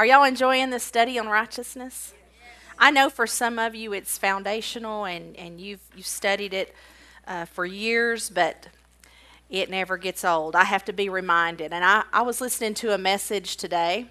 Are 0.00 0.06
y'all 0.06 0.24
enjoying 0.24 0.70
the 0.70 0.80
study 0.80 1.18
on 1.18 1.28
righteousness? 1.28 2.14
I 2.78 2.90
know 2.90 3.10
for 3.10 3.26
some 3.26 3.58
of 3.58 3.74
you 3.74 3.92
it's 3.92 4.16
foundational 4.16 5.04
and, 5.04 5.36
and 5.36 5.60
you've, 5.60 5.82
you've 5.94 6.06
studied 6.06 6.54
it 6.54 6.74
uh, 7.26 7.44
for 7.44 7.66
years, 7.66 8.30
but 8.30 8.68
it 9.50 9.68
never 9.68 9.98
gets 9.98 10.24
old. 10.24 10.56
I 10.56 10.64
have 10.64 10.86
to 10.86 10.94
be 10.94 11.10
reminded. 11.10 11.74
And 11.74 11.84
I, 11.84 12.04
I 12.14 12.22
was 12.22 12.40
listening 12.40 12.72
to 12.76 12.94
a 12.94 12.96
message 12.96 13.58
today. 13.58 14.06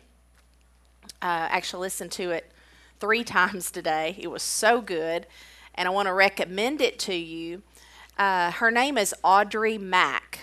Uh, 1.24 1.50
actually, 1.50 1.82
listened 1.82 2.12
to 2.12 2.30
it 2.30 2.52
three 3.00 3.24
times 3.40 3.72
today. 3.72 4.16
It 4.20 4.28
was 4.28 4.44
so 4.44 4.82
good, 4.82 5.26
and 5.74 5.88
I 5.88 5.92
want 5.92 6.06
to 6.06 6.14
recommend 6.14 6.82
it 6.82 7.00
to 7.00 7.16
you. 7.16 7.64
Uh, 8.16 8.52
her 8.52 8.70
name 8.70 8.96
is 8.96 9.16
Audrey 9.24 9.80
Mack. 9.80 10.38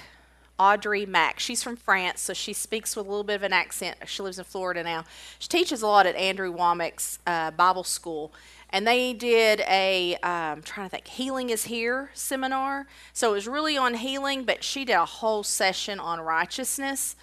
Audrey 0.59 1.07
Mack. 1.07 1.38
She's 1.38 1.62
from 1.62 1.77
France, 1.77 2.20
so 2.20 2.32
she 2.32 2.52
speaks 2.52 2.96
with 2.96 3.06
a 3.06 3.09
little 3.09 3.25
bit 3.25 3.34
of 3.34 3.43
an 3.43 3.52
accent. 3.52 3.96
She 4.06 4.23
lives 4.23 4.38
in 4.38 4.45
Florida 4.45 4.82
now. 4.82 5.05
She 5.38 5.48
teaches 5.48 5.82
a 5.82 5.86
lot 5.86 6.06
at 6.06 6.14
Andrew 6.14 6.52
Wommack's 6.52 7.19
uh, 7.27 7.51
Bible 7.51 7.84
School. 7.84 8.32
And 8.70 8.87
they 8.87 9.12
did 9.12 9.60
a, 9.60 10.16
um, 10.16 10.62
trying 10.62 10.87
to 10.87 10.91
think, 10.91 11.06
Healing 11.06 11.51
is 11.51 11.65
Here 11.65 12.10
seminar. 12.15 12.87
So 13.12 13.30
it 13.30 13.34
was 13.34 13.48
really 13.48 13.77
on 13.77 13.95
healing, 13.95 14.45
but 14.45 14.65
she 14.65 14.84
did 14.84 14.95
a 14.95 15.05
whole 15.05 15.42
session 15.42 16.01
on 16.01 16.20
righteousness. 16.20 17.16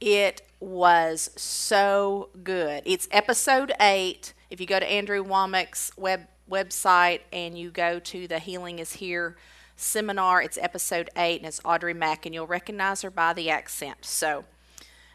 It 0.00 0.42
was 0.58 1.30
so 1.36 2.30
good. 2.42 2.82
It's 2.84 3.06
episode 3.12 3.72
eight. 3.80 4.34
If 4.50 4.60
you 4.60 4.66
go 4.66 4.80
to 4.80 4.90
Andrew 4.90 5.24
Wommack's 5.24 5.92
web, 5.96 6.26
website 6.50 7.20
and 7.32 7.56
you 7.56 7.70
go 7.70 7.98
to 8.00 8.26
the 8.26 8.38
Healing 8.38 8.78
is 8.78 8.94
Here 8.94 9.36
seminar. 9.76 10.42
It's 10.42 10.58
episode 10.58 11.10
eight, 11.16 11.38
and 11.38 11.46
it's 11.46 11.60
Audrey 11.64 11.94
Mack, 11.94 12.26
and 12.26 12.34
you'll 12.34 12.46
recognize 12.46 13.02
her 13.02 13.10
by 13.10 13.32
the 13.32 13.50
accent. 13.50 14.04
So 14.04 14.44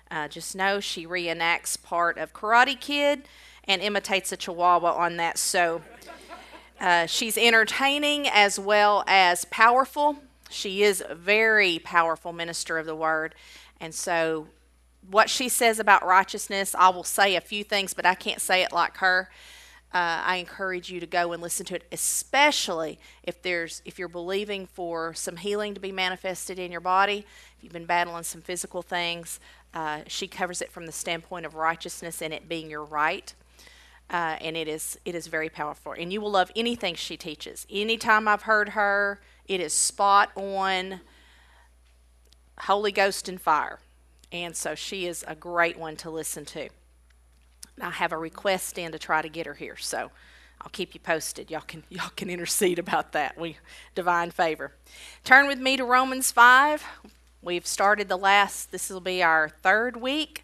uh, 0.09 0.27
just 0.27 0.55
know 0.55 0.79
she 0.79 1.05
reenacts 1.05 1.81
part 1.81 2.17
of 2.17 2.33
Karate 2.33 2.79
Kid 2.79 3.23
and 3.63 3.81
imitates 3.81 4.31
a 4.31 4.37
Chihuahua 4.37 4.93
on 4.93 5.17
that. 5.17 5.37
So 5.37 5.81
uh, 6.79 7.05
she's 7.05 7.37
entertaining 7.37 8.27
as 8.27 8.59
well 8.59 9.03
as 9.07 9.45
powerful. 9.45 10.17
She 10.49 10.83
is 10.83 11.03
a 11.07 11.15
very 11.15 11.79
powerful 11.79 12.31
minister 12.31 12.77
of 12.77 12.85
the 12.85 12.95
word, 12.95 13.35
and 13.79 13.93
so 13.93 14.47
what 15.09 15.29
she 15.29 15.47
says 15.49 15.79
about 15.79 16.05
righteousness, 16.05 16.75
I 16.77 16.89
will 16.89 17.03
say 17.03 17.35
a 17.35 17.41
few 17.41 17.63
things, 17.63 17.93
but 17.93 18.05
I 18.05 18.13
can't 18.13 18.41
say 18.41 18.61
it 18.61 18.71
like 18.71 18.97
her 18.97 19.29
uh, 19.93 20.21
I 20.25 20.35
encourage 20.37 20.91
you 20.91 20.99
to 20.99 21.07
go 21.07 21.31
and 21.31 21.41
listen 21.41 21.65
to 21.67 21.75
it, 21.75 21.83
especially 21.91 22.99
if 23.23 23.41
there's 23.41 23.81
if 23.85 23.97
you're 23.97 24.09
believing 24.09 24.65
for 24.65 25.13
some 25.13 25.37
healing 25.37 25.73
to 25.75 25.79
be 25.79 25.91
manifested 25.91 26.59
in 26.59 26.71
your 26.71 26.81
body. 26.81 27.25
If 27.57 27.63
you've 27.63 27.73
been 27.73 27.85
battling 27.85 28.23
some 28.23 28.41
physical 28.41 28.81
things, 28.81 29.39
uh, 29.73 30.01
she 30.07 30.27
covers 30.27 30.61
it 30.61 30.71
from 30.71 30.85
the 30.85 30.91
standpoint 30.91 31.45
of 31.45 31.55
righteousness 31.55 32.21
and 32.21 32.33
it 32.33 32.49
being 32.49 32.69
your 32.69 32.83
right. 32.83 33.33
Uh, 34.09 34.37
and 34.41 34.57
it 34.57 34.67
is 34.67 34.99
it 35.05 35.15
is 35.15 35.27
very 35.27 35.49
powerful. 35.49 35.93
And 35.93 36.11
you 36.11 36.19
will 36.19 36.31
love 36.31 36.51
anything 36.55 36.95
she 36.95 37.15
teaches. 37.15 37.65
Anytime 37.69 38.27
I've 38.27 38.43
heard 38.43 38.69
her, 38.69 39.21
it 39.47 39.61
is 39.61 39.73
spot 39.73 40.31
on. 40.35 41.01
Holy 42.61 42.91
Ghost 42.91 43.29
and 43.29 43.39
fire, 43.39 43.79
and 44.31 44.55
so 44.55 44.73
she 44.73 45.05
is 45.05 45.23
a 45.27 45.35
great 45.35 45.77
one 45.77 45.95
to 45.97 46.09
listen 46.09 46.43
to. 46.45 46.69
I 47.81 47.91
have 47.91 48.11
a 48.11 48.17
request 48.17 48.77
in 48.77 48.91
to 48.91 48.99
try 48.99 49.21
to 49.21 49.29
get 49.29 49.45
her 49.45 49.53
here. 49.53 49.77
So 49.77 50.11
I'll 50.61 50.69
keep 50.71 50.93
you 50.93 50.99
posted. 50.99 51.51
Y'all 51.51 51.61
can 51.61 51.83
y'all 51.89 52.11
can 52.15 52.29
intercede 52.29 52.79
about 52.79 53.13
that. 53.13 53.37
We 53.37 53.57
divine 53.95 54.31
favor. 54.31 54.73
Turn 55.23 55.47
with 55.47 55.59
me 55.59 55.77
to 55.77 55.83
Romans 55.83 56.31
5. 56.31 56.83
We've 57.41 57.67
started 57.67 58.09
the 58.09 58.17
last 58.17 58.71
this 58.71 58.89
will 58.89 58.99
be 58.99 59.21
our 59.21 59.49
third 59.49 59.97
week 59.97 60.43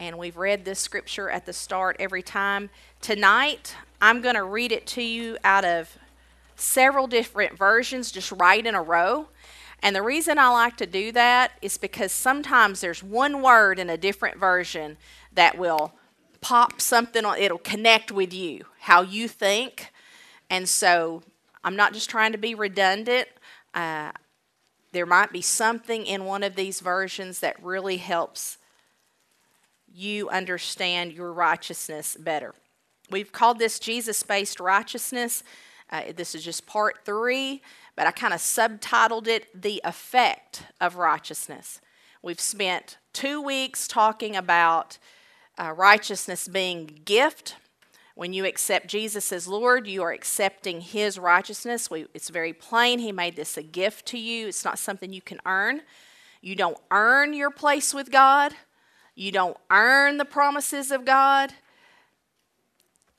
and 0.00 0.16
we've 0.18 0.36
read 0.36 0.64
this 0.64 0.78
scripture 0.78 1.28
at 1.28 1.46
the 1.46 1.52
start 1.52 1.96
every 1.98 2.22
time. 2.22 2.70
Tonight, 3.00 3.74
I'm 4.00 4.20
going 4.20 4.36
to 4.36 4.44
read 4.44 4.70
it 4.70 4.86
to 4.88 5.02
you 5.02 5.38
out 5.42 5.64
of 5.64 5.98
several 6.54 7.06
different 7.06 7.58
versions 7.58 8.12
just 8.12 8.30
right 8.32 8.64
in 8.64 8.74
a 8.74 8.82
row. 8.82 9.28
And 9.82 9.94
the 9.94 10.02
reason 10.02 10.38
I 10.38 10.48
like 10.48 10.76
to 10.78 10.86
do 10.86 11.12
that 11.12 11.52
is 11.62 11.78
because 11.78 12.12
sometimes 12.12 12.80
there's 12.80 13.02
one 13.02 13.42
word 13.42 13.78
in 13.78 13.90
a 13.90 13.96
different 13.96 14.38
version 14.38 14.96
that 15.32 15.58
will 15.58 15.92
pop 16.40 16.80
something 16.80 17.24
on 17.24 17.38
it'll 17.38 17.58
connect 17.58 18.12
with 18.12 18.32
you 18.32 18.64
how 18.80 19.02
you 19.02 19.28
think. 19.28 19.92
And 20.50 20.68
so 20.68 21.22
i'm 21.64 21.76
not 21.76 21.92
just 21.92 22.08
trying 22.10 22.32
to 22.32 22.38
be 22.38 22.54
redundant. 22.54 23.28
Uh, 23.74 24.12
there 24.92 25.06
might 25.06 25.32
be 25.32 25.42
something 25.42 26.06
in 26.06 26.24
one 26.24 26.42
of 26.42 26.56
these 26.56 26.80
versions 26.80 27.40
that 27.40 27.62
really 27.62 27.98
helps 27.98 28.56
you 29.92 30.28
understand 30.28 31.12
your 31.12 31.32
righteousness 31.32 32.16
better. 32.18 32.54
We've 33.10 33.32
called 33.32 33.58
this 33.58 33.78
jesus 33.78 34.22
based 34.22 34.60
righteousness. 34.60 35.42
Uh, 35.90 36.12
this 36.14 36.34
is 36.34 36.44
just 36.44 36.66
part 36.66 36.98
three 37.04 37.62
but 37.98 38.06
i 38.06 38.12
kind 38.12 38.32
of 38.32 38.38
subtitled 38.38 39.26
it 39.26 39.48
the 39.60 39.80
effect 39.84 40.62
of 40.80 40.94
righteousness. 40.94 41.80
We've 42.22 42.40
spent 42.40 42.98
two 43.12 43.42
weeks 43.42 43.88
talking 43.88 44.36
about 44.36 44.98
uh, 45.58 45.72
righteousness 45.76 46.48
being 46.48 47.00
gift. 47.04 47.56
When 48.14 48.32
you 48.32 48.44
accept 48.46 48.88
Jesus 48.88 49.32
as 49.32 49.46
Lord, 49.46 49.86
you 49.86 50.02
are 50.02 50.12
accepting 50.12 50.80
His 50.80 51.18
righteousness. 51.18 51.90
We, 51.90 52.06
it's 52.14 52.30
very 52.30 52.52
plain. 52.52 52.98
He 52.98 53.12
made 53.12 53.36
this 53.36 53.56
a 53.56 53.62
gift 53.62 54.06
to 54.06 54.18
you. 54.18 54.48
It's 54.48 54.64
not 54.64 54.78
something 54.78 55.12
you 55.12 55.22
can 55.22 55.40
earn. 55.46 55.82
You 56.40 56.54
don't 56.54 56.78
earn 56.90 57.32
your 57.32 57.50
place 57.50 57.92
with 57.92 58.10
God. 58.10 58.54
You 59.14 59.32
don't 59.32 59.56
earn 59.70 60.16
the 60.16 60.24
promises 60.24 60.90
of 60.90 61.04
God. 61.04 61.52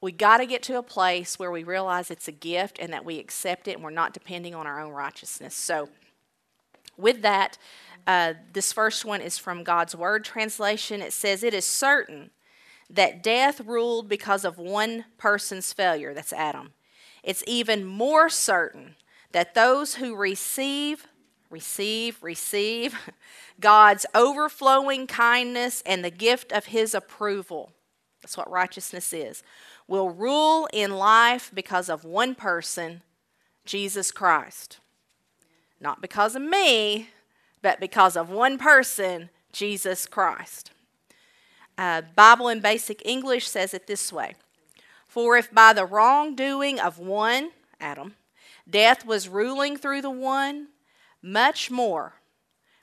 We 0.02 0.14
got 0.14 0.38
to 0.38 0.46
get 0.46 0.64
to 0.64 0.78
a 0.78 0.84
place 0.84 1.38
where 1.38 1.52
we 1.52 1.64
realize 1.64 2.10
it's 2.10 2.30
a 2.30 2.34
gift 2.34 2.80
and 2.80 2.94
that 2.94 3.04
we 3.04 3.20
accept 3.20 3.68
it 3.68 3.76
and 3.76 3.84
we're 3.84 3.90
not 3.90 4.14
depending 4.14 4.56
on 4.56 4.66
our 4.66 4.80
own 4.80 4.92
righteousness. 4.92 5.56
So, 5.56 5.90
with 6.98 7.22
that, 7.22 7.58
uh, 8.08 8.34
this 8.54 8.74
first 8.74 9.06
one 9.06 9.22
is 9.22 9.38
from 9.38 9.64
God's 9.64 9.96
Word 9.96 10.24
translation. 10.24 11.02
It 11.02 11.14
says, 11.14 11.44
It 11.44 11.54
is 11.54 11.66
certain 11.66 12.32
that 12.90 13.22
death 13.22 13.62
ruled 13.62 14.10
because 14.10 14.44
of 14.44 14.58
one 14.58 15.06
person's 15.18 15.74
failure. 15.74 16.14
That's 16.14 16.34
Adam. 16.34 16.74
It's 17.24 17.44
even 17.46 17.86
more 17.86 18.30
certain 18.30 18.96
that 19.32 19.54
those 19.54 19.96
who 19.96 20.16
receive, 20.16 21.08
receive, 21.50 22.18
receive 22.22 22.98
God's 23.60 24.06
overflowing 24.16 25.06
kindness 25.06 25.84
and 25.86 26.04
the 26.04 26.10
gift 26.10 26.52
of 26.52 26.68
His 26.68 26.96
approval 26.96 27.72
that's 28.22 28.38
what 28.38 28.50
righteousness 28.50 29.14
is 29.14 29.44
will 29.88 30.10
rule 30.10 30.68
in 30.72 30.92
life 30.92 31.52
because 31.54 31.90
of 31.90 32.04
one 32.04 32.36
person, 32.36 33.02
Jesus 33.66 34.12
Christ. 34.12 34.80
Not 35.80 36.02
because 36.02 36.36
of 36.36 36.42
me, 36.42 37.10
but 37.62 37.80
because 37.80 38.16
of 38.16 38.30
one 38.30 38.58
person, 38.58 39.30
Jesus 39.52 40.06
Christ. 40.06 40.72
Uh, 41.78 42.02
Bible 42.16 42.50
in 42.50 42.60
Basic 42.60 43.02
English 43.06 43.48
says 43.48 43.74
it 43.74 43.88
this 43.88 44.12
way 44.12 44.36
For 45.08 45.38
if 45.38 45.54
by 45.54 45.74
the 45.74 45.86
wrongdoing 45.86 46.80
of 46.80 47.00
one, 47.00 47.52
Adam, 47.80 48.16
death 48.70 49.06
was 49.06 49.30
ruling 49.30 49.78
through 49.78 50.02
the 50.02 50.10
one, 50.10 50.68
much 51.22 51.72
more 51.72 52.16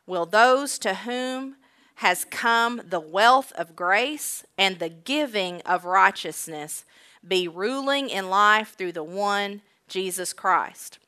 will 0.06 0.26
those 0.26 0.78
to 0.78 0.94
whom 0.94 1.56
has 1.96 2.26
come 2.26 2.80
the 2.84 3.00
wealth 3.00 3.52
of 3.56 3.74
grace 3.74 4.44
and 4.58 4.78
the 4.78 4.88
giving 4.88 5.60
of 5.62 5.84
righteousness 5.84 6.84
be 7.26 7.48
ruling 7.48 8.08
in 8.08 8.30
life 8.30 8.74
through 8.76 8.92
the 8.92 9.02
one, 9.02 9.62
Jesus 9.88 10.32
Christ. 10.32 10.98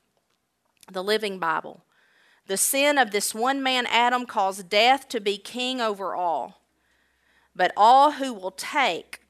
The 0.91 1.05
Living 1.05 1.39
Bible. 1.39 1.83
The 2.49 2.57
sin 2.57 2.97
of 2.99 3.11
this 3.11 3.35
one 3.35 3.63
man, 3.63 3.87
Adam, 3.87 4.27
caused 4.27 4.69
death 4.69 5.09
to 5.11 5.21
be 5.21 5.37
king 5.37 5.81
over 5.81 6.15
all. 6.15 6.63
But 7.55 7.73
all 7.77 8.13
who 8.13 8.33
will 8.33 8.51
take 8.51 9.21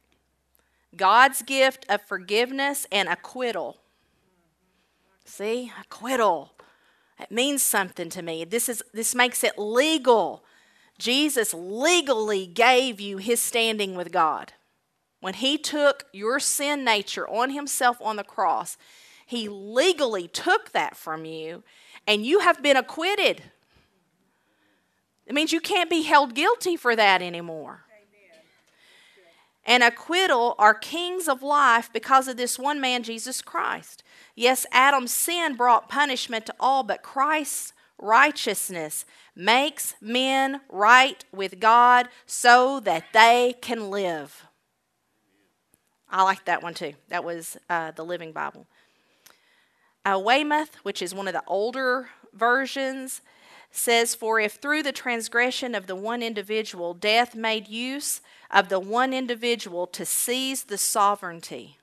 God's 0.97 1.42
gift 1.42 1.84
of 1.88 2.00
forgiveness 2.03 2.86
and 2.92 3.09
acquittal. 3.09 3.78
See, 5.24 5.72
acquittal. 5.80 6.53
It 7.18 7.32
means 7.32 7.62
something 7.62 8.09
to 8.10 8.22
me. 8.22 8.44
This, 8.44 8.68
is, 8.68 8.82
this 8.94 9.15
makes 9.15 9.42
it 9.42 9.59
legal. 9.59 10.44
Jesus 10.98 11.53
legally 11.53 12.47
gave 12.47 13.00
you 13.00 13.16
his 13.16 13.41
standing 13.41 13.97
with 13.97 14.12
God. 14.12 14.53
When 15.21 15.34
he 15.34 15.59
took 15.59 16.04
your 16.12 16.38
sin 16.38 16.84
nature 16.84 17.28
on 17.28 17.50
himself 17.50 17.97
on 18.00 18.14
the 18.14 18.22
cross, 18.22 18.76
he 19.26 19.48
legally 19.48 20.28
took 20.28 20.71
that 20.71 20.97
from 20.97 21.24
you 21.24 21.64
and 22.09 22.25
you 22.25 22.41
have 22.41 22.63
been 22.63 22.78
acquitted. 22.78 23.43
It 25.27 25.34
means 25.34 25.53
you 25.53 25.60
can't 25.60 25.91
be 25.91 26.03
held 26.03 26.34
guilty 26.34 26.75
for 26.75 26.97
that 26.97 27.21
anymore. 27.21 27.84
And 29.66 29.83
acquittal 29.83 30.55
are 30.59 30.72
kings 30.72 31.28
of 31.28 31.43
life 31.43 31.91
because 31.93 32.27
of 32.27 32.39
this 32.39 32.59
one 32.59 32.81
man, 32.81 33.03
Jesus 33.03 33.43
Christ. 33.43 34.03
Yes, 34.34 34.65
Adam's 34.72 35.13
sin 35.13 35.55
brought 35.55 35.91
punishment 35.91 36.47
to 36.47 36.55
all, 36.59 36.83
but 36.83 37.03
Christ's 37.03 37.75
righteousness 37.99 39.05
makes 39.37 39.95
men 40.01 40.63
right 40.71 41.22
with 41.31 41.60
God 41.60 42.09
so 42.25 42.81
that 42.81 43.05
they 43.13 43.55
can 43.60 43.91
live. 43.91 44.47
I 46.09 46.22
like 46.22 46.47
that 46.47 46.63
one 46.63 46.72
too. 46.72 46.95
That 47.09 47.22
was 47.22 47.59
uh, 47.69 47.91
the 47.91 48.05
Living 48.05 48.33
Bible. 48.33 48.66
Uh, 50.09 50.19
Weymouth, 50.19 50.77
which 50.84 51.03
is 51.03 51.15
one 51.15 51.28
of 51.28 51.34
the 51.34 51.43
older 51.47 52.09
versions, 52.33 53.21
says, 53.71 54.15
For 54.15 54.41
if 54.41 54.55
through 54.55 54.83
the 54.83 54.93
transgression 54.93 55.75
of 55.75 55.87
the 55.87 55.97
one 55.97 56.22
individual 56.22 56.95
death 56.95 57.34
made 57.34 57.69
use 57.69 58.22
of 58.51 58.71
the 58.71 58.81
one 58.81 59.13
individual 59.13 59.87
to 59.89 60.07
seize 60.07 60.65
the 60.65 60.78
sovereignty, 60.78 61.77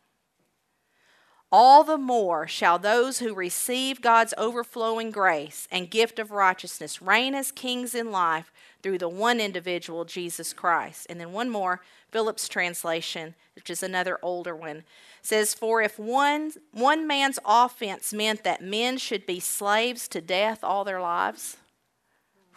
all 1.51 1.83
the 1.83 1.99
more 1.99 2.47
shall 2.47 2.79
those 2.79 3.19
who 3.19 3.35
receive 3.35 4.01
God's 4.01 4.33
overflowing 4.37 5.11
grace 5.11 5.67
and 5.71 5.91
gift 5.91 6.17
of 6.17 6.31
righteousness 6.31 7.03
reign 7.03 7.35
as 7.35 7.51
kings 7.51 7.93
in 7.93 8.11
life 8.11 8.51
through 8.81 8.97
the 8.97 9.07
one 9.07 9.39
individual, 9.39 10.03
Jesus 10.03 10.51
Christ. 10.51 11.05
And 11.09 11.19
then 11.19 11.31
one 11.31 11.49
more, 11.49 11.81
Phillips 12.09 12.47
translation, 12.47 13.35
which 13.53 13.69
is 13.69 13.83
another 13.83 14.17
older 14.21 14.55
one, 14.55 14.83
says, 15.25 15.53
For 15.53 15.81
if 15.81 15.97
one, 15.97 16.51
one 16.71 17.07
man's 17.07 17.39
offense 17.45 18.13
meant 18.13 18.43
that 18.43 18.61
men 18.61 18.97
should 18.97 19.25
be 19.25 19.39
slaves 19.39 20.07
to 20.09 20.21
death 20.21 20.63
all 20.63 20.83
their 20.83 21.01
lives, 21.01 21.57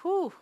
whew, 0.02 0.32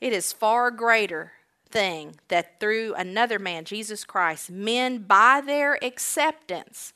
it 0.00 0.12
is 0.12 0.32
far 0.32 0.70
greater 0.70 1.32
thing 1.70 2.16
that 2.28 2.60
through 2.60 2.94
another 2.94 3.38
man, 3.38 3.64
Jesus 3.64 4.04
Christ, 4.04 4.50
men 4.50 4.98
by 4.98 5.40
their 5.44 5.82
acceptance 5.82 6.92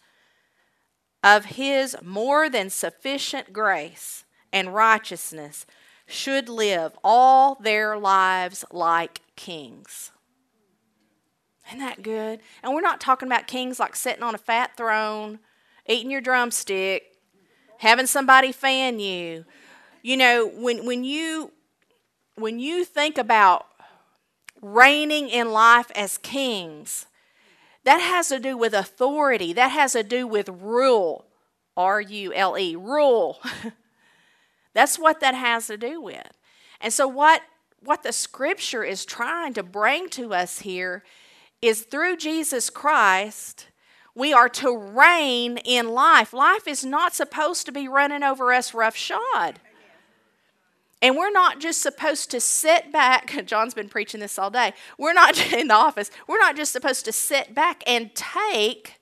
of 1.22 1.46
his 1.46 1.96
more 2.02 2.50
than 2.50 2.70
sufficient 2.70 3.52
grace 3.52 4.24
and 4.52 4.74
righteousness 4.74 5.66
should 6.06 6.48
live 6.48 6.92
all 7.02 7.56
their 7.56 7.96
lives 7.96 8.64
like 8.70 9.20
kings. 9.34 10.12
Isn't 11.68 11.80
that 11.80 12.02
good? 12.02 12.40
And 12.62 12.72
we're 12.72 12.80
not 12.80 13.00
talking 13.00 13.28
about 13.28 13.46
kings 13.46 13.80
like 13.80 13.96
sitting 13.96 14.22
on 14.22 14.34
a 14.34 14.38
fat 14.38 14.76
throne, 14.76 15.40
eating 15.86 16.10
your 16.10 16.20
drumstick, 16.20 17.16
having 17.78 18.06
somebody 18.06 18.52
fan 18.52 19.00
you. 19.00 19.44
You 20.02 20.16
know, 20.16 20.46
when, 20.46 20.86
when 20.86 21.04
you 21.04 21.52
when 22.36 22.58
you 22.58 22.84
think 22.84 23.16
about 23.18 23.66
reigning 24.60 25.28
in 25.28 25.52
life 25.52 25.90
as 25.94 26.18
kings, 26.18 27.06
that 27.84 27.98
has 28.00 28.28
to 28.28 28.38
do 28.38 28.56
with 28.56 28.74
authority. 28.74 29.52
That 29.52 29.70
has 29.70 29.92
to 29.92 30.02
do 30.02 30.26
with 30.26 30.48
rule. 30.48 31.24
R 31.76 32.00
U 32.00 32.32
L 32.32 32.58
E, 32.58 32.74
rule. 32.74 33.40
That's 34.74 34.98
what 34.98 35.20
that 35.20 35.34
has 35.34 35.68
to 35.68 35.76
do 35.76 36.00
with. 36.00 36.32
And 36.80 36.92
so, 36.92 37.06
what, 37.06 37.42
what 37.80 38.02
the 38.02 38.12
scripture 38.12 38.84
is 38.84 39.04
trying 39.04 39.54
to 39.54 39.62
bring 39.62 40.08
to 40.10 40.34
us 40.34 40.60
here 40.60 41.02
is 41.66 41.82
through 41.82 42.16
Jesus 42.16 42.70
Christ, 42.70 43.66
we 44.14 44.32
are 44.32 44.48
to 44.48 44.76
reign 44.76 45.58
in 45.58 45.90
life. 45.90 46.32
Life 46.32 46.66
is 46.66 46.84
not 46.84 47.14
supposed 47.14 47.66
to 47.66 47.72
be 47.72 47.88
running 47.88 48.22
over 48.22 48.52
us 48.52 48.72
roughshod. 48.72 49.60
And 51.02 51.16
we're 51.16 51.30
not 51.30 51.60
just 51.60 51.82
supposed 51.82 52.30
to 52.30 52.40
sit 52.40 52.90
back. 52.90 53.44
John's 53.46 53.74
been 53.74 53.88
preaching 53.88 54.20
this 54.20 54.38
all 54.38 54.50
day. 54.50 54.72
We're 54.98 55.12
not 55.12 55.52
in 55.52 55.68
the 55.68 55.74
office. 55.74 56.10
We're 56.26 56.38
not 56.38 56.56
just 56.56 56.72
supposed 56.72 57.04
to 57.04 57.12
sit 57.12 57.54
back 57.54 57.82
and 57.86 58.14
take 58.14 59.00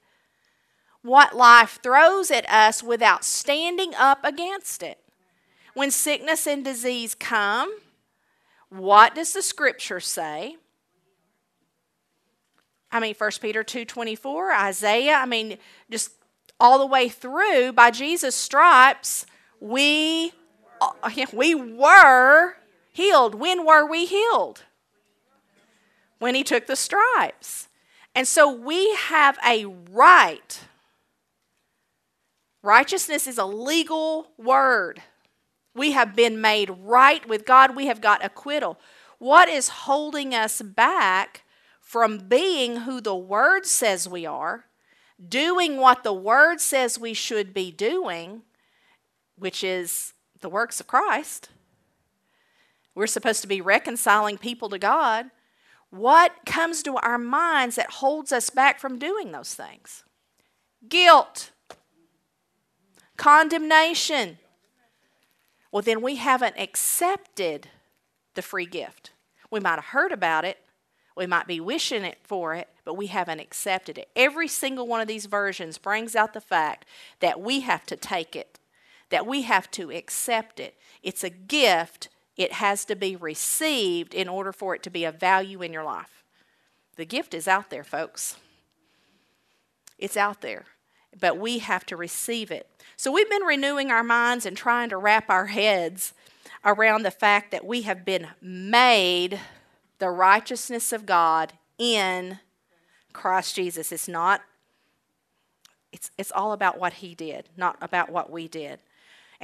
what 1.03 1.37
life 1.37 1.79
throws 1.83 2.31
at 2.31 2.49
us 2.51 2.83
without 2.83 3.25
standing 3.25 3.95
up 3.95 4.25
against 4.25 4.83
it. 4.83 4.99
When 5.75 5.91
sickness 5.91 6.47
and 6.47 6.65
disease 6.65 7.15
come, 7.15 7.73
what 8.71 9.15
does 9.15 9.33
the 9.33 9.43
scripture 9.43 10.01
say? 10.01 10.57
I 12.95 13.01
mean 13.01 13.15
1 13.15 13.31
Peter 13.41 13.65
2:24, 13.65 14.53
Isaiah, 14.53 15.17
I 15.17 15.27
mean 15.27 15.59
just 15.91 16.13
all 16.61 16.79
the 16.79 16.87
way 16.87 17.09
through 17.09 17.73
by 17.73 17.91
Jesus 17.91 18.35
stripes 18.37 19.27
we 19.61 20.33
uh, 20.81 21.11
we 21.33 21.55
were 21.55 22.55
healed. 22.93 23.35
When 23.35 23.67
were 23.67 23.85
we 23.85 24.07
healed? 24.07 24.63
When 26.19 26.35
he 26.35 26.45
took 26.45 26.67
the 26.67 26.77
stripes. 26.77 27.69
And 28.15 28.29
so 28.29 28.49
we 28.49 28.95
have 28.95 29.39
a 29.45 29.67
right. 29.91 30.61
Righteousness 32.63 33.27
is 33.27 33.39
a 33.39 33.45
legal 33.45 34.29
word. 34.39 35.03
We 35.75 35.93
have 35.93 36.15
been 36.15 36.41
made 36.41 36.71
right 36.71 37.27
with 37.29 37.45
God. 37.45 37.75
We 37.75 37.87
have 37.87 38.01
got 38.01 38.25
acquittal. 38.25 38.79
What 39.19 39.49
is 39.49 39.69
holding 39.69 40.35
us 40.35 40.63
back 40.63 41.44
from 41.95 42.19
being 42.19 42.79
who 42.79 43.01
the 43.01 43.15
Word 43.15 43.65
says 43.65 44.09
we 44.09 44.27
are, 44.27 44.65
doing 45.29 45.77
what 45.77 46.03
the 46.03 46.13
Word 46.13 46.61
says 46.61 46.99
we 46.99 47.15
should 47.15 47.55
be 47.55 47.71
doing, 47.71 48.43
which 49.39 49.63
is 49.63 50.13
the 50.41 50.49
works 50.49 50.81
of 50.81 50.89
Christ. 50.89 51.51
We're 52.97 53.07
supposed 53.07 53.43
to 53.43 53.47
be 53.47 53.61
reconciling 53.61 54.39
people 54.39 54.69
to 54.71 54.79
God. 54.81 55.27
What 55.91 56.33
comes 56.45 56.83
to 56.83 56.97
our 56.97 57.17
minds 57.17 57.77
that 57.77 57.93
holds 57.93 58.33
us 58.33 58.51
back 58.51 58.81
from 58.81 58.99
doing 58.99 59.31
those 59.31 59.55
things? 59.55 60.03
Guilt, 60.89 61.53
condemnation. 63.17 64.39
Well, 65.71 65.83
then 65.83 66.03
we 66.03 66.17
haven't 66.17 66.59
accepted 66.59 67.69
the 68.35 68.43
free 68.43 68.67
gift. 68.67 69.13
We 69.49 69.61
might 69.61 69.77
have 69.77 69.85
heard 69.85 70.11
about 70.11 70.45
it, 70.45 70.59
we 71.17 71.27
might 71.27 71.47
be 71.47 71.61
wishing 71.61 72.05
it 72.05 72.19
for 72.23 72.55
it, 72.55 72.69
but 72.85 72.97
we 72.97 73.07
haven't 73.07 73.41
accepted 73.41 73.99
it. 73.99 74.09
Every 74.17 74.49
single 74.49 74.87
one 74.87 75.01
of 75.01 75.07
these 75.07 75.27
versions 75.27 75.79
brings 75.79 76.17
out 76.17 76.33
the 76.33 76.41
fact 76.41 76.87
that 77.21 77.41
we 77.41 77.61
have 77.61 77.87
to 77.87 77.97
take 77.97 78.35
it 78.35 78.59
that 79.15 79.27
we 79.27 79.43
have 79.43 79.71
to 79.71 79.93
accept 79.93 80.59
it. 80.59 80.77
It's 81.03 81.23
a 81.23 81.31
gift, 81.31 82.09
it 82.37 82.55
has 82.55 82.85
to 82.87 82.97
be 82.97 83.15
received 83.15 84.13
in 84.13 84.29
order 84.29 84.53
for 84.53 84.75
it 84.75 84.83
to 84.83 84.91
be 84.91 85.05
of 85.05 85.21
value 85.21 85.63
in 85.63 85.73
your 85.73 85.85
life. 85.85 86.25
The 86.97 87.05
gift 87.05 87.33
is 87.33 87.47
out 87.47 87.71
there, 87.71 87.85
folks. 87.85 88.37
It's 89.99 90.17
out 90.17 90.41
there, 90.41 90.65
but 91.19 91.39
we 91.39 91.59
have 91.59 91.87
to 91.87 91.97
receive 91.97 92.51
it. 92.51 92.69
So 92.97 93.13
we've 93.13 93.31
been 93.31 93.45
renewing 93.45 93.93
our 93.93 94.03
minds 94.03 94.47
and 94.47 94.57
trying 94.57 94.89
to 94.89 94.97
wrap 94.97 95.31
our 95.31 95.47
heads 95.47 96.13
around 96.65 97.05
the 97.05 97.11
fact 97.13 97.53
that 97.53 97.65
we 97.65 97.83
have 97.83 98.05
been 98.05 98.29
made 98.41 99.39
the 99.99 100.11
righteousness 100.11 100.93
of 100.93 101.07
God 101.07 101.53
in 101.79 102.39
Christ 103.13 103.55
Jesus. 103.57 103.93
It's 103.93 104.09
not 104.09 104.43
it's, 105.93 106.11
it's 106.19 106.33
all 106.33 106.53
about 106.53 106.81
what 106.81 106.95
he 106.95 107.15
did, 107.15 107.49
not 107.57 107.77
about 107.81 108.11
what 108.11 108.29
we 108.29 108.49
did 108.49 108.81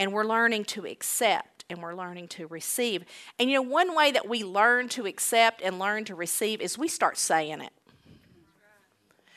and 0.00 0.14
we're 0.14 0.24
learning 0.24 0.64
to 0.64 0.86
accept 0.86 1.64
and 1.68 1.82
we're 1.82 1.94
learning 1.94 2.26
to 2.26 2.46
receive. 2.46 3.04
And 3.38 3.50
you 3.50 3.56
know, 3.56 3.62
one 3.62 3.94
way 3.94 4.10
that 4.12 4.26
we 4.26 4.42
learn 4.42 4.88
to 4.90 5.06
accept 5.06 5.60
and 5.62 5.78
learn 5.78 6.04
to 6.06 6.14
receive 6.14 6.60
is 6.62 6.78
we 6.78 6.88
start 6.88 7.18
saying 7.18 7.60
it. 7.60 7.72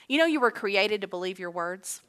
You 0.08 0.18
know, 0.18 0.26
you 0.26 0.40
were 0.40 0.52
created 0.52 1.02
to 1.02 1.08
believe 1.08 1.38
your 1.38 1.52
words. 1.52 2.02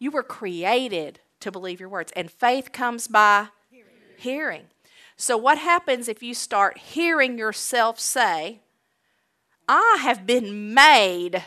You 0.00 0.10
were 0.10 0.24
created 0.24 1.20
to 1.38 1.52
believe 1.52 1.78
your 1.78 1.88
words, 1.88 2.12
and 2.16 2.30
faith 2.30 2.72
comes 2.72 3.06
by 3.06 3.48
hearing. 3.70 3.86
hearing. 4.16 4.62
So, 5.16 5.36
what 5.36 5.58
happens 5.58 6.08
if 6.08 6.22
you 6.22 6.34
start 6.34 6.78
hearing 6.78 7.38
yourself 7.38 8.00
say, 8.00 8.60
I 9.68 9.98
have 10.00 10.26
been 10.26 10.74
made 10.74 11.44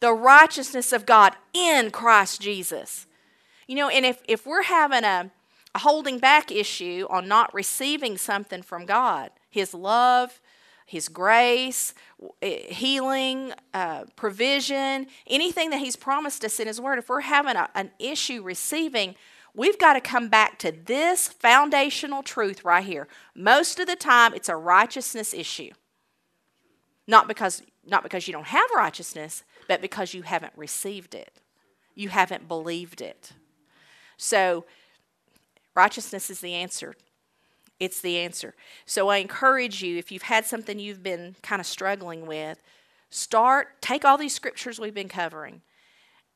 the 0.00 0.12
righteousness 0.12 0.92
of 0.92 1.06
God 1.06 1.34
in 1.52 1.90
Christ 1.90 2.40
Jesus. 2.40 3.06
You 3.66 3.76
know, 3.76 3.88
and 3.88 4.06
if, 4.06 4.22
if 4.28 4.46
we're 4.46 4.62
having 4.62 5.04
a, 5.04 5.30
a 5.74 5.78
holding 5.78 6.18
back 6.18 6.50
issue 6.50 7.06
on 7.10 7.28
not 7.28 7.52
receiving 7.52 8.16
something 8.16 8.62
from 8.62 8.86
God, 8.86 9.30
His 9.50 9.74
love, 9.74 10.40
His 10.86 11.08
grace, 11.08 11.94
eh, 12.40 12.72
healing, 12.72 13.52
uh, 13.74 14.04
provision, 14.16 15.06
anything 15.26 15.70
that 15.70 15.80
He's 15.80 15.96
promised 15.96 16.44
us 16.44 16.60
in 16.60 16.66
His 16.66 16.80
Word, 16.80 16.98
if 16.98 17.08
we're 17.08 17.20
having 17.22 17.56
a, 17.56 17.68
an 17.74 17.90
issue 17.98 18.42
receiving, 18.42 19.16
we've 19.58 19.78
got 19.78 19.94
to 19.94 20.00
come 20.00 20.28
back 20.28 20.58
to 20.60 20.72
this 20.72 21.28
foundational 21.28 22.22
truth 22.22 22.64
right 22.64 22.84
here. 22.84 23.08
Most 23.34 23.80
of 23.80 23.88
the 23.88 23.96
time, 23.96 24.32
it's 24.32 24.48
a 24.48 24.56
righteousness 24.56 25.34
issue. 25.34 25.72
Not 27.08 27.26
because, 27.26 27.62
not 27.84 28.04
because 28.04 28.28
you 28.28 28.32
don't 28.32 28.46
have 28.46 28.70
righteousness, 28.74 29.42
but 29.66 29.82
because 29.82 30.14
you 30.14 30.22
haven't 30.22 30.52
received 30.56 31.14
it. 31.14 31.40
You 31.94 32.08
haven't 32.08 32.46
believed 32.46 33.00
it. 33.00 33.32
So, 34.16 34.64
righteousness 35.74 36.30
is 36.30 36.40
the 36.40 36.54
answer. 36.54 36.94
It's 37.80 38.00
the 38.00 38.18
answer. 38.18 38.54
So, 38.86 39.08
I 39.08 39.16
encourage 39.16 39.82
you, 39.82 39.98
if 39.98 40.12
you've 40.12 40.22
had 40.22 40.46
something 40.46 40.78
you've 40.78 41.02
been 41.02 41.34
kind 41.42 41.60
of 41.60 41.66
struggling 41.66 42.26
with, 42.26 42.62
start, 43.10 43.82
take 43.82 44.04
all 44.04 44.16
these 44.16 44.34
scriptures 44.34 44.78
we've 44.78 44.94
been 44.94 45.08
covering 45.08 45.62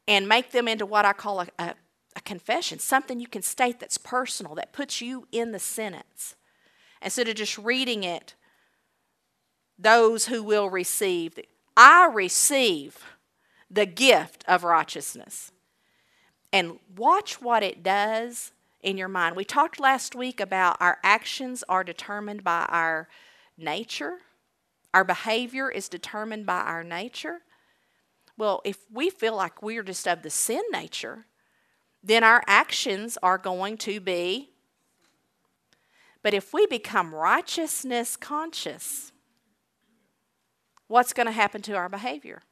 and 0.08 0.28
make 0.28 0.50
them 0.50 0.66
into 0.66 0.84
what 0.84 1.04
I 1.04 1.12
call 1.12 1.42
a, 1.42 1.48
a, 1.60 1.74
a 2.14 2.20
confession, 2.20 2.78
something 2.78 3.20
you 3.20 3.26
can 3.26 3.42
state 3.42 3.80
that's 3.80 3.98
personal, 3.98 4.54
that 4.54 4.72
puts 4.72 5.00
you 5.00 5.26
in 5.32 5.52
the 5.52 5.58
sentence. 5.58 6.36
Instead 7.00 7.28
of 7.28 7.34
just 7.34 7.58
reading 7.58 8.04
it 8.04 8.34
those 9.82 10.26
who 10.26 10.42
will 10.42 10.70
receive. 10.70 11.38
I 11.76 12.06
receive 12.12 13.04
the 13.70 13.86
gift 13.86 14.44
of 14.46 14.64
righteousness. 14.64 15.50
And 16.52 16.78
watch 16.96 17.40
what 17.40 17.62
it 17.62 17.82
does 17.82 18.52
in 18.82 18.98
your 18.98 19.08
mind. 19.08 19.36
We 19.36 19.44
talked 19.44 19.80
last 19.80 20.14
week 20.14 20.40
about 20.40 20.76
our 20.80 20.98
actions 21.02 21.64
are 21.68 21.84
determined 21.84 22.44
by 22.44 22.66
our 22.68 23.08
nature, 23.56 24.18
our 24.94 25.04
behavior 25.04 25.70
is 25.70 25.88
determined 25.88 26.44
by 26.44 26.60
our 26.60 26.84
nature. 26.84 27.40
Well, 28.36 28.60
if 28.64 28.78
we 28.90 29.08
feel 29.08 29.36
like 29.36 29.62
we're 29.62 29.82
just 29.82 30.06
of 30.06 30.22
the 30.22 30.30
sin 30.30 30.62
nature, 30.70 31.26
then 32.02 32.24
our 32.24 32.42
actions 32.46 33.16
are 33.22 33.38
going 33.38 33.76
to 33.78 34.00
be. 34.00 34.50
But 36.22 36.34
if 36.34 36.52
we 36.52 36.66
become 36.66 37.14
righteousness 37.14 38.16
conscious, 38.16 39.12
what's 40.88 41.12
going 41.12 41.26
to 41.26 41.32
happen 41.32 41.62
to 41.62 41.74
our 41.74 41.88
behavior? 41.88 42.42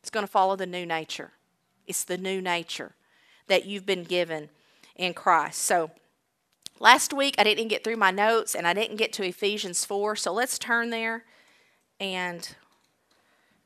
It's 0.00 0.10
going 0.10 0.26
to 0.26 0.30
follow 0.30 0.56
the 0.56 0.66
new 0.66 0.84
nature. 0.84 1.32
It's 1.86 2.04
the 2.04 2.18
new 2.18 2.40
nature 2.40 2.94
that 3.46 3.66
you've 3.66 3.86
been 3.86 4.04
given 4.04 4.50
in 4.96 5.14
Christ. 5.14 5.60
So, 5.60 5.90
last 6.80 7.12
week 7.12 7.34
I 7.38 7.44
didn't 7.44 7.68
get 7.68 7.84
through 7.84 7.96
my 7.96 8.10
notes 8.10 8.54
and 8.54 8.66
I 8.66 8.74
didn't 8.74 8.96
get 8.96 9.12
to 9.14 9.24
Ephesians 9.24 9.84
4. 9.84 10.16
So, 10.16 10.32
let's 10.32 10.58
turn 10.58 10.90
there. 10.90 11.24
And 12.00 12.48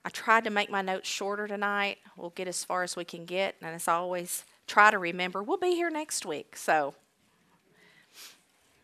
I 0.05 0.11
tried 0.11 0.45
to 0.45 0.50
make 0.50 0.71
my 0.71 0.83
notes 0.83 1.09
shorter 1.09 1.47
tonight. 1.47 1.99
We'll 2.18 2.30
get 2.30 2.48
as 2.48 2.64
far 2.64 2.82
as 2.82 2.96
we 2.96 3.04
can 3.04 3.25
get. 3.25 3.54
And 3.62 3.75
as 3.75 3.88
always, 3.88 4.44
try 4.66 4.90
to 4.90 4.98
remember 4.98 5.42
we'll 5.42 5.56
be 5.56 5.75
here 5.75 5.90
next 5.90 6.26
week. 6.26 6.56
So, 6.56 6.94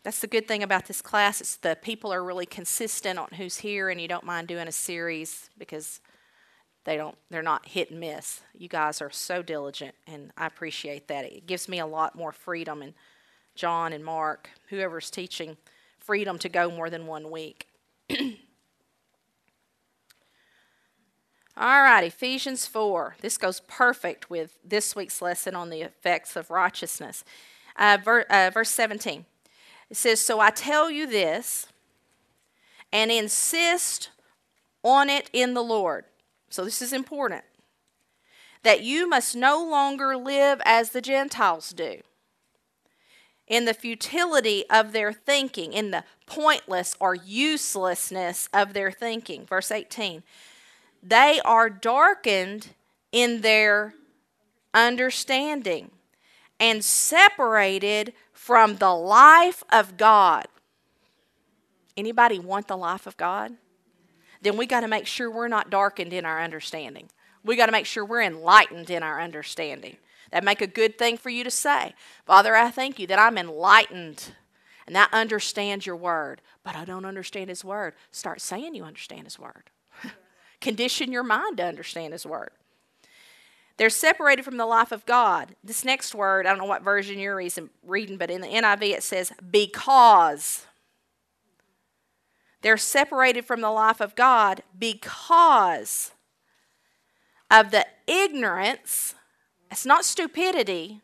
that's 0.03 0.19
the 0.19 0.27
good 0.27 0.47
thing 0.47 0.61
about 0.61 0.85
this 0.85 1.01
class. 1.01 1.41
It's 1.41 1.55
the 1.55 1.75
people 1.81 2.13
are 2.13 2.23
really 2.23 2.45
consistent 2.45 3.17
on 3.17 3.27
who's 3.37 3.57
here, 3.57 3.89
and 3.89 3.99
you 3.99 4.07
don't 4.07 4.23
mind 4.23 4.47
doing 4.47 4.67
a 4.67 4.71
series 4.71 5.49
because 5.57 5.99
they 6.85 6.95
don't 6.95 7.17
they're 7.29 7.43
not 7.43 7.67
hit 7.67 7.91
and 7.91 7.99
miss 7.99 8.41
you 8.53 8.69
guys 8.69 9.01
are 9.01 9.09
so 9.09 9.41
diligent 9.41 9.93
and 10.07 10.31
i 10.37 10.45
appreciate 10.45 11.07
that 11.07 11.25
it 11.25 11.45
gives 11.45 11.67
me 11.67 11.79
a 11.79 11.85
lot 11.85 12.15
more 12.15 12.31
freedom 12.31 12.81
and 12.81 12.93
john 13.55 13.91
and 13.91 14.05
mark 14.05 14.49
whoever's 14.69 15.11
teaching 15.11 15.57
freedom 15.99 16.37
to 16.37 16.47
go 16.47 16.71
more 16.71 16.89
than 16.89 17.05
one 17.05 17.29
week 17.29 17.67
all 21.57 21.81
right 21.81 22.03
ephesians 22.03 22.67
4 22.67 23.15
this 23.21 23.37
goes 23.37 23.61
perfect 23.61 24.29
with 24.29 24.57
this 24.63 24.95
week's 24.95 25.21
lesson 25.21 25.55
on 25.55 25.69
the 25.69 25.81
effects 25.81 26.35
of 26.35 26.49
righteousness 26.49 27.23
uh, 27.77 27.97
ver, 28.03 28.21
uh, 28.29 28.49
verse 28.53 28.69
17 28.69 29.25
it 29.89 29.97
says 29.97 30.21
so 30.21 30.39
i 30.39 30.49
tell 30.49 30.89
you 30.89 31.07
this 31.07 31.67
and 32.91 33.11
insist 33.11 34.09
on 34.83 35.09
it 35.09 35.29
in 35.33 35.53
the 35.53 35.63
lord 35.63 36.05
so 36.55 36.63
this 36.63 36.81
is 36.81 36.93
important. 36.93 37.43
That 38.63 38.81
you 38.81 39.09
must 39.09 39.35
no 39.35 39.61
longer 39.61 40.15
live 40.15 40.61
as 40.63 40.91
the 40.91 41.01
Gentiles 41.01 41.71
do, 41.71 41.99
in 43.45 43.65
the 43.65 43.73
futility 43.73 44.63
of 44.69 44.93
their 44.93 45.11
thinking, 45.11 45.73
in 45.73 45.91
the 45.91 46.05
pointless 46.25 46.95
or 46.97 47.13
uselessness 47.13 48.47
of 48.53 48.71
their 48.73 48.89
thinking. 48.89 49.45
Verse 49.45 49.69
18. 49.69 50.23
They 51.05 51.39
are 51.43 51.69
darkened 51.69 52.69
in 53.11 53.41
their 53.41 53.93
understanding 54.73 55.91
and 56.59 56.83
separated 56.83 58.13
from 58.33 58.77
the 58.77 58.93
life 58.93 59.63
of 59.71 59.97
God. 59.97 60.47
Anybody 61.97 62.39
want 62.39 62.67
the 62.67 62.77
life 62.77 63.07
of 63.07 63.17
God? 63.17 63.55
then 64.45 64.57
we 64.57 64.67
got 64.67 64.81
to 64.81 64.87
make 64.87 65.07
sure 65.07 65.29
we're 65.29 65.47
not 65.47 65.71
darkened 65.71 66.13
in 66.13 66.23
our 66.23 66.39
understanding. 66.39 67.09
We 67.43 67.55
got 67.55 67.65
to 67.65 67.71
make 67.71 67.87
sure 67.87 68.05
we're 68.05 68.21
enlightened 68.21 68.91
in 68.91 69.01
our 69.01 69.19
understanding. 69.19 69.97
That 70.31 70.43
make 70.43 70.61
a 70.61 70.67
good 70.67 70.99
thing 70.99 71.17
for 71.17 71.31
you 71.31 71.43
to 71.43 71.51
say. 71.51 71.95
Father, 72.25 72.55
I 72.55 72.69
thank 72.69 72.99
you 72.99 73.07
that 73.07 73.19
I'm 73.19 73.39
enlightened 73.39 74.33
and 74.85 74.95
I 74.97 75.07
understand 75.11 75.85
your 75.85 75.95
word, 75.95 76.41
but 76.63 76.75
I 76.75 76.85
don't 76.85 77.05
understand 77.05 77.49
his 77.49 77.63
word. 77.65 77.93
Start 78.11 78.39
saying 78.39 78.75
you 78.75 78.83
understand 78.83 79.23
his 79.23 79.39
word. 79.39 79.71
Condition 80.61 81.11
your 81.11 81.23
mind 81.23 81.57
to 81.57 81.65
understand 81.65 82.13
his 82.13 82.25
word. 82.25 82.51
They're 83.77 83.89
separated 83.89 84.45
from 84.45 84.57
the 84.57 84.65
life 84.65 84.91
of 84.91 85.05
God. 85.05 85.55
This 85.63 85.83
next 85.83 86.15
word, 86.15 86.45
I 86.45 86.49
don't 86.49 86.59
know 86.59 86.65
what 86.65 86.81
version 86.81 87.19
you're 87.19 87.35
reading, 87.35 88.17
but 88.17 88.31
in 88.31 88.41
the 88.41 88.47
NIV 88.47 88.83
it 88.83 89.03
says 89.03 89.31
because. 89.51 90.65
They're 92.61 92.77
separated 92.77 93.45
from 93.45 93.61
the 93.61 93.69
life 93.69 94.01
of 94.01 94.15
God 94.15 94.63
because 94.79 96.11
of 97.51 97.69
the 97.69 97.85
ignorance. 98.07 99.13
It's 99.69 99.85
not 99.85 100.05
stupidity, 100.05 101.01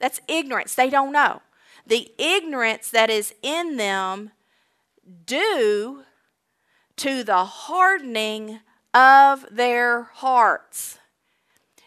that's 0.00 0.20
ignorance. 0.26 0.74
They 0.74 0.90
don't 0.90 1.12
know. 1.12 1.42
The 1.86 2.10
ignorance 2.18 2.90
that 2.90 3.10
is 3.10 3.34
in 3.42 3.76
them 3.76 4.30
due 5.26 6.04
to 6.96 7.22
the 7.22 7.44
hardening 7.44 8.60
of 8.94 9.44
their 9.50 10.04
hearts. 10.04 10.98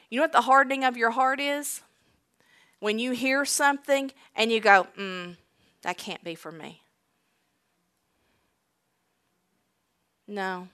You 0.10 0.18
know 0.18 0.24
what 0.24 0.34
the 0.34 0.42
hardening 0.42 0.84
of 0.84 0.98
your 0.98 1.12
heart 1.12 1.40
is? 1.40 1.82
When 2.80 3.00
you 3.00 3.12
hear 3.12 3.46
something 3.46 4.12
and 4.36 4.52
you 4.52 4.60
go, 4.60 4.88
mm, 4.98 5.38
that 5.82 5.98
can't 5.98 6.24
be 6.24 6.36
for 6.36 6.52
me. 6.52 6.82
No. 10.28 10.68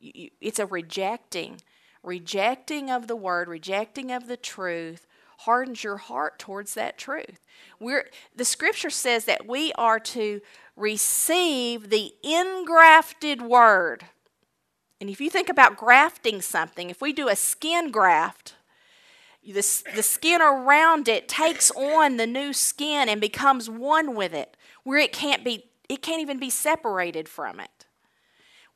It's 0.00 0.58
a 0.58 0.66
rejecting. 0.66 1.60
Rejecting 2.02 2.90
of 2.90 3.06
the 3.06 3.16
word, 3.16 3.48
rejecting 3.48 4.10
of 4.10 4.26
the 4.26 4.36
truth 4.36 5.06
hardens 5.38 5.82
your 5.82 5.96
heart 5.96 6.38
towards 6.38 6.74
that 6.74 6.96
truth. 6.96 7.40
We're, 7.80 8.08
the 8.34 8.44
scripture 8.44 8.90
says 8.90 9.24
that 9.24 9.46
we 9.46 9.72
are 9.72 9.98
to 9.98 10.40
receive 10.76 11.90
the 11.90 12.12
ingrafted 12.24 13.42
word. 13.42 14.04
And 15.02 15.10
if 15.10 15.20
you 15.20 15.30
think 15.30 15.48
about 15.48 15.76
grafting 15.76 16.40
something, 16.40 16.88
if 16.88 17.00
we 17.00 17.12
do 17.12 17.26
a 17.26 17.34
skin 17.34 17.90
graft, 17.90 18.54
the, 19.44 19.82
the 19.96 20.02
skin 20.04 20.40
around 20.40 21.08
it 21.08 21.26
takes 21.28 21.72
on 21.72 22.18
the 22.18 22.26
new 22.26 22.52
skin 22.52 23.08
and 23.08 23.20
becomes 23.20 23.68
one 23.68 24.14
with 24.14 24.32
it, 24.32 24.56
where 24.84 25.00
it 25.00 25.12
can't 25.12 25.44
be, 25.44 25.64
it 25.88 26.02
can't 26.02 26.22
even 26.22 26.38
be 26.38 26.50
separated 26.50 27.28
from 27.28 27.58
it. 27.58 27.84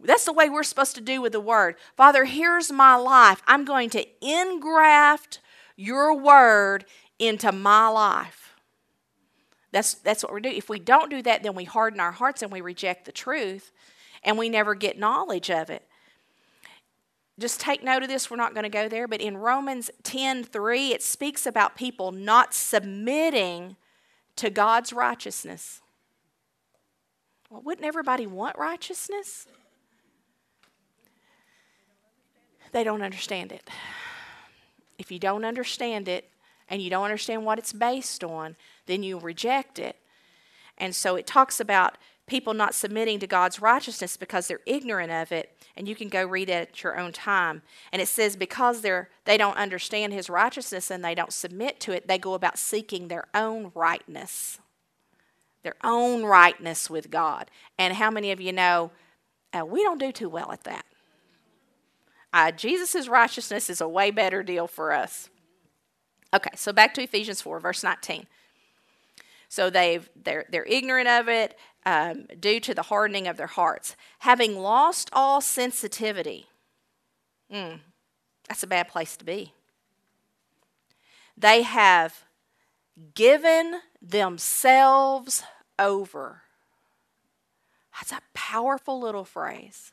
That's 0.01 0.25
the 0.25 0.33
way 0.33 0.51
we're 0.51 0.65
supposed 0.65 0.97
to 0.97 1.01
do 1.01 1.21
with 1.21 1.31
the 1.31 1.39
word. 1.39 1.77
Father, 1.97 2.25
here's 2.25 2.73
my 2.73 2.97
life. 2.97 3.41
I'm 3.47 3.65
going 3.65 3.89
to 3.91 4.05
engraft 4.21 5.39
your 5.77 6.13
word 6.13 6.87
into 7.21 7.53
my 7.53 7.87
life. 7.87 8.57
That's, 9.71 9.95
that's 9.95 10.25
what 10.25 10.33
we're 10.33 10.41
doing. 10.41 10.57
If 10.57 10.69
we 10.69 10.81
don't 10.81 11.09
do 11.09 11.23
that, 11.23 11.45
then 11.45 11.55
we 11.55 11.63
harden 11.63 12.01
our 12.01 12.11
hearts 12.11 12.43
and 12.43 12.51
we 12.51 12.63
reject 12.63 13.05
the 13.05 13.13
truth 13.13 13.71
and 14.25 14.37
we 14.37 14.49
never 14.49 14.75
get 14.75 14.99
knowledge 14.99 15.53
of 15.53 15.71
it. 15.71 15.86
Just 17.39 17.61
take 17.61 17.85
note 17.85 18.03
of 18.03 18.09
this. 18.09 18.31
We're 18.31 18.37
not 18.37 18.55
going 18.55 18.65
to 18.65 18.71
go 18.71 18.89
there, 18.89 19.07
but 19.07 19.21
in 19.21 19.37
Romans 19.37 19.91
10 20.03 20.45
3, 20.45 20.93
it 20.93 21.03
speaks 21.03 21.47
about 21.47 21.77
people 21.77 22.13
not 22.13 22.55
submitting 22.55 23.77
to 24.37 24.49
God's 24.49 24.93
righteousness. 24.93 25.81
Well, 27.51 27.63
wouldn't 27.63 27.87
everybody 27.87 28.27
want 28.27 28.57
righteousness? 28.59 29.47
they 32.77 32.85
don't 32.85 33.01
understand 33.01 33.53
it. 33.53 33.67
If 34.99 35.11
you 35.11 35.19
don't 35.19 35.47
understand 35.47 36.09
it 36.09 36.29
and 36.69 36.83
you 36.83 36.91
don't 36.91 37.05
understand 37.05 37.45
what 37.45 37.59
it's 37.59 37.73
based 37.73 38.23
on, 38.23 38.55
then 38.85 39.03
you 39.03 39.19
reject 39.19 39.79
it. 39.79 39.97
And 40.77 40.95
so 40.95 41.17
it 41.17 41.27
talks 41.27 41.59
about 41.59 41.97
people 42.27 42.55
not 42.55 42.75
submitting 42.75 43.21
to 43.21 43.27
God's 43.27 43.61
righteousness 43.61 44.17
because 44.17 44.49
they're 44.49 44.61
ignorant 44.67 45.13
of 45.13 45.31
it, 45.31 45.57
and 45.77 45.89
you 45.89 45.95
can 45.95 46.09
go 46.09 46.25
read 46.25 46.49
it 46.49 46.71
at 46.71 46.83
your 46.83 46.99
own 46.99 47.13
time. 47.13 47.63
And 47.93 48.03
it 48.03 48.09
says 48.09 48.37
because 48.37 48.81
they're 48.81 49.09
they 49.25 49.37
don't 49.37 49.57
understand 49.57 50.13
his 50.13 50.29
righteousness 50.29 50.91
and 50.91 51.05
they 51.05 51.15
don't 51.15 51.33
submit 51.33 51.81
to 51.81 51.93
it, 51.93 52.09
they 52.09 52.19
go 52.19 52.35
about 52.35 52.59
seeking 52.59 53.09
their 53.09 53.27
own 53.35 53.71
rightness. 53.75 54.59
Their 55.63 55.77
own 55.83 56.25
rightness 56.25 56.89
with 56.89 57.11
God. 57.11 57.51
And 57.79 57.95
how 57.95 58.11
many 58.11 58.31
of 58.31 58.41
you 58.41 58.53
know 58.53 58.93
uh, 59.53 59.65
we 59.65 59.83
don't 59.83 59.99
do 59.99 60.13
too 60.13 60.29
well 60.29 60.53
at 60.53 60.65
that? 60.65 60.85
Uh, 62.33 62.51
Jesus' 62.53 63.09
righteousness 63.09 63.71
is 63.71 63.81
a 63.81 63.89
way 63.89 64.11
better 64.11 64.43
deal 64.43 64.67
for 64.67 64.93
us. 64.93 65.29
Okay, 66.35 66.51
so 66.55 66.73
back 66.73 66.93
to 66.95 67.03
Ephesians 67.03 67.41
4, 67.41 67.59
verse 67.61 67.83
19. 67.83 68.27
So 69.49 69.71
they've, 69.71 70.09
they're, 70.23 70.45
they're 70.51 70.67
ignorant 70.67 71.09
of 71.09 71.29
it 71.29 71.57
um, 71.87 72.27
due 72.39 72.59
to 72.61 72.75
the 72.75 72.83
hardening 72.83 73.29
of 73.29 73.37
their 73.37 73.47
hearts. 73.47 73.97
Having 74.19 74.59
lost 74.59 75.09
all 75.13 75.41
sensitivity, 75.41 76.49
mm, 77.51 77.79
that's 78.49 78.65
a 78.65 78.67
bad 78.67 78.89
place 78.89 79.17
to 79.17 79.25
be. 79.25 79.53
They 81.39 81.63
have 81.63 82.25
given 83.15 83.81
themselves 84.03 85.45
over. 85.79 86.43
That's 87.95 88.13
a 88.13 88.21
powerful 88.35 89.01
little 89.01 89.25
phrase. 89.25 89.93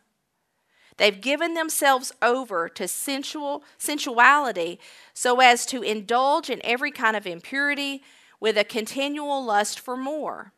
They've 0.97 1.21
given 1.21 1.53
themselves 1.53 2.11
over 2.21 2.69
to 2.69 2.87
sensual 2.87 3.63
sensuality 3.77 4.79
so 5.13 5.39
as 5.41 5.65
to 5.67 5.81
indulge 5.81 6.49
in 6.49 6.61
every 6.63 6.91
kind 6.91 7.15
of 7.15 7.27
impurity 7.27 8.03
with 8.39 8.57
a 8.57 8.63
continual 8.63 9.43
lust 9.43 9.79
for 9.79 9.97
more. 9.97 10.53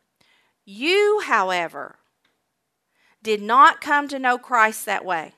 You, 0.66 1.22
however, 1.24 1.96
did 3.22 3.40
not 3.40 3.80
come 3.80 4.08
to 4.08 4.18
know 4.18 4.36
Christ 4.36 4.84
that 4.84 5.04
way. 5.04 5.34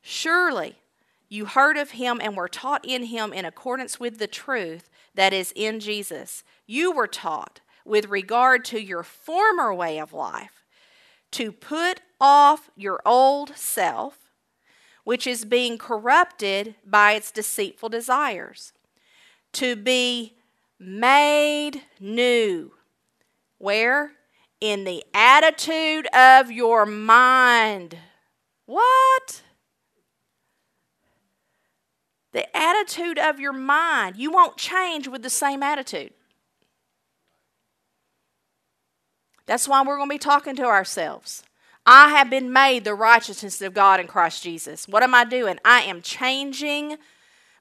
Surely 0.00 0.76
you 1.28 1.44
heard 1.44 1.76
of 1.76 1.90
him 1.90 2.20
and 2.22 2.36
were 2.36 2.48
taught 2.48 2.84
in 2.84 3.04
him 3.04 3.32
in 3.32 3.44
accordance 3.44 4.00
with 4.00 4.18
the 4.18 4.28
truth 4.28 4.88
that 5.14 5.32
is 5.32 5.52
in 5.54 5.80
Jesus. 5.80 6.44
You 6.66 6.92
were 6.92 7.08
taught 7.08 7.60
with 7.84 8.06
regard 8.06 8.64
to 8.66 8.80
your 8.80 9.02
former 9.02 9.74
way 9.74 9.98
of 9.98 10.12
life 10.12 10.64
to 11.32 11.52
put 11.52 12.00
off 12.20 12.70
your 12.76 13.00
old 13.04 13.56
self, 13.56 14.18
which 15.04 15.26
is 15.26 15.44
being 15.44 15.76
corrupted 15.76 16.76
by 16.86 17.12
its 17.12 17.30
deceitful 17.30 17.88
desires, 17.88 18.72
to 19.52 19.76
be 19.76 20.36
made 20.78 21.82
new. 21.98 22.72
Where? 23.58 24.12
In 24.60 24.84
the 24.84 25.04
attitude 25.12 26.06
of 26.14 26.50
your 26.50 26.86
mind. 26.86 27.98
What? 28.66 29.42
The 32.32 32.56
attitude 32.56 33.18
of 33.18 33.40
your 33.40 33.52
mind. 33.52 34.16
You 34.16 34.30
won't 34.30 34.56
change 34.56 35.08
with 35.08 35.22
the 35.22 35.30
same 35.30 35.62
attitude. 35.62 36.12
That's 39.46 39.66
why 39.66 39.82
we're 39.82 39.96
going 39.96 40.10
to 40.10 40.14
be 40.14 40.18
talking 40.18 40.56
to 40.56 40.64
ourselves. 40.64 41.42
I 41.86 42.10
have 42.10 42.28
been 42.28 42.52
made 42.52 42.84
the 42.84 42.94
righteousness 42.94 43.62
of 43.62 43.72
God 43.72 43.98
in 43.98 44.06
Christ 44.06 44.42
Jesus. 44.42 44.86
What 44.86 45.02
am 45.02 45.14
I 45.14 45.24
doing? 45.24 45.58
I 45.64 45.80
am 45.80 46.02
changing 46.02 46.98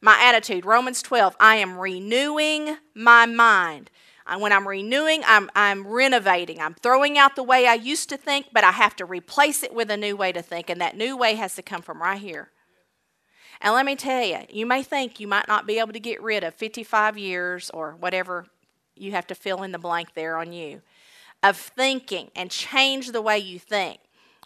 my 0.01 0.17
attitude. 0.21 0.65
Romans 0.65 1.01
12, 1.01 1.37
I 1.39 1.55
am 1.55 1.77
renewing 1.77 2.75
my 2.93 3.25
mind. 3.25 3.89
And 4.27 4.41
when 4.41 4.51
I'm 4.51 4.67
renewing, 4.67 5.23
I'm, 5.25 5.49
I'm 5.55 5.87
renovating. 5.87 6.59
I'm 6.59 6.73
throwing 6.73 7.17
out 7.17 7.35
the 7.35 7.43
way 7.43 7.65
I 7.65 7.75
used 7.75 8.09
to 8.09 8.17
think, 8.17 8.47
but 8.51 8.63
I 8.63 8.71
have 8.71 8.95
to 8.97 9.05
replace 9.05 9.63
it 9.63 9.73
with 9.73 9.89
a 9.89 9.97
new 9.97 10.15
way 10.15 10.31
to 10.31 10.41
think. 10.41 10.69
And 10.69 10.81
that 10.81 10.97
new 10.97 11.15
way 11.15 11.35
has 11.35 11.55
to 11.55 11.61
come 11.61 11.81
from 11.81 12.01
right 12.01 12.19
here. 12.19 12.51
And 13.61 13.73
let 13.73 13.85
me 13.85 13.95
tell 13.95 14.23
you, 14.23 14.39
you 14.49 14.65
may 14.65 14.83
think 14.83 15.19
you 15.19 15.27
might 15.27 15.47
not 15.47 15.65
be 15.65 15.79
able 15.79 15.93
to 15.93 15.99
get 15.99 16.21
rid 16.21 16.43
of 16.43 16.53
55 16.53 17.17
years 17.17 17.71
or 17.71 17.95
whatever 17.99 18.45
you 18.95 19.11
have 19.11 19.27
to 19.27 19.35
fill 19.35 19.63
in 19.63 19.71
the 19.71 19.79
blank 19.79 20.13
there 20.13 20.37
on 20.37 20.51
you 20.51 20.81
of 21.43 21.55
thinking 21.55 22.29
and 22.35 22.51
change 22.51 23.11
the 23.11 23.21
way 23.21 23.37
you 23.37 23.59
think. 23.59 23.99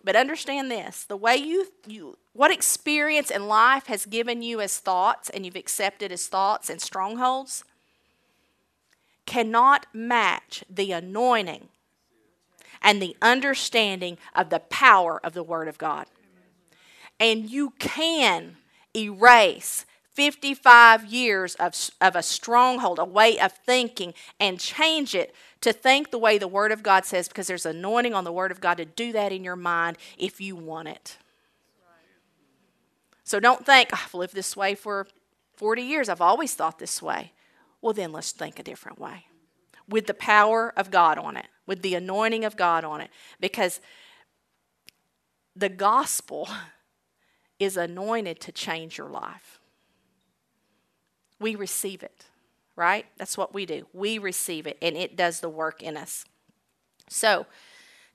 But 0.04 0.16
understand 0.16 0.72
this 0.72 1.04
the 1.04 1.18
way 1.18 1.36
you, 1.36 1.68
you 1.86 2.18
what 2.34 2.52
experience 2.52 3.30
in 3.30 3.48
life 3.48 3.88
has 3.88 4.06
given 4.06 4.42
you 4.42 4.62
as 4.62 4.80
thoughts 4.80 5.30
and 5.30 5.46
you've 5.46 5.56
accepted 5.56 6.12
as 6.12 6.28
thoughts 6.28 6.70
and 6.70 6.82
strongholds 6.82 7.64
cannot 9.32 9.86
match 9.94 10.62
the 10.70 10.92
anointing 10.92 11.70
and 12.82 13.02
the 13.02 13.16
understanding 13.22 14.18
of 14.36 14.50
the 14.50 14.60
power 14.60 15.22
of 15.24 15.32
the 15.34 15.42
Word 15.42 15.70
of 15.70 15.78
God. 15.78 16.06
And 17.18 17.50
you 17.50 17.70
can 17.80 18.58
erase 18.94 19.86
55 20.12 21.06
years 21.06 21.56
of, 21.56 21.74
of 22.02 22.18
a 22.18 22.22
stronghold, 22.22 23.00
a 23.00 23.06
way 23.06 23.40
of 23.40 23.54
thinking, 23.54 24.14
and 24.38 24.60
change 24.60 25.16
it 25.16 25.34
to 25.62 25.72
think 25.72 26.12
the 26.12 26.20
way 26.20 26.38
the 26.38 26.50
Word 26.50 26.74
of 26.74 26.84
God 26.84 27.06
says 27.06 27.30
because 27.30 27.48
there's 27.48 27.66
anointing 27.66 28.14
on 28.14 28.26
the 28.26 28.34
Word 28.34 28.52
of 28.52 28.60
God 28.60 28.76
to 28.80 28.86
do 28.86 29.14
that 29.14 29.32
in 29.32 29.46
your 29.46 29.56
mind 29.56 29.98
if 30.18 30.42
you 30.42 30.58
want 30.58 30.90
it. 30.90 31.18
So 33.24 33.40
don't 33.40 33.66
think, 33.66 33.92
oh, 33.94 34.02
I've 34.04 34.14
lived 34.14 34.36
this 34.36 34.58
way 34.58 34.76
for 34.76 35.08
40 35.56 35.84
years. 35.84 36.10
I've 36.10 36.20
always 36.20 36.54
thought 36.54 36.80
this 36.80 37.02
way. 37.02 37.32
Well, 37.82 37.94
then 37.94 38.12
let's 38.12 38.32
think 38.32 38.60
a 38.60 38.64
different 38.64 39.00
way 39.00 39.26
with 39.90 40.08
the 40.08 40.14
power 40.14 40.72
of 40.78 40.92
God 40.92 41.18
on 41.18 41.36
it, 41.36 41.48
with 41.66 41.82
the 41.82 41.96
anointing 41.96 42.46
of 42.46 42.56
God 42.56 42.86
on 42.86 43.02
it. 43.02 43.10
Because 43.40 43.82
the 45.56 45.70
gospel 45.70 46.48
is 47.60 47.78
anointed 47.78 48.40
to 48.42 48.52
change 48.52 48.98
your 48.98 49.10
life. 49.10 49.60
We 51.40 51.56
receive 51.56 52.04
it 52.04 52.26
right? 52.76 53.06
That's 53.18 53.38
what 53.38 53.54
we 53.54 53.66
do. 53.66 53.86
We 53.94 54.18
receive 54.18 54.68
it, 54.68 54.78
and 54.82 54.96
it 54.96 55.16
does 55.16 55.40
the 55.40 55.50
work 55.50 55.84
in 55.84 55.98
us. 55.98 56.26
So, 57.10 57.46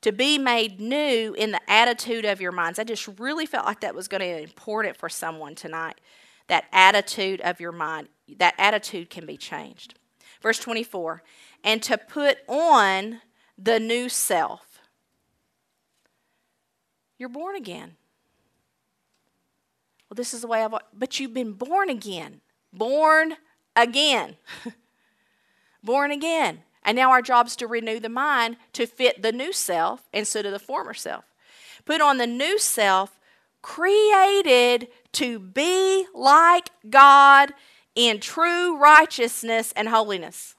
to 0.03 0.13
be 0.13 0.39
made 0.39 0.81
new 0.81 1.35
in 1.37 1.53
the 1.53 1.71
attitude 1.71 2.25
of 2.25 2.41
your 2.41 2.53
minds. 2.53 2.79
I 2.79 2.85
just 2.85 3.09
really 3.19 3.47
felt 3.47 3.65
like 3.65 3.81
that 3.81 3.95
was 3.95 4.09
going 4.09 4.21
to 4.21 4.37
be 4.37 4.43
important 4.43 4.97
for 4.97 5.09
someone 5.09 5.55
tonight. 5.55 6.01
That 6.49 6.65
attitude 6.71 7.41
of 7.41 7.61
your 7.61 7.73
mind, 7.73 8.09
that 8.39 8.55
attitude 8.59 9.11
can 9.11 9.27
be 9.27 9.37
changed. 9.37 9.95
Verse 10.43 10.59
24, 10.59 11.23
and 11.65 11.83
to 11.83 11.99
put 11.99 12.39
on 12.49 13.21
the 13.59 13.81
new 13.81 14.09
self. 14.09 14.81
You're 17.19 17.29
born 17.29 17.57
again. 17.57 17.97
Well, 20.09 20.15
this 20.15 20.35
is 20.35 20.43
the 20.43 20.47
way 20.47 20.63
I've, 20.63 20.75
but 20.93 21.19
you've 21.19 21.35
been 21.35 21.53
born 21.53 21.89
again. 21.89 22.43
Born 22.73 23.37
again. 23.75 24.37
Born 25.83 26.11
again. 26.11 26.63
And 26.83 26.97
now 26.97 27.11
our 27.11 27.23
job 27.23 27.47
is 27.47 27.57
to 27.57 27.67
renew 27.67 28.01
the 28.01 28.09
mind 28.09 28.57
to 28.73 28.87
fit 28.87 29.23
the 29.23 29.33
new 29.33 29.53
self 29.53 30.09
instead 30.13 30.45
of 30.45 30.53
the 30.53 30.59
former 30.59 30.95
self. 30.95 31.25
Put 31.85 32.01
on 32.01 32.19
the 32.19 32.27
new 32.27 32.59
self 32.59 33.21
created 33.63 34.89
to 35.13 35.39
be 35.39 36.07
like 36.15 36.71
God 36.89 37.53
in 37.97 38.21
true 38.21 38.79
righteousness 38.79 39.73
and 39.75 39.89
holiness. 39.89 40.55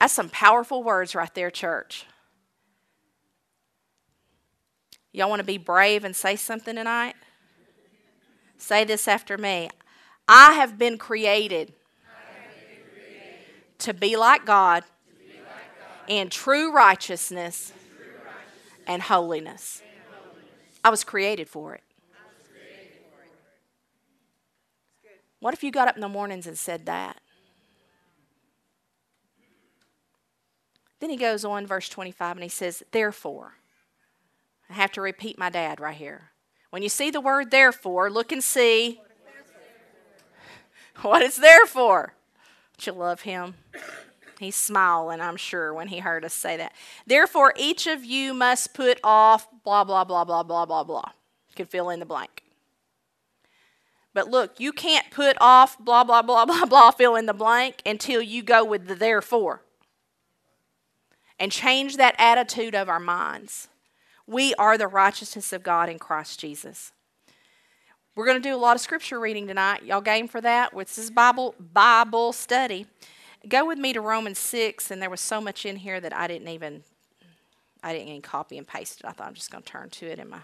That's 0.00 0.12
some 0.12 0.28
powerful 0.28 0.82
words 0.82 1.14
right 1.14 1.32
there, 1.32 1.50
church. 1.50 2.06
Y'all 5.12 5.30
want 5.30 5.38
to 5.40 5.44
be 5.44 5.58
brave 5.58 6.04
and 6.04 6.16
say 6.16 6.34
something 6.34 6.74
tonight? 6.74 7.14
Say 8.58 8.84
this 8.84 9.06
after 9.06 9.38
me. 9.38 9.70
I 10.26 10.54
have 10.54 10.76
been 10.76 10.98
created, 10.98 11.72
to 13.78 13.94
be 13.94 14.16
like 14.16 14.44
God, 14.44 14.82
in 16.08 16.30
true 16.30 16.72
righteousness, 16.72 17.72
and 18.86 19.02
holiness. 19.02 19.82
I 20.84 20.90
was 20.90 21.04
created 21.04 21.48
for 21.48 21.74
it. 21.74 21.82
What 25.42 25.54
if 25.54 25.64
you 25.64 25.72
got 25.72 25.88
up 25.88 25.96
in 25.96 26.00
the 26.00 26.08
mornings 26.08 26.46
and 26.46 26.56
said 26.56 26.86
that? 26.86 27.20
Then 31.00 31.10
he 31.10 31.16
goes 31.16 31.44
on, 31.44 31.66
verse 31.66 31.88
25, 31.88 32.36
and 32.36 32.44
he 32.44 32.48
says, 32.48 32.84
Therefore, 32.92 33.54
I 34.70 34.74
have 34.74 34.92
to 34.92 35.00
repeat 35.00 35.40
my 35.40 35.50
dad 35.50 35.80
right 35.80 35.96
here. 35.96 36.30
When 36.70 36.84
you 36.84 36.88
see 36.88 37.10
the 37.10 37.20
word 37.20 37.50
therefore, 37.50 38.08
look 38.08 38.30
and 38.30 38.40
see 38.40 39.00
what 41.00 41.22
it's 41.22 41.38
there 41.38 41.66
for. 41.66 42.14
Don't 42.78 42.86
you 42.86 42.92
love 42.92 43.22
him? 43.22 43.54
He's 44.38 44.54
smiling, 44.54 45.20
I'm 45.20 45.36
sure, 45.36 45.74
when 45.74 45.88
he 45.88 45.98
heard 45.98 46.24
us 46.24 46.34
say 46.34 46.56
that. 46.58 46.72
Therefore, 47.04 47.52
each 47.56 47.88
of 47.88 48.04
you 48.04 48.32
must 48.32 48.74
put 48.74 49.00
off 49.02 49.48
blah, 49.64 49.82
blah, 49.82 50.04
blah, 50.04 50.22
blah, 50.22 50.44
blah, 50.44 50.66
blah, 50.66 50.84
blah. 50.84 51.10
You 51.48 51.56
can 51.56 51.66
fill 51.66 51.90
in 51.90 51.98
the 51.98 52.06
blank. 52.06 52.41
But 54.14 54.28
look, 54.28 54.60
you 54.60 54.72
can't 54.72 55.10
put 55.10 55.36
off 55.40 55.78
blah, 55.78 56.04
blah, 56.04 56.22
blah, 56.22 56.44
blah, 56.46 56.66
blah, 56.66 56.90
fill 56.90 57.16
in 57.16 57.26
the 57.26 57.32
blank 57.32 57.82
until 57.86 58.20
you 58.22 58.42
go 58.42 58.64
with 58.64 58.86
the 58.86 58.94
therefore 58.94 59.62
and 61.38 61.50
change 61.50 61.96
that 61.96 62.14
attitude 62.18 62.74
of 62.74 62.88
our 62.88 63.00
minds. 63.00 63.68
We 64.26 64.54
are 64.54 64.78
the 64.78 64.86
righteousness 64.86 65.52
of 65.52 65.62
God 65.62 65.88
in 65.88 65.98
Christ 65.98 66.38
Jesus. 66.38 66.92
We're 68.14 68.26
going 68.26 68.40
to 68.40 68.48
do 68.48 68.54
a 68.54 68.58
lot 68.58 68.76
of 68.76 68.82
scripture 68.82 69.18
reading 69.18 69.46
tonight. 69.46 69.84
Y'all 69.84 70.02
game 70.02 70.28
for 70.28 70.40
that? 70.42 70.76
This 70.76 70.98
is 70.98 71.10
Bible 71.10 71.54
Bible 71.58 72.32
study. 72.32 72.86
Go 73.48 73.66
with 73.66 73.78
me 73.78 73.92
to 73.94 74.00
Romans 74.00 74.38
6 74.38 74.90
and 74.90 75.00
there 75.00 75.10
was 75.10 75.20
so 75.20 75.40
much 75.40 75.64
in 75.64 75.76
here 75.76 75.98
that 75.98 76.14
I 76.14 76.26
didn't 76.28 76.48
even 76.48 76.84
I 77.82 77.92
didn't 77.92 78.08
even 78.08 78.22
copy 78.22 78.58
and 78.58 78.66
paste 78.66 79.00
it. 79.00 79.06
I 79.06 79.12
thought 79.12 79.26
I'm 79.26 79.34
just 79.34 79.50
going 79.50 79.64
to 79.64 79.68
turn 79.68 79.90
to 79.90 80.06
it 80.06 80.18
in 80.18 80.28
my 80.28 80.40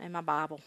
in 0.00 0.10
my 0.10 0.22
Bible. 0.22 0.60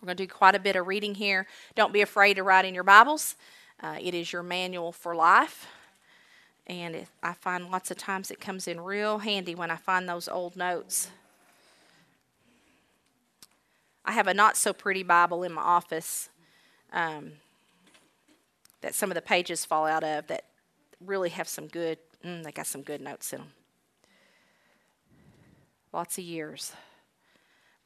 We're 0.00 0.06
going 0.06 0.16
to 0.16 0.26
do 0.26 0.28
quite 0.28 0.54
a 0.54 0.60
bit 0.60 0.76
of 0.76 0.86
reading 0.86 1.14
here. 1.14 1.46
Don't 1.74 1.92
be 1.92 2.00
afraid 2.00 2.34
to 2.34 2.42
write 2.42 2.64
in 2.64 2.74
your 2.74 2.84
Bibles. 2.84 3.36
Uh, 3.80 3.96
it 4.00 4.14
is 4.14 4.32
your 4.32 4.42
manual 4.42 4.92
for 4.92 5.14
life. 5.14 5.66
And 6.66 7.06
I 7.22 7.32
find 7.32 7.70
lots 7.70 7.90
of 7.90 7.96
times 7.96 8.30
it 8.30 8.40
comes 8.40 8.68
in 8.68 8.80
real 8.80 9.18
handy 9.18 9.54
when 9.54 9.70
I 9.70 9.76
find 9.76 10.08
those 10.08 10.28
old 10.28 10.56
notes 10.56 11.08
I 14.08 14.12
have 14.12 14.26
a 14.26 14.32
not 14.32 14.56
so 14.56 14.72
pretty 14.72 15.02
Bible 15.02 15.42
in 15.42 15.52
my 15.52 15.60
office 15.60 16.30
um, 16.94 17.32
that 18.80 18.94
some 18.94 19.10
of 19.10 19.14
the 19.14 19.20
pages 19.20 19.66
fall 19.66 19.84
out 19.84 20.02
of 20.02 20.26
that 20.28 20.44
really 21.04 21.28
have 21.28 21.46
some 21.46 21.66
good, 21.66 21.98
mm, 22.24 22.42
they 22.42 22.50
got 22.50 22.66
some 22.66 22.80
good 22.80 23.02
notes 23.02 23.34
in 23.34 23.40
them. 23.40 23.48
Lots 25.92 26.16
of 26.16 26.24
years. 26.24 26.72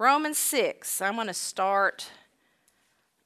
Romans 0.02 0.36
6, 0.38 1.00
I'm 1.00 1.14
going 1.14 1.28
to 1.28 1.32
start 1.32 2.10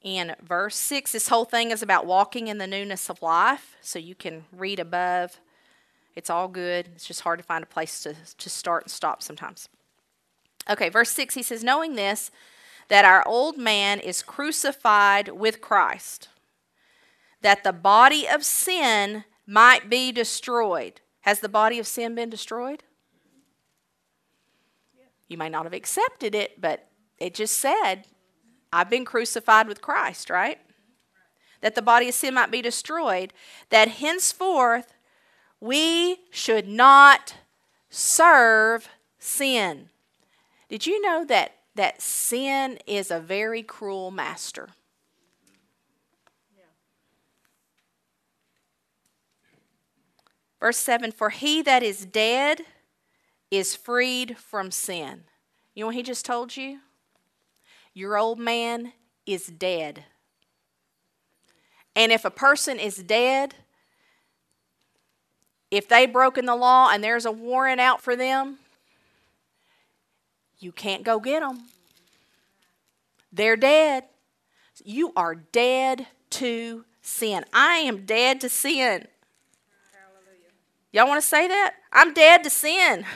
in 0.03 0.35
verse 0.43 0.75
6. 0.75 1.11
This 1.11 1.27
whole 1.27 1.43
thing 1.43 1.71
is 1.71 1.81
about 1.81 2.05
walking 2.05 2.49
in 2.49 2.59
the 2.59 2.67
newness 2.67 3.09
of 3.09 3.23
life, 3.23 3.75
so 3.81 3.97
you 3.97 4.13
can 4.13 4.45
read 4.55 4.77
above. 4.77 5.39
It's 6.15 6.29
all 6.29 6.47
good. 6.47 6.89
It's 6.93 7.07
just 7.07 7.21
hard 7.21 7.39
to 7.39 7.43
find 7.43 7.63
a 7.63 7.65
place 7.65 8.01
to, 8.01 8.13
to 8.13 8.49
start 8.51 8.83
and 8.83 8.91
stop 8.91 9.23
sometimes. 9.23 9.69
Okay, 10.69 10.89
verse 10.89 11.09
6, 11.09 11.33
he 11.33 11.41
says, 11.41 11.63
Knowing 11.63 11.95
this, 11.95 12.29
that 12.89 13.05
our 13.05 13.27
old 13.27 13.57
man 13.57 13.99
is 13.99 14.21
crucified 14.21 15.29
with 15.29 15.61
Christ, 15.61 16.29
that 17.41 17.63
the 17.63 17.73
body 17.73 18.27
of 18.27 18.45
sin 18.45 19.23
might 19.47 19.89
be 19.89 20.11
destroyed. 20.11 21.01
Has 21.21 21.39
the 21.39 21.49
body 21.49 21.79
of 21.79 21.87
sin 21.87 22.13
been 22.13 22.29
destroyed? 22.29 22.83
You 25.27 25.37
may 25.37 25.49
not 25.49 25.65
have 25.65 25.73
accepted 25.73 26.33
it, 26.33 26.59
but 26.61 26.87
it 27.17 27.33
just 27.33 27.57
said, 27.57 28.05
I've 28.71 28.89
been 28.89 29.05
crucified 29.05 29.67
with 29.67 29.81
Christ, 29.81 30.29
right? 30.29 30.59
That 31.61 31.75
the 31.75 31.81
body 31.81 32.07
of 32.07 32.15
sin 32.15 32.33
might 32.33 32.51
be 32.51 32.61
destroyed, 32.61 33.33
that 33.69 33.87
henceforth 33.87 34.93
we 35.59 36.19
should 36.29 36.67
not 36.67 37.35
serve 37.89 38.89
sin. 39.19 39.89
Did 40.69 40.85
you 40.85 41.01
know 41.01 41.25
that, 41.25 41.53
that 41.75 42.01
sin 42.01 42.79
is 42.85 43.09
a 43.09 43.19
very 43.19 43.63
cruel 43.63 44.11
master? 44.11 44.69
Verse 50.59 50.77
7 50.77 51.11
For 51.11 51.29
he 51.29 51.61
that 51.61 51.83
is 51.83 52.05
dead 52.05 52.61
is 53.51 53.75
freed 53.75 54.37
from 54.37 54.71
sin. 54.71 55.23
You 55.73 55.83
know 55.83 55.87
what 55.87 55.95
he 55.95 56.03
just 56.03 56.25
told 56.25 56.57
you? 56.57 56.79
Your 57.93 58.17
old 58.17 58.39
man 58.39 58.93
is 59.25 59.47
dead. 59.47 60.05
And 61.95 62.11
if 62.11 62.25
a 62.25 62.31
person 62.31 62.79
is 62.79 62.97
dead, 62.97 63.55
if 65.71 65.87
they've 65.87 66.11
broken 66.11 66.45
the 66.45 66.55
law 66.55 66.89
and 66.91 67.03
there's 67.03 67.25
a 67.25 67.31
warrant 67.31 67.81
out 67.81 68.01
for 68.01 68.15
them, 68.15 68.59
you 70.59 70.71
can't 70.71 71.03
go 71.03 71.19
get 71.19 71.41
them. 71.41 71.67
They're 73.31 73.57
dead. 73.57 74.05
You 74.83 75.11
are 75.15 75.35
dead 75.35 76.07
to 76.31 76.85
sin. 77.01 77.45
I 77.53 77.77
am 77.77 78.05
dead 78.05 78.41
to 78.41 78.49
sin. 78.49 79.07
Y'all 80.91 81.07
want 81.07 81.21
to 81.21 81.27
say 81.27 81.47
that? 81.47 81.75
I'm 81.91 82.13
dead 82.13 82.43
to 82.43 82.49
sin. 82.49 83.05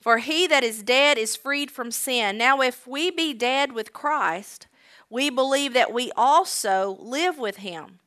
For 0.00 0.18
he 0.18 0.48
that 0.48 0.64
is 0.64 0.82
dead 0.82 1.16
is 1.16 1.36
freed 1.36 1.70
from 1.70 1.92
sin. 1.92 2.36
Now, 2.36 2.60
if 2.60 2.88
we 2.88 3.12
be 3.12 3.32
dead 3.32 3.70
with 3.70 3.92
Christ, 3.92 4.66
we 5.08 5.30
believe 5.30 5.74
that 5.74 5.92
we 5.92 6.10
also 6.16 6.96
live 6.98 7.38
with 7.38 7.58
him. 7.58 8.00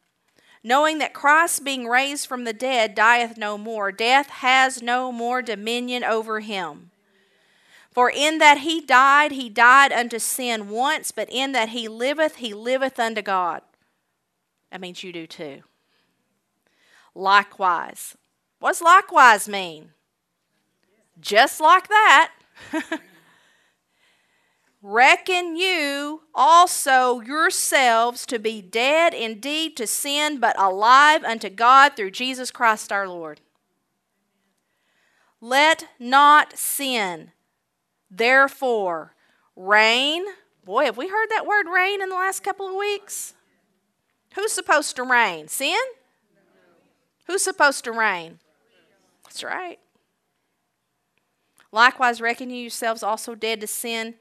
Knowing 0.62 0.98
that 0.98 1.14
Christ, 1.14 1.64
being 1.64 1.88
raised 1.88 2.28
from 2.28 2.44
the 2.44 2.52
dead, 2.52 2.96
dieth 2.96 3.38
no 3.38 3.58
more, 3.58 3.94
death 3.94 4.30
has 4.30 4.82
no 4.82 5.12
more 5.12 5.42
dominion 5.42 6.04
over 6.04 6.42
him. 6.42 6.92
For 7.92 8.10
in 8.10 8.40
that 8.40 8.58
he 8.58 8.82
died, 8.82 9.32
he 9.32 9.48
died 9.48 9.94
unto 9.94 10.20
sin 10.20 10.68
once, 10.68 11.12
but 11.12 11.30
in 11.32 11.54
that 11.54 11.70
he 11.70 11.88
liveth, 11.88 12.38
he 12.38 12.54
liveth 12.54 13.00
unto 13.00 13.22
God. 13.22 13.62
That 14.70 14.82
means 14.82 15.02
you 15.02 15.14
do 15.14 15.26
too. 15.28 15.62
Likewise. 17.16 18.18
What 18.60 18.72
does 18.72 18.82
likewise 18.82 19.48
mean? 19.48 19.92
Just 21.20 21.62
like 21.62 21.88
that. 21.88 22.32
Reckon 24.82 25.56
you 25.56 26.22
also 26.36 27.22
yourselves 27.22 28.26
to 28.28 28.38
be 28.38 28.62
dead 28.62 29.16
indeed 29.16 29.76
to 29.78 29.88
sin, 29.88 30.40
but 30.40 30.60
alive 30.60 31.24
unto 31.24 31.50
God 31.50 31.94
through 31.96 32.12
Jesus 32.12 32.52
Christ 32.52 32.92
our 32.92 33.08
Lord. 33.08 33.42
Let 35.42 35.88
not 36.00 36.58
sin, 36.58 37.32
therefore, 38.12 39.16
reign. 39.56 40.26
Boy, 40.64 40.86
have 40.86 40.98
we 40.98 41.08
heard 41.08 41.30
that 41.30 41.48
word 41.48 41.66
reign 41.68 42.02
in 42.02 42.10
the 42.10 42.16
last 42.16 42.44
couple 42.44 42.68
of 42.68 42.76
weeks? 42.76 43.34
Who's 44.36 44.52
supposed 44.52 44.96
to 44.98 45.04
reign? 45.04 45.48
Sin? 45.48 45.76
Who's 47.26 47.44
supposed 47.44 47.84
to 47.86 47.92
reign? 47.92 48.40
That's 49.24 49.44
right. 49.44 49.80
Likewise, 51.72 52.22
reckon 52.22 52.50
you 52.50 52.62
yourselves 52.62 53.04
also 53.04 53.36
dead 53.36 53.60
to 53.62 53.68
sin, 53.68 54.16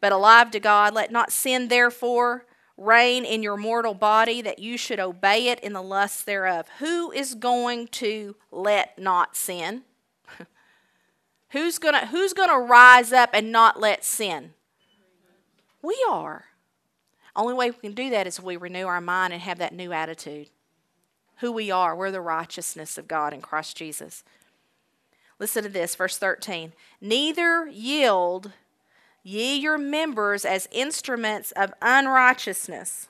but 0.00 0.12
alive 0.12 0.50
to 0.50 0.60
God. 0.60 0.92
Let 0.92 1.10
not 1.10 1.32
sin, 1.32 1.68
therefore, 1.68 2.44
reign 2.76 3.24
in 3.24 3.42
your 3.42 3.56
mortal 3.56 3.94
body, 3.94 4.42
that 4.42 4.58
you 4.58 4.76
should 4.76 5.00
obey 5.00 5.48
it 5.48 5.60
in 5.60 5.72
the 5.72 5.82
lusts 5.82 6.24
thereof. 6.24 6.68
Who 6.80 7.10
is 7.12 7.34
going 7.34 7.88
to 7.88 8.36
let 8.50 8.98
not 8.98 9.36
sin? 9.36 9.82
who's 11.50 11.78
gonna 11.78 12.06
Who's 12.06 12.34
gonna 12.34 12.58
rise 12.58 13.12
up 13.12 13.30
and 13.32 13.52
not 13.52 13.80
let 13.80 14.04
sin? 14.04 14.52
We 15.80 15.96
are. 16.10 16.44
Only 17.34 17.54
way 17.54 17.70
we 17.70 17.76
can 17.78 17.94
do 17.94 18.10
that 18.10 18.26
is 18.26 18.38
if 18.38 18.44
we 18.44 18.56
renew 18.56 18.86
our 18.86 19.00
mind 19.00 19.32
and 19.32 19.40
have 19.40 19.58
that 19.58 19.72
new 19.72 19.92
attitude 19.92 20.50
who 21.42 21.52
we 21.52 21.70
are. 21.70 21.94
We're 21.94 22.12
the 22.12 22.20
righteousness 22.20 22.96
of 22.96 23.08
God 23.08 23.34
in 23.34 23.42
Christ 23.42 23.76
Jesus. 23.76 24.22
Listen 25.38 25.64
to 25.64 25.68
this, 25.68 25.96
verse 25.96 26.16
13. 26.16 26.72
Neither 27.00 27.66
yield 27.66 28.52
ye 29.24 29.56
your 29.56 29.76
members 29.76 30.44
as 30.44 30.68
instruments 30.70 31.50
of 31.52 31.74
unrighteousness 31.82 33.08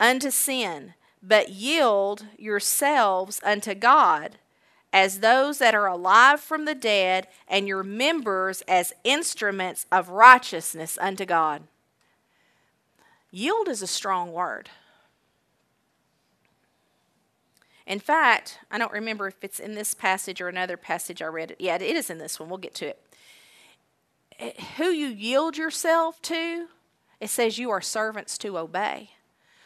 unto 0.00 0.30
sin, 0.30 0.94
but 1.22 1.50
yield 1.50 2.26
yourselves 2.36 3.40
unto 3.44 3.74
God 3.74 4.38
as 4.92 5.20
those 5.20 5.58
that 5.58 5.74
are 5.74 5.86
alive 5.86 6.40
from 6.40 6.64
the 6.64 6.74
dead, 6.74 7.26
and 7.48 7.66
your 7.66 7.82
members 7.82 8.60
as 8.68 8.92
instruments 9.04 9.86
of 9.90 10.10
righteousness 10.10 10.98
unto 11.00 11.24
God. 11.24 11.62
Yield 13.30 13.68
is 13.68 13.80
a 13.80 13.86
strong 13.86 14.32
word. 14.32 14.68
In 17.86 17.98
fact, 17.98 18.58
I 18.70 18.78
don't 18.78 18.92
remember 18.92 19.28
if 19.28 19.42
it's 19.42 19.58
in 19.60 19.74
this 19.74 19.94
passage 19.94 20.40
or 20.40 20.48
another 20.48 20.76
passage 20.76 21.20
I 21.22 21.26
read 21.26 21.50
it. 21.52 21.60
Yeah, 21.60 21.76
it 21.76 21.82
is 21.82 22.10
in 22.10 22.18
this 22.18 22.38
one. 22.38 22.48
We'll 22.48 22.58
get 22.58 22.74
to 22.76 22.86
it. 22.86 23.02
eh, 24.38 24.52
who 24.76 24.86
you 24.86 25.08
yield 25.08 25.56
yourself 25.56 26.20
to, 26.22 26.68
it 27.20 27.28
says 27.30 27.58
you 27.58 27.70
are 27.70 27.80
servants 27.80 28.38
to 28.38 28.58
obey. 28.58 29.10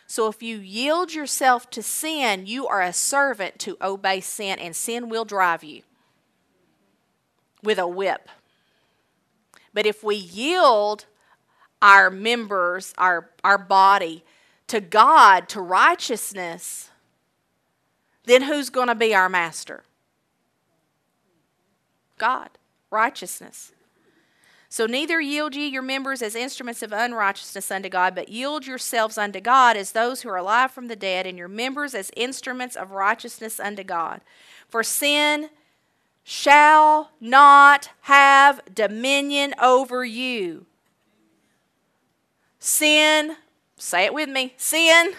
So 0.07 0.29
if 0.29 0.42
you 0.42 0.59
yield 0.59 1.12
yourself 1.14 1.68
to 1.70 1.83
sin, 1.83 2.46
you 2.46 2.66
are 2.68 2.81
a 2.83 2.92
servant 2.92 3.59
to 3.61 3.76
obey 3.83 4.20
sin, 4.20 4.59
and 4.59 4.74
sin 4.76 5.09
will 5.09 5.24
drive 5.24 5.64
you 5.64 5.83
with 7.62 7.79
a 7.79 7.88
whip. 7.88 8.29
But 9.74 9.85
if 9.87 10.05
we 10.05 10.16
yield 10.16 11.07
our 11.83 12.09
members, 12.11 12.94
our, 12.96 13.31
our 13.44 13.59
body, 13.59 14.24
to 14.68 14.81
God, 14.81 15.48
to 15.50 15.61
righteousness, 15.61 16.90
then 18.27 18.43
who's 18.43 18.71
going 18.71 18.89
to 18.89 18.95
be 18.95 19.15
our 19.15 19.29
master? 19.29 19.85
God, 22.19 22.51
righteousness. 22.91 23.73
So 24.69 24.87
neither 24.87 25.21
yield 25.21 25.55
ye 25.55 25.69
your 25.69 25.83
members 25.83 26.23
as 26.23 26.35
instruments 26.35 26.83
of 26.83 26.93
unrighteousness 26.93 27.71
unto 27.71 27.89
God, 27.89 28.15
but 28.15 28.29
yield 28.29 28.67
yourselves 28.67 29.17
unto 29.17 29.41
God 29.41 29.77
as 29.77 29.93
those 29.93 30.23
who 30.23 30.29
are 30.29 30.37
alive 30.37 30.73
from 30.73 30.89
the 30.89 30.97
dead, 30.97 31.27
and 31.27 31.39
your 31.39 31.49
members 31.49 31.95
as 31.95 32.11
instruments 32.17 32.77
of 32.77 32.91
righteousness 32.91 33.61
unto 33.61 33.85
God. 33.85 34.21
For 34.69 34.83
sin 34.83 35.51
shall 36.25 37.12
not 37.21 37.91
have 38.03 38.61
dominion 38.75 39.55
over 39.62 40.05
you. 40.05 40.67
Sin, 42.59 43.37
say 43.79 44.05
it 44.05 44.12
with 44.12 44.29
me, 44.29 44.53
sin 44.57 45.15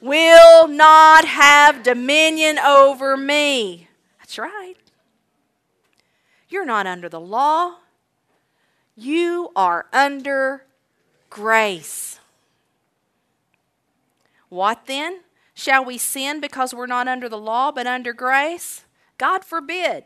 will 0.00 0.68
not 0.68 1.24
have 1.24 1.82
dominion 1.82 2.58
over 2.58 3.16
me. 3.16 3.88
That's 4.18 4.38
right. 4.38 4.74
You're 6.48 6.66
not 6.66 6.86
under 6.86 7.08
the 7.08 7.20
law, 7.20 7.76
you 8.96 9.50
are 9.54 9.86
under 9.92 10.64
grace. 11.28 12.18
What 14.48 14.86
then? 14.86 15.20
Shall 15.54 15.84
we 15.84 15.98
sin 15.98 16.40
because 16.40 16.74
we're 16.74 16.86
not 16.86 17.06
under 17.06 17.28
the 17.28 17.38
law 17.38 17.70
but 17.70 17.86
under 17.86 18.12
grace? 18.12 18.84
God 19.18 19.44
forbid. 19.44 20.04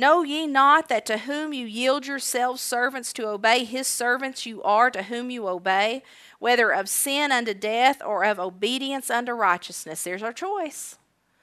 Know 0.00 0.22
ye 0.22 0.46
not 0.46 0.88
that 0.88 1.04
to 1.06 1.18
whom 1.18 1.52
you 1.52 1.66
yield 1.66 2.06
yourselves 2.06 2.62
servants 2.62 3.12
to 3.12 3.28
obey, 3.28 3.64
his 3.64 3.86
servants 3.86 4.46
you 4.46 4.62
are 4.62 4.90
to 4.90 5.02
whom 5.02 5.30
you 5.30 5.46
obey, 5.46 6.02
whether 6.38 6.70
of 6.70 6.88
sin 6.88 7.30
unto 7.30 7.52
death 7.52 8.00
or 8.02 8.24
of 8.24 8.40
obedience 8.40 9.10
unto 9.10 9.32
righteousness? 9.32 10.02
There's 10.02 10.22
our 10.22 10.32
choice 10.32 10.96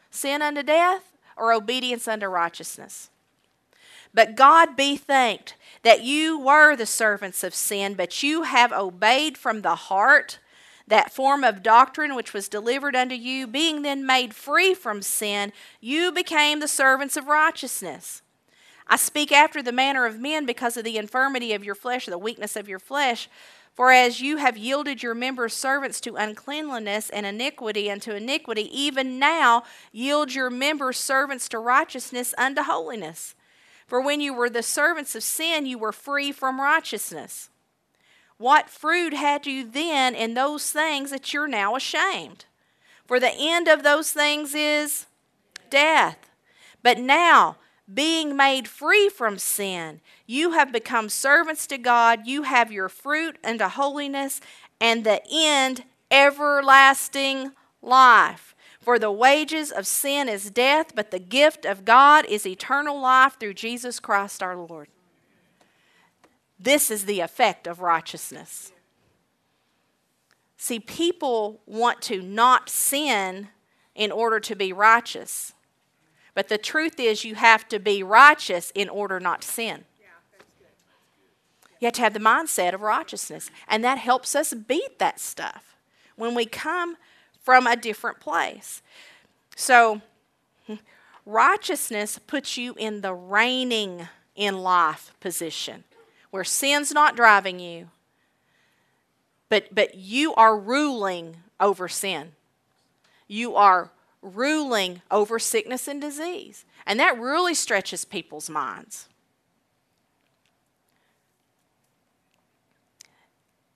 sin 0.09 0.41
unto 0.41 0.63
death 0.63 1.13
or 1.37 1.53
obedience 1.53 2.07
unto 2.07 2.25
righteousness. 2.25 3.11
But 4.11 4.35
God 4.35 4.75
be 4.75 4.97
thanked 4.97 5.53
that 5.83 6.01
you 6.01 6.39
were 6.39 6.75
the 6.75 6.87
servants 6.87 7.43
of 7.43 7.53
sin, 7.53 7.93
but 7.93 8.23
you 8.23 8.41
have 8.41 8.71
obeyed 8.71 9.37
from 9.37 9.61
the 9.61 9.75
heart 9.75 10.39
that 10.87 11.13
form 11.13 11.43
of 11.43 11.61
doctrine 11.61 12.15
which 12.15 12.33
was 12.33 12.49
delivered 12.49 12.95
unto 12.95 13.13
you, 13.13 13.45
being 13.45 13.83
then 13.83 14.03
made 14.03 14.33
free 14.33 14.73
from 14.73 15.03
sin, 15.03 15.53
you 15.79 16.11
became 16.11 16.59
the 16.59 16.67
servants 16.67 17.15
of 17.15 17.27
righteousness. 17.27 18.23
I 18.89 18.95
speak 18.95 19.31
after 19.31 19.61
the 19.61 19.71
manner 19.71 20.05
of 20.05 20.19
men 20.19 20.45
because 20.45 20.77
of 20.77 20.83
the 20.83 20.97
infirmity 20.97 21.53
of 21.53 21.63
your 21.63 21.75
flesh, 21.75 22.05
the 22.05 22.17
weakness 22.17 22.55
of 22.55 22.69
your 22.69 22.79
flesh. 22.79 23.29
For 23.73 23.91
as 23.91 24.21
you 24.21 24.37
have 24.37 24.57
yielded 24.57 25.03
your 25.03 25.13
members 25.13 25.53
servants 25.53 26.01
to 26.01 26.15
uncleanliness 26.15 27.09
and 27.11 27.25
iniquity 27.25 27.91
unto 27.91 28.13
iniquity, 28.13 28.69
even 28.75 29.19
now 29.19 29.63
yield 29.91 30.33
your 30.33 30.49
members 30.49 30.97
servants 30.97 31.47
to 31.49 31.59
righteousness 31.59 32.33
unto 32.37 32.63
holiness. 32.63 33.35
For 33.85 34.01
when 34.01 34.19
you 34.19 34.33
were 34.33 34.49
the 34.49 34.63
servants 34.63 35.15
of 35.15 35.23
sin, 35.23 35.65
you 35.65 35.77
were 35.77 35.91
free 35.91 36.31
from 36.31 36.59
righteousness. 36.59 37.49
What 38.37 38.69
fruit 38.69 39.13
had 39.13 39.45
you 39.45 39.63
then 39.69 40.15
in 40.15 40.33
those 40.33 40.71
things 40.71 41.11
that 41.11 41.33
you're 41.33 41.47
now 41.47 41.75
ashamed? 41.75 42.45
For 43.05 43.19
the 43.19 43.33
end 43.33 43.67
of 43.67 43.83
those 43.83 44.11
things 44.11 44.55
is 44.55 45.05
death. 45.69 46.17
But 46.83 46.99
now, 46.99 47.57
being 47.91 48.35
made 48.35 48.67
free 48.67 49.09
from 49.09 49.37
sin, 49.37 50.01
you 50.25 50.51
have 50.51 50.71
become 50.71 51.09
servants 51.09 51.67
to 51.67 51.77
God. 51.77 52.27
You 52.27 52.43
have 52.43 52.71
your 52.71 52.89
fruit 52.89 53.37
unto 53.43 53.65
holiness, 53.65 54.41
and 54.79 55.03
the 55.03 55.21
end 55.31 55.83
everlasting 56.11 57.51
life. 57.81 58.55
For 58.81 58.97
the 58.97 59.11
wages 59.11 59.71
of 59.71 59.85
sin 59.85 60.29
is 60.29 60.49
death, 60.49 60.95
but 60.95 61.11
the 61.11 61.19
gift 61.19 61.65
of 61.65 61.83
God 61.85 62.25
is 62.25 62.45
eternal 62.45 62.99
life 62.99 63.37
through 63.39 63.55
Jesus 63.55 63.99
Christ 63.99 64.41
our 64.41 64.55
Lord. 64.55 64.87
This 66.59 66.89
is 66.89 67.05
the 67.05 67.19
effect 67.19 67.67
of 67.67 67.81
righteousness. 67.81 68.71
See, 70.57 70.79
people 70.79 71.61
want 71.65 72.01
to 72.03 72.21
not 72.21 72.69
sin 72.69 73.49
in 73.93 74.11
order 74.11 74.39
to 74.39 74.55
be 74.55 74.73
righteous. 74.73 75.53
But 76.37 76.49
the 76.49 76.59
truth 76.59 76.99
is, 76.99 77.23
you 77.23 77.33
have 77.33 77.67
to 77.69 77.79
be 77.79 78.03
righteous 78.03 78.71
in 78.75 78.89
order 78.89 79.19
not 79.19 79.41
to 79.41 79.47
sin. 79.47 79.85
You 81.79 81.87
have 81.87 81.95
to 81.95 82.01
have 82.01 82.13
the 82.13 82.19
mindset 82.19 82.75
of 82.75 82.81
righteousness. 82.81 83.49
And 83.67 83.83
that 83.83 83.97
helps 83.97 84.35
us 84.35 84.53
beat 84.53 84.99
that 84.99 85.19
stuff 85.19 85.75
when 86.15 86.35
we 86.35 86.45
come 86.45 86.95
from 87.41 87.65
a 87.65 87.75
different 87.75 88.19
place. 88.19 88.83
So, 89.55 90.01
righteousness 91.25 92.19
puts 92.19 92.55
you 92.55 92.75
in 92.77 93.01
the 93.01 93.15
reigning 93.15 94.07
in 94.35 94.59
life 94.59 95.15
position 95.19 95.85
where 96.29 96.43
sin's 96.43 96.91
not 96.91 97.15
driving 97.15 97.59
you, 97.59 97.89
but, 99.49 99.73
but 99.73 99.95
you 99.95 100.35
are 100.35 100.55
ruling 100.55 101.37
over 101.59 101.87
sin. 101.87 102.33
You 103.27 103.55
are 103.55 103.89
ruling 104.21 105.01
over 105.11 105.39
sickness 105.39 105.87
and 105.87 106.01
disease. 106.01 106.65
And 106.85 106.99
that 106.99 107.19
really 107.19 107.53
stretches 107.53 108.05
people's 108.05 108.49
minds. 108.49 109.07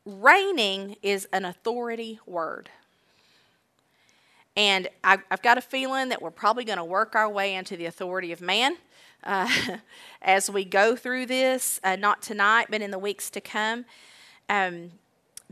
Reigning 0.05 0.95
is 1.01 1.27
an 1.31 1.45
authority 1.45 2.19
word. 2.25 2.69
And 4.57 4.89
I, 5.03 5.19
have 5.29 5.41
got 5.41 5.57
a 5.57 5.61
feeling 5.61 6.09
that 6.09 6.21
we're 6.21 6.31
probably 6.31 6.65
going 6.65 6.77
to 6.77 6.83
work 6.83 7.15
our 7.15 7.29
way 7.29 7.55
into 7.55 7.77
the 7.77 7.85
authority 7.85 8.31
of 8.31 8.41
man 8.41 8.75
uh, 9.23 9.49
as 10.21 10.49
we 10.49 10.65
go 10.65 10.95
through 10.95 11.27
this, 11.27 11.79
uh, 11.83 11.95
not 11.95 12.21
tonight, 12.21 12.67
but 12.69 12.81
in 12.81 12.91
the 12.91 12.99
weeks 12.99 13.29
to 13.31 13.41
come. 13.41 13.85
Um, 14.49 14.91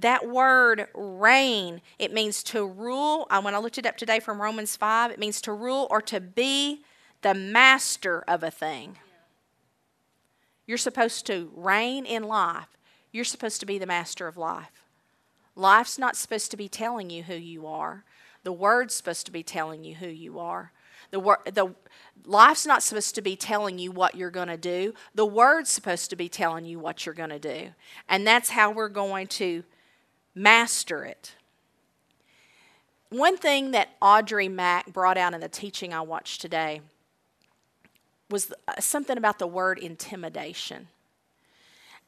that 0.01 0.27
word 0.27 0.87
reign, 0.93 1.81
it 1.97 2.13
means 2.13 2.43
to 2.43 2.65
rule. 2.65 3.27
When 3.29 3.55
I 3.55 3.59
looked 3.59 3.77
it 3.77 3.85
up 3.85 3.97
today 3.97 4.19
from 4.19 4.41
Romans 4.41 4.75
5, 4.75 5.11
it 5.11 5.19
means 5.19 5.41
to 5.41 5.53
rule 5.53 5.87
or 5.89 6.01
to 6.03 6.19
be 6.19 6.81
the 7.21 7.33
master 7.33 8.23
of 8.27 8.43
a 8.43 8.51
thing. 8.51 8.97
You're 10.65 10.77
supposed 10.77 11.25
to 11.27 11.51
reign 11.55 12.05
in 12.05 12.23
life. 12.23 12.67
You're 13.11 13.25
supposed 13.25 13.59
to 13.59 13.65
be 13.65 13.77
the 13.79 13.87
master 13.87 14.27
of 14.27 14.37
life. 14.37 14.83
Life's 15.55 15.97
not 15.97 16.15
supposed 16.15 16.51
to 16.51 16.57
be 16.57 16.69
telling 16.69 17.09
you 17.09 17.23
who 17.23 17.33
you 17.33 17.65
are. 17.65 18.03
The 18.43 18.53
word's 18.53 18.93
supposed 18.93 19.25
to 19.25 19.31
be 19.31 19.43
telling 19.43 19.83
you 19.83 19.95
who 19.95 20.07
you 20.07 20.39
are. 20.39 20.71
The, 21.11 21.19
word, 21.19 21.39
the 21.51 21.73
life's 22.23 22.65
not 22.65 22.83
supposed 22.83 23.15
to 23.15 23.21
be 23.21 23.35
telling 23.35 23.79
you 23.79 23.91
what 23.91 24.15
you're 24.15 24.29
going 24.29 24.47
to 24.47 24.57
do. 24.57 24.93
The 25.15 25.25
word's 25.25 25.71
supposed 25.71 26.09
to 26.11 26.15
be 26.15 26.29
telling 26.29 26.65
you 26.65 26.79
what 26.79 27.05
you're 27.05 27.15
going 27.15 27.31
to 27.31 27.39
do. 27.39 27.69
And 28.07 28.25
that's 28.25 28.51
how 28.51 28.71
we're 28.71 28.89
going 28.89 29.27
to 29.27 29.63
master 30.35 31.03
it. 31.03 31.35
One 33.09 33.37
thing 33.37 33.71
that 33.71 33.89
Audrey 34.01 34.47
Mack 34.47 34.93
brought 34.93 35.17
out 35.17 35.33
in 35.33 35.41
the 35.41 35.49
teaching 35.49 35.93
I 35.93 36.01
watched 36.01 36.41
today 36.41 36.81
was 38.29 38.53
uh, 38.67 38.79
something 38.79 39.17
about 39.17 39.39
the 39.39 39.47
word 39.47 39.79
intimidation. 39.79 40.87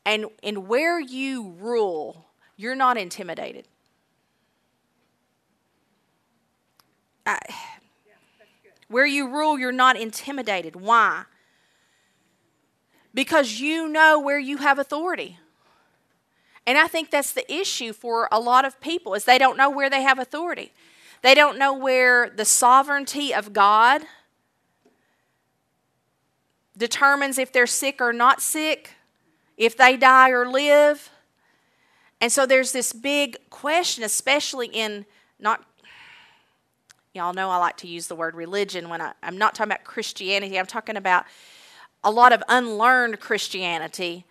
And, 0.05 0.25
and 0.43 0.67
where 0.67 0.99
you 0.99 1.55
rule, 1.59 2.25
you're 2.55 2.75
not 2.75 2.97
intimidated. 2.97 3.67
I, 7.25 7.39
where 8.87 9.05
you 9.05 9.27
rule, 9.27 9.57
you're 9.57 9.71
not 9.71 9.95
intimidated. 9.95 10.75
Why? 10.75 11.23
Because 13.13 13.59
you 13.59 13.87
know 13.87 14.19
where 14.19 14.39
you 14.39 14.57
have 14.57 14.77
authority. 14.77 15.37
And 16.67 16.77
I 16.77 16.87
think 16.87 17.09
that's 17.09 17.33
the 17.33 17.51
issue 17.51 17.93
for 17.93 18.27
a 18.31 18.39
lot 18.39 18.65
of 18.65 18.79
people 18.79 19.13
is 19.13 19.25
they 19.25 19.37
don't 19.37 19.57
know 19.57 19.69
where 19.69 19.89
they 19.89 20.03
have 20.03 20.19
authority. 20.19 20.71
They 21.21 21.33
don't 21.33 21.57
know 21.57 21.73
where 21.73 22.29
the 22.29 22.45
sovereignty 22.45 23.33
of 23.33 23.53
God 23.53 24.03
determines 26.77 27.37
if 27.37 27.51
they're 27.51 27.67
sick 27.67 28.01
or 28.01 28.13
not 28.13 28.41
sick, 28.41 28.91
if 29.57 29.77
they 29.77 29.97
die 29.97 30.29
or 30.29 30.47
live. 30.47 31.09
And 32.19 32.31
so 32.31 32.45
there's 32.45 32.71
this 32.71 32.93
big 32.93 33.37
question, 33.49 34.03
especially 34.03 34.67
in 34.67 35.05
not, 35.39 35.63
y'all 37.13 37.33
know 37.33 37.49
I 37.49 37.57
like 37.57 37.77
to 37.77 37.87
use 37.87 38.07
the 38.07 38.15
word 38.15 38.35
religion 38.35 38.89
when 38.89 39.01
I, 39.01 39.13
I'm 39.23 39.37
not 39.37 39.55
talking 39.55 39.71
about 39.71 39.83
Christianity, 39.83 40.57
I'm 40.57 40.67
talking 40.67 40.97
about 40.97 41.25
a 42.03 42.11
lot 42.11 42.33
of 42.33 42.43
unlearned 42.47 43.19
Christianity. 43.19 44.25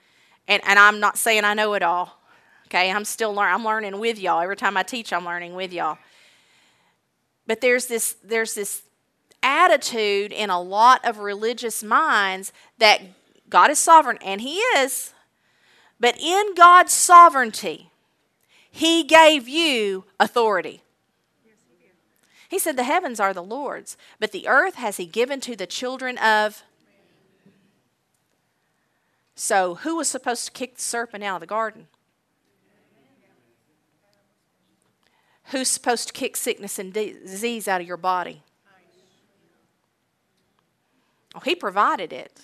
And, 0.49 0.63
and 0.67 0.79
I'm 0.79 0.99
not 0.99 1.17
saying 1.17 1.45
I 1.45 1.55
know 1.55 1.75
it 1.75 1.83
all. 1.83 2.20
Okay, 2.71 2.93
I'm 2.93 3.05
still 3.05 3.35
learning. 3.35 3.55
I'm 3.55 3.65
learning 3.65 3.99
with 3.99 4.21
y'all. 4.21 4.41
Every 4.41 4.55
time 4.55 4.77
I 4.77 4.85
teach, 4.85 5.13
I'm 5.13 5.25
learning 5.25 5.55
with 5.55 5.73
y'all. 5.73 5.99
But 7.45 7.61
there's 7.61 7.87
this 7.87 8.15
there's 8.23 8.55
this 8.55 8.83
attitude 9.43 10.31
in 10.31 10.51
a 10.51 10.61
lot 10.61 11.05
of 11.05 11.19
religious 11.19 11.83
minds 11.83 12.53
that 12.79 13.01
God 13.49 13.73
is 13.73 13.81
sovereign, 13.81 14.19
and 14.25 14.41
He 14.41 14.59
is. 14.59 15.13
But 15.99 16.17
in 16.21 16.55
God's 16.55 16.93
sovereignty, 16.93 17.91
He 18.71 19.03
gave 19.03 19.49
you 19.49 20.05
authority. 20.21 20.83
He 22.49 22.61
said, 22.61 22.77
The 22.77 22.85
heavens 22.85 23.19
are 23.19 23.35
the 23.35 23.43
Lord's, 23.43 23.97
but 24.21 24.31
the 24.31 24.47
earth 24.47 24.77
has 24.77 24.97
He 24.97 25.07
given 25.07 25.41
to 25.41 25.57
the 25.57 25.67
children 25.67 26.19
of. 26.19 26.63
So, 29.35 29.77
who 29.77 29.97
was 29.97 30.07
supposed 30.07 30.45
to 30.45 30.53
kick 30.53 30.77
the 30.77 30.83
serpent 30.83 31.25
out 31.25 31.37
of 31.37 31.41
the 31.41 31.47
garden? 31.49 31.89
Who's 35.51 35.69
supposed 35.69 36.07
to 36.09 36.13
kick 36.13 36.37
sickness 36.37 36.79
and 36.79 36.93
disease 36.93 37.67
out 37.67 37.81
of 37.81 37.87
your 37.87 37.97
body? 37.97 38.43
Oh, 41.35 41.41
he 41.41 41.55
provided 41.55 42.13
it. 42.13 42.43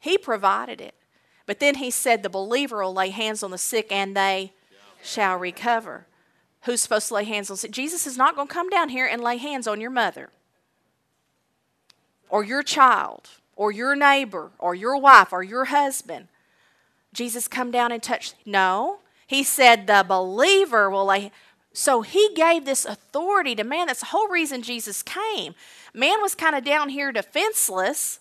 He 0.00 0.18
provided 0.18 0.80
it. 0.80 0.94
But 1.46 1.60
then 1.60 1.76
he 1.76 1.90
said 1.90 2.22
the 2.22 2.28
believer 2.28 2.82
will 2.82 2.94
lay 2.94 3.10
hands 3.10 3.42
on 3.42 3.50
the 3.50 3.58
sick 3.58 3.90
and 3.90 4.16
they 4.16 4.52
shall 5.02 5.36
recover. 5.36 6.06
Who's 6.62 6.80
supposed 6.80 7.08
to 7.08 7.14
lay 7.14 7.24
hands 7.24 7.50
on 7.50 7.56
sick? 7.56 7.70
Jesus 7.70 8.06
is 8.06 8.16
not 8.16 8.34
going 8.36 8.48
to 8.48 8.54
come 8.54 8.68
down 8.68 8.88
here 8.88 9.06
and 9.06 9.22
lay 9.22 9.36
hands 9.36 9.66
on 9.66 9.80
your 9.80 9.90
mother 9.90 10.30
or 12.28 12.44
your 12.44 12.62
child 12.62 13.28
or 13.54 13.70
your 13.70 13.94
neighbor 13.94 14.50
or 14.58 14.74
your 14.74 14.96
wife 14.96 15.32
or 15.32 15.42
your 15.42 15.66
husband. 15.66 16.28
Jesus 17.12 17.46
come 17.46 17.70
down 17.70 17.92
and 17.92 18.02
touch. 18.02 18.34
No. 18.46 18.98
He 19.26 19.42
said 19.42 19.86
the 19.86 20.04
believer 20.06 20.88
will 20.90 21.06
lay 21.06 21.32
so 21.72 22.02
he 22.02 22.30
gave 22.34 22.64
this 22.64 22.84
authority 22.84 23.54
to 23.54 23.64
man. 23.64 23.86
That's 23.86 24.00
the 24.00 24.06
whole 24.06 24.28
reason 24.28 24.62
Jesus 24.62 25.02
came. 25.02 25.54
Man 25.94 26.20
was 26.20 26.34
kind 26.34 26.54
of 26.54 26.64
down 26.64 26.90
here 26.90 27.12
defenseless, 27.12 28.18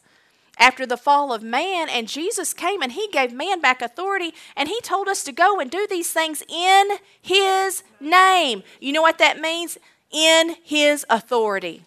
after 0.57 0.85
the 0.85 0.97
fall 0.97 1.33
of 1.33 1.41
man, 1.41 1.89
and 1.89 2.07
Jesus 2.07 2.53
came 2.53 2.81
and 2.81 2.91
he 2.91 3.07
gave 3.11 3.33
man 3.33 3.61
back 3.61 3.81
authority, 3.81 4.33
and 4.55 4.69
he 4.69 4.79
told 4.81 5.07
us 5.07 5.23
to 5.23 5.31
go 5.31 5.59
and 5.59 5.71
do 5.71 5.87
these 5.89 6.11
things 6.11 6.43
in 6.47 6.97
his 7.21 7.83
name. 7.99 8.61
You 8.79 8.93
know 8.93 9.01
what 9.01 9.17
that 9.17 9.39
means? 9.39 9.77
In 10.11 10.57
his 10.63 11.05
authority. 11.09 11.83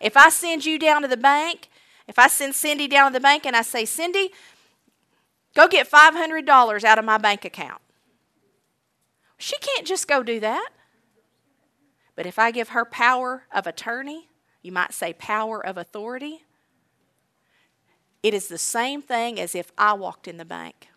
If 0.00 0.16
I 0.16 0.28
send 0.28 0.64
you 0.64 0.78
down 0.78 1.02
to 1.02 1.08
the 1.08 1.16
bank, 1.16 1.68
if 2.06 2.18
I 2.18 2.28
send 2.28 2.54
Cindy 2.54 2.86
down 2.86 3.12
to 3.12 3.18
the 3.18 3.22
bank 3.22 3.44
and 3.44 3.56
I 3.56 3.62
say, 3.62 3.84
Cindy, 3.84 4.30
go 5.54 5.66
get 5.66 5.90
$500 5.90 6.84
out 6.84 6.98
of 6.98 7.04
my 7.04 7.18
bank 7.18 7.44
account, 7.44 7.80
she 9.40 9.56
can't 9.58 9.86
just 9.86 10.06
go 10.06 10.22
do 10.22 10.38
that. 10.40 10.68
But 12.14 12.26
if 12.26 12.38
I 12.38 12.50
give 12.50 12.70
her 12.70 12.84
power 12.84 13.44
of 13.50 13.66
attorney, 13.66 14.28
you 14.62 14.70
might 14.70 14.92
say 14.92 15.14
power 15.14 15.64
of 15.64 15.78
authority, 15.78 16.44
it 18.22 18.34
is 18.34 18.48
the 18.48 18.58
same 18.58 19.00
thing 19.00 19.40
as 19.40 19.54
if 19.54 19.72
I 19.78 19.94
walked 19.94 20.28
in 20.28 20.36
the 20.36 20.44
bank. 20.44 20.88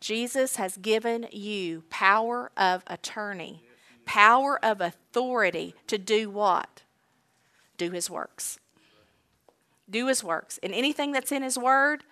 Jesus 0.00 0.56
has 0.56 0.76
given 0.76 1.26
you 1.32 1.84
power 1.88 2.52
of 2.56 2.84
attorney, 2.86 3.64
power 4.04 4.62
of 4.62 4.82
authority 4.82 5.74
to 5.86 5.96
do 5.96 6.28
what? 6.28 6.82
Do 7.78 7.90
his 7.90 8.10
works. 8.10 8.58
Do 9.88 10.08
his 10.08 10.22
works. 10.22 10.58
And 10.62 10.74
anything 10.74 11.12
that's 11.12 11.32
in 11.32 11.42
his 11.42 11.56
word, 11.56 12.04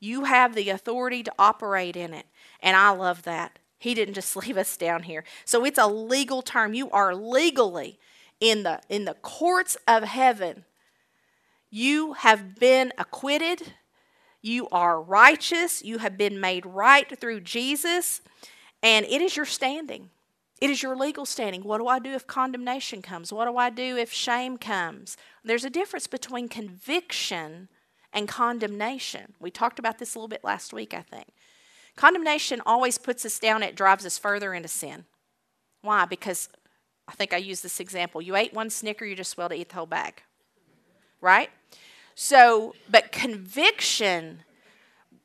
you 0.00 0.24
have 0.24 0.56
the 0.56 0.70
authority 0.70 1.22
to 1.22 1.32
operate 1.38 1.94
in 1.94 2.12
it. 2.12 2.26
And 2.60 2.76
I 2.76 2.90
love 2.90 3.22
that. 3.22 3.59
He 3.80 3.94
didn't 3.94 4.14
just 4.14 4.36
leave 4.46 4.56
us 4.56 4.76
down 4.76 5.02
here. 5.02 5.24
So 5.44 5.64
it's 5.64 5.78
a 5.78 5.88
legal 5.88 6.42
term. 6.42 6.74
You 6.74 6.88
are 6.90 7.16
legally 7.16 7.98
in 8.38 8.62
the 8.62 8.80
in 8.88 9.06
the 9.06 9.14
courts 9.14 9.76
of 9.88 10.04
heaven 10.04 10.64
you 11.70 12.14
have 12.14 12.56
been 12.56 12.92
acquitted. 12.98 13.74
You 14.42 14.68
are 14.70 15.00
righteous. 15.00 15.82
You 15.82 15.98
have 15.98 16.18
been 16.18 16.40
made 16.40 16.66
right 16.66 17.18
through 17.18 17.42
Jesus. 17.42 18.20
And 18.82 19.06
it 19.06 19.22
is 19.22 19.36
your 19.36 19.46
standing. 19.46 20.10
It 20.60 20.68
is 20.68 20.82
your 20.82 20.96
legal 20.96 21.24
standing. 21.24 21.62
What 21.62 21.78
do 21.78 21.86
I 21.86 22.00
do 22.00 22.10
if 22.10 22.26
condemnation 22.26 23.02
comes? 23.02 23.32
What 23.32 23.46
do 23.46 23.56
I 23.56 23.70
do 23.70 23.96
if 23.96 24.12
shame 24.12 24.58
comes? 24.58 25.16
There's 25.44 25.64
a 25.64 25.70
difference 25.70 26.06
between 26.06 26.48
conviction 26.48 27.68
and 28.12 28.26
condemnation. 28.26 29.34
We 29.38 29.50
talked 29.50 29.78
about 29.78 29.98
this 29.98 30.14
a 30.14 30.18
little 30.18 30.28
bit 30.28 30.42
last 30.42 30.72
week, 30.72 30.92
I 30.92 31.02
think. 31.02 31.28
Condemnation 32.00 32.62
always 32.64 32.96
puts 32.98 33.24
us 33.26 33.38
down, 33.38 33.62
it 33.62 33.76
drives 33.76 34.06
us 34.06 34.16
further 34.16 34.54
into 34.54 34.68
sin. 34.68 35.04
Why? 35.82 36.06
Because 36.06 36.48
I 37.06 37.12
think 37.12 37.34
I 37.34 37.36
used 37.36 37.62
this 37.62 37.78
example. 37.78 38.22
You 38.22 38.36
ate 38.36 38.54
one 38.54 38.70
Snicker, 38.70 39.04
you 39.04 39.14
just 39.14 39.36
well 39.36 39.50
to 39.50 39.54
eat 39.54 39.68
the 39.68 39.74
whole 39.76 39.86
bag 39.86 40.22
right? 41.20 41.50
So, 42.14 42.74
but 42.88 43.12
conviction 43.12 44.40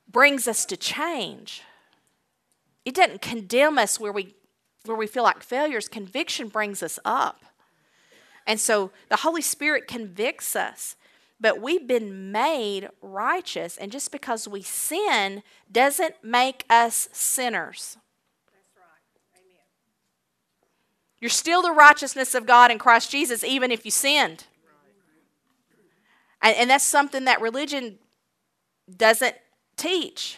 brings 0.09 0.47
us 0.47 0.65
to 0.65 0.77
change. 0.77 1.61
It 2.85 2.95
doesn't 2.95 3.21
condemn 3.21 3.77
us 3.77 3.99
where 3.99 4.11
we 4.11 4.35
where 4.85 4.95
we 4.95 5.07
feel 5.07 5.23
like 5.23 5.41
failures. 5.41 5.87
Conviction 5.87 6.47
brings 6.47 6.83
us 6.83 6.99
up. 7.03 7.43
And 8.45 8.59
so 8.59 8.91
the 9.09 9.17
Holy 9.17 9.41
Spirit 9.41 9.87
convicts 9.87 10.55
us. 10.55 10.95
But 11.39 11.61
we've 11.61 11.85
been 11.85 12.31
made 12.31 12.89
righteous, 13.01 13.77
and 13.77 13.91
just 13.91 14.11
because 14.11 14.47
we 14.47 14.61
sin 14.61 15.43
doesn't 15.71 16.15
make 16.23 16.63
us 16.69 17.09
sinners. 17.11 17.97
You're 21.19 21.29
still 21.29 21.61
the 21.61 21.71
righteousness 21.71 22.35
of 22.35 22.45
God 22.45 22.71
in 22.71 22.77
Christ 22.77 23.11
Jesus, 23.11 23.43
even 23.43 23.71
if 23.71 23.85
you 23.85 23.91
sinned. 23.91 24.45
And, 26.41 26.55
and 26.55 26.69
that's 26.69 26.83
something 26.83 27.25
that 27.25 27.41
religion 27.41 27.97
doesn't 28.95 29.35
teach. 29.77 30.37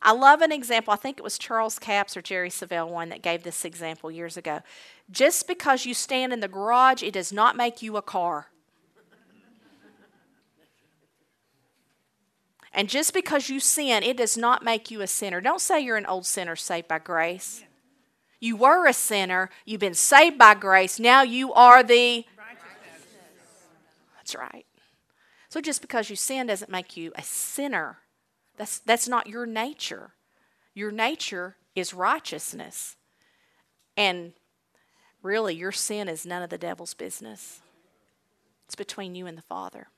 I 0.00 0.12
love 0.12 0.40
an 0.40 0.50
example. 0.50 0.92
I 0.92 0.96
think 0.96 1.18
it 1.18 1.22
was 1.22 1.38
Charles 1.38 1.78
Capps 1.78 2.16
or 2.16 2.22
Jerry 2.22 2.48
Savelle 2.48 2.88
one 2.88 3.10
that 3.10 3.22
gave 3.22 3.42
this 3.42 3.64
example 3.64 4.10
years 4.10 4.36
ago. 4.36 4.60
Just 5.10 5.46
because 5.46 5.86
you 5.86 5.94
stand 5.94 6.32
in 6.32 6.40
the 6.40 6.48
garage, 6.48 7.02
it 7.02 7.12
does 7.12 7.32
not 7.32 7.56
make 7.56 7.82
you 7.82 7.96
a 7.96 8.02
car. 8.02 8.48
And 12.74 12.88
just 12.88 13.12
because 13.12 13.48
you 13.48 13.60
sin, 13.60 14.02
it 14.02 14.16
does 14.16 14.36
not 14.36 14.64
make 14.64 14.90
you 14.90 15.02
a 15.02 15.06
sinner. 15.06 15.40
Don't 15.40 15.60
say 15.60 15.80
you're 15.80 15.96
an 15.96 16.06
old 16.06 16.24
sinner 16.24 16.56
saved 16.56 16.88
by 16.88 16.98
grace. 16.98 17.62
You 18.40 18.56
were 18.56 18.86
a 18.86 18.92
sinner, 18.92 19.50
you've 19.64 19.80
been 19.80 19.94
saved 19.94 20.36
by 20.36 20.54
grace, 20.54 20.98
now 20.98 21.22
you 21.22 21.52
are 21.52 21.82
the. 21.82 22.24
That's 24.16 24.34
right. 24.34 24.66
So 25.48 25.60
just 25.60 25.80
because 25.80 26.08
you 26.08 26.16
sin 26.16 26.46
doesn't 26.46 26.70
make 26.70 26.96
you 26.96 27.12
a 27.14 27.22
sinner. 27.22 27.98
That's, 28.56 28.78
that's 28.78 29.08
not 29.08 29.26
your 29.26 29.46
nature. 29.46 30.12
Your 30.74 30.90
nature 30.90 31.56
is 31.74 31.92
righteousness. 31.92 32.96
And 33.96 34.32
really, 35.22 35.54
your 35.54 35.72
sin 35.72 36.08
is 36.08 36.24
none 36.24 36.42
of 36.42 36.50
the 36.50 36.58
devil's 36.58 36.94
business. 36.94 37.60
It's 38.66 38.74
between 38.74 39.14
you 39.14 39.26
and 39.26 39.36
the 39.36 39.42
Father. 39.42 39.88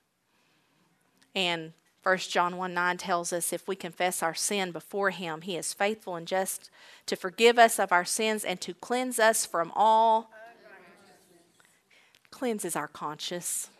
And 1.35 1.73
1 2.05 2.19
John 2.19 2.59
1 2.59 2.75
9 2.75 2.99
tells 2.99 3.33
us 3.33 3.51
if 3.51 3.67
we 3.67 3.75
confess 3.75 4.23
our 4.23 4.35
sin 4.35 4.73
before 4.73 5.09
him, 5.09 5.40
he 5.40 5.57
is 5.57 5.73
faithful 5.73 6.17
and 6.17 6.29
just 6.29 6.71
to 7.07 7.17
forgive 7.17 7.59
us 7.59 7.79
of 7.79 7.93
our 7.93 8.05
sins 8.05 8.45
and 8.45 8.61
to 8.61 8.75
cleanse 8.75 9.19
us 9.19 9.47
from 9.47 9.73
all. 9.75 10.31
Cleanses 12.31 12.77
our 12.77 12.88
conscience. 12.88 13.71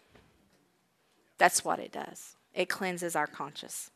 That's 1.37 1.65
what 1.65 1.79
it 1.79 1.93
does. 1.93 2.37
It 2.55 2.71
cleanses 2.71 3.15
our 3.15 3.27
conscience. 3.27 3.91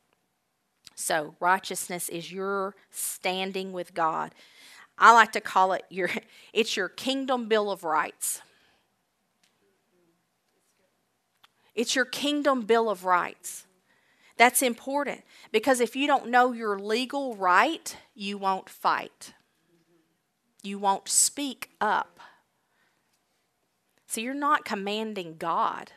So, 0.94 1.34
righteousness 1.40 2.10
is 2.10 2.30
your 2.30 2.74
standing 2.90 3.72
with 3.72 3.94
God. 3.94 4.34
I 4.98 5.14
like 5.14 5.32
to 5.32 5.40
call 5.40 5.72
it 5.72 5.84
your 5.88 6.10
it's 6.52 6.76
your 6.76 6.90
kingdom 6.90 7.48
bill 7.48 7.70
of 7.70 7.82
rights. 7.82 8.42
It's 11.74 11.96
your 11.96 12.04
kingdom 12.04 12.62
bill 12.62 12.90
of 12.90 13.06
rights. 13.06 13.64
That's 14.38 14.62
important 14.62 15.22
because 15.52 15.80
if 15.80 15.96
you 15.96 16.06
don't 16.06 16.30
know 16.30 16.52
your 16.52 16.78
legal 16.78 17.34
right, 17.34 17.96
you 18.14 18.38
won't 18.38 18.70
fight. 18.70 19.34
You 20.62 20.78
won't 20.78 21.08
speak 21.08 21.70
up. 21.80 22.20
So 24.06 24.20
you're 24.20 24.34
not 24.34 24.64
commanding 24.64 25.36
God. 25.38 25.92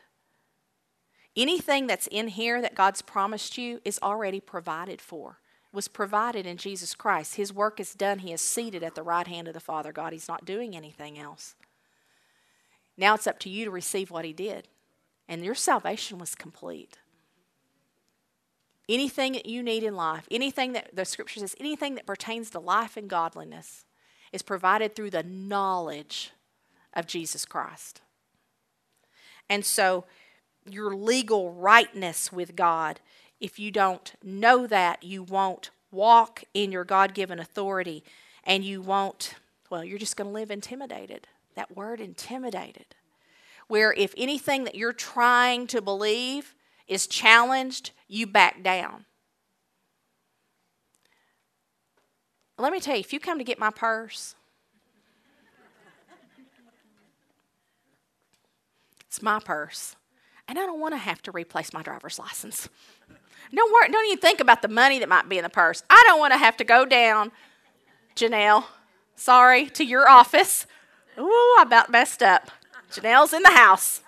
Anything 1.36 1.88
that's 1.88 2.08
in 2.08 2.28
here 2.30 2.62
that 2.62 2.76
God's 2.76 3.02
promised 3.02 3.58
you 3.58 3.80
is 3.86 4.00
already 4.04 4.42
provided 4.42 5.02
for. 5.02 5.38
Was 5.72 5.88
provided 5.88 6.46
in 6.46 6.58
Jesus 6.58 6.94
Christ. 6.94 7.36
His 7.36 7.54
work 7.54 7.80
is 7.80 7.94
done. 7.94 8.20
He 8.20 8.34
is 8.34 8.42
seated 8.42 8.84
at 8.84 8.96
the 8.96 9.04
right 9.04 9.28
hand 9.28 9.48
of 9.48 9.54
the 9.54 9.62
Father 9.62 9.94
God. 9.94 10.12
He's 10.12 10.28
not 10.28 10.44
doing 10.44 10.76
anything 10.76 11.18
else. 11.18 11.56
Now 12.98 13.16
it's 13.16 13.28
up 13.28 13.40
to 13.40 13.50
you 13.50 13.64
to 13.66 13.72
receive 13.72 14.12
what 14.12 14.26
He 14.26 14.34
did. 14.34 14.68
And 15.30 15.46
your 15.46 15.56
salvation 15.56 16.18
was 16.18 16.36
complete. 16.36 16.98
Anything 18.92 19.32
that 19.34 19.46
you 19.46 19.64
need 19.64 19.84
in 19.84 19.96
life, 19.96 20.28
anything 20.30 20.74
that 20.74 20.94
the 20.94 21.06
scripture 21.06 21.40
says, 21.40 21.56
anything 21.62 21.96
that 21.96 22.06
pertains 22.06 22.50
to 22.50 22.60
life 22.60 22.98
and 22.98 23.10
godliness 23.10 23.86
is 24.34 24.42
provided 24.42 24.96
through 24.96 25.12
the 25.12 25.24
knowledge 25.24 26.32
of 26.94 27.08
Jesus 27.08 27.46
Christ. 27.46 28.02
And 29.50 29.64
so 29.64 30.04
your 30.70 30.94
legal 30.94 31.54
rightness 31.54 32.34
with 32.34 32.56
God. 32.56 33.00
If 33.40 33.60
you 33.60 33.72
don't 33.72 34.14
know 34.22 34.68
that, 34.68 35.04
you 35.04 35.24
won't 35.24 35.70
walk 35.90 36.44
in 36.54 36.72
your 36.72 36.84
God 36.84 37.14
given 37.14 37.40
authority 37.40 38.04
and 38.44 38.64
you 38.64 38.82
won't, 38.82 39.36
well, 39.70 39.86
you're 39.86 40.00
just 40.00 40.18
going 40.18 40.30
to 40.30 40.34
live 40.34 40.52
intimidated. 40.52 41.28
That 41.56 41.76
word 41.76 42.02
intimidated. 42.02 42.96
Where 43.68 43.94
if 43.94 44.14
anything 44.18 44.66
that 44.66 44.76
you're 44.76 44.94
trying 44.94 45.68
to 45.68 45.82
believe 45.82 46.56
is 46.88 47.08
challenged, 47.08 47.92
you 48.12 48.28
back 48.28 48.62
down. 48.62 49.06
Let 52.58 52.72
me 52.72 52.80
tell 52.80 52.96
you, 52.96 53.00
if 53.00 53.12
you 53.12 53.20
come 53.20 53.40
to 53.40 53.44
get 53.44 53.58
my 53.58 53.72
purse, 53.72 54.36
it's 59.08 59.22
my 59.22 59.40
purse 59.40 59.96
and 60.52 60.60
I 60.60 60.66
don't 60.66 60.82
want 60.82 60.94
to 60.94 60.98
have 60.98 61.22
to 61.24 61.32
replace 61.32 61.72
my 61.72 61.82
driver's 61.82 62.20
license. 62.20 62.68
Don't 63.54 63.74
worry, 63.74 63.90
don't 63.90 64.06
even 64.06 64.20
think 64.20 64.42
about 64.42 64.62
the 64.62 64.68
money 64.68 65.00
that 65.00 65.08
might 65.08 65.30
be 65.30 65.38
in 65.38 65.44
the 65.44 65.50
purse. 65.50 65.82
I 65.90 66.04
don't 66.06 66.20
want 66.20 66.34
to 66.34 66.38
have 66.38 66.58
to 66.58 66.66
go 66.66 66.86
down, 66.86 67.32
Janelle, 68.18 68.66
sorry, 69.16 69.68
to 69.70 69.86
your 69.86 70.10
office. 70.10 70.68
Ooh, 71.18 71.24
I 71.24 71.64
about 71.66 71.90
messed 71.90 72.22
up. 72.22 72.52
Janelle's 72.92 73.32
in 73.32 73.44
the 73.44 73.52
house. 73.52 74.02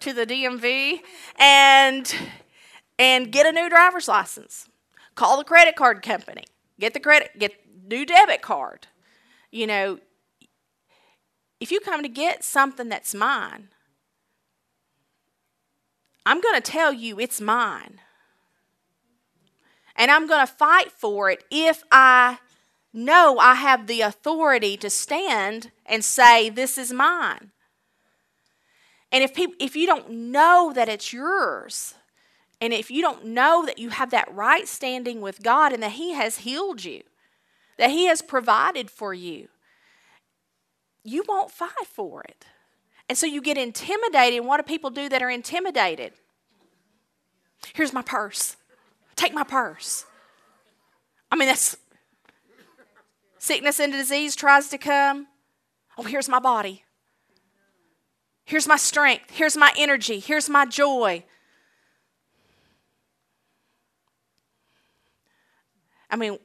To 0.00 0.12
the 0.12 0.26
DMV 0.26 1.00
and 1.38 2.14
and 2.98 3.32
get 3.32 3.46
a 3.46 3.52
new 3.52 3.68
driver's 3.68 4.08
license. 4.08 4.68
Call 5.14 5.38
the 5.38 5.44
credit 5.44 5.76
card 5.76 6.02
company. 6.02 6.44
Get 6.78 6.94
the 6.94 7.00
credit 7.00 7.38
get 7.38 7.52
new 7.86 8.04
debit 8.04 8.42
card. 8.42 8.86
You 9.50 9.66
know, 9.66 9.98
if 11.60 11.70
you 11.70 11.80
come 11.80 12.02
to 12.02 12.08
get 12.08 12.44
something 12.44 12.88
that's 12.88 13.14
mine, 13.14 13.68
I'm 16.26 16.40
going 16.40 16.56
to 16.56 16.60
tell 16.60 16.92
you 16.92 17.20
it's 17.20 17.40
mine. 17.40 18.00
And 19.96 20.10
I'm 20.10 20.26
going 20.26 20.44
to 20.44 20.52
fight 20.52 20.90
for 20.90 21.30
it 21.30 21.44
if 21.50 21.84
I 21.92 22.38
know 22.92 23.38
I 23.38 23.54
have 23.54 23.86
the 23.86 24.00
authority 24.00 24.76
to 24.78 24.90
stand 24.90 25.70
and 25.86 26.04
say, 26.04 26.50
This 26.50 26.76
is 26.78 26.92
mine. 26.92 27.52
And 29.12 29.22
if, 29.22 29.32
people, 29.32 29.54
if 29.60 29.76
you 29.76 29.86
don't 29.86 30.10
know 30.10 30.72
that 30.74 30.88
it's 30.88 31.12
yours, 31.12 31.94
and 32.60 32.72
if 32.72 32.90
you 32.90 33.02
don't 33.02 33.26
know 33.26 33.64
that 33.66 33.78
you 33.78 33.90
have 33.90 34.10
that 34.10 34.32
right 34.34 34.66
standing 34.66 35.20
with 35.20 35.42
God 35.42 35.72
and 35.72 35.82
that 35.82 35.92
He 35.92 36.12
has 36.12 36.38
healed 36.38 36.84
you, 36.84 37.02
that 37.78 37.90
He 37.90 38.06
has 38.06 38.22
provided 38.22 38.90
for 38.90 39.12
you, 39.12 39.48
you 41.02 41.24
won't 41.28 41.50
fight 41.50 41.86
for 41.86 42.22
it. 42.22 42.46
And 43.08 43.18
so 43.18 43.26
you 43.26 43.42
get 43.42 43.58
intimidated. 43.58 44.38
And 44.38 44.46
what 44.46 44.56
do 44.56 44.62
people 44.62 44.90
do 44.90 45.08
that 45.08 45.22
are 45.22 45.30
intimidated? 45.30 46.14
Here's 47.74 47.92
my 47.92 48.02
purse. 48.02 48.56
Take 49.16 49.34
my 49.34 49.44
purse. 49.44 50.06
I 51.30 51.36
mean, 51.36 51.48
that's 51.48 51.76
sickness 53.38 53.78
and 53.80 53.92
disease 53.92 54.34
tries 54.34 54.68
to 54.68 54.78
come. 54.78 55.26
Oh, 55.98 56.02
here's 56.02 56.28
my 56.28 56.38
body. 56.38 56.84
Here's 58.44 58.66
my 58.66 58.76
strength. 58.76 59.30
Here's 59.30 59.56
my 59.56 59.72
energy. 59.76 60.18
Here's 60.18 60.48
my 60.48 60.66
joy. 60.66 61.24
I 66.14 66.16
mean, 66.16 66.38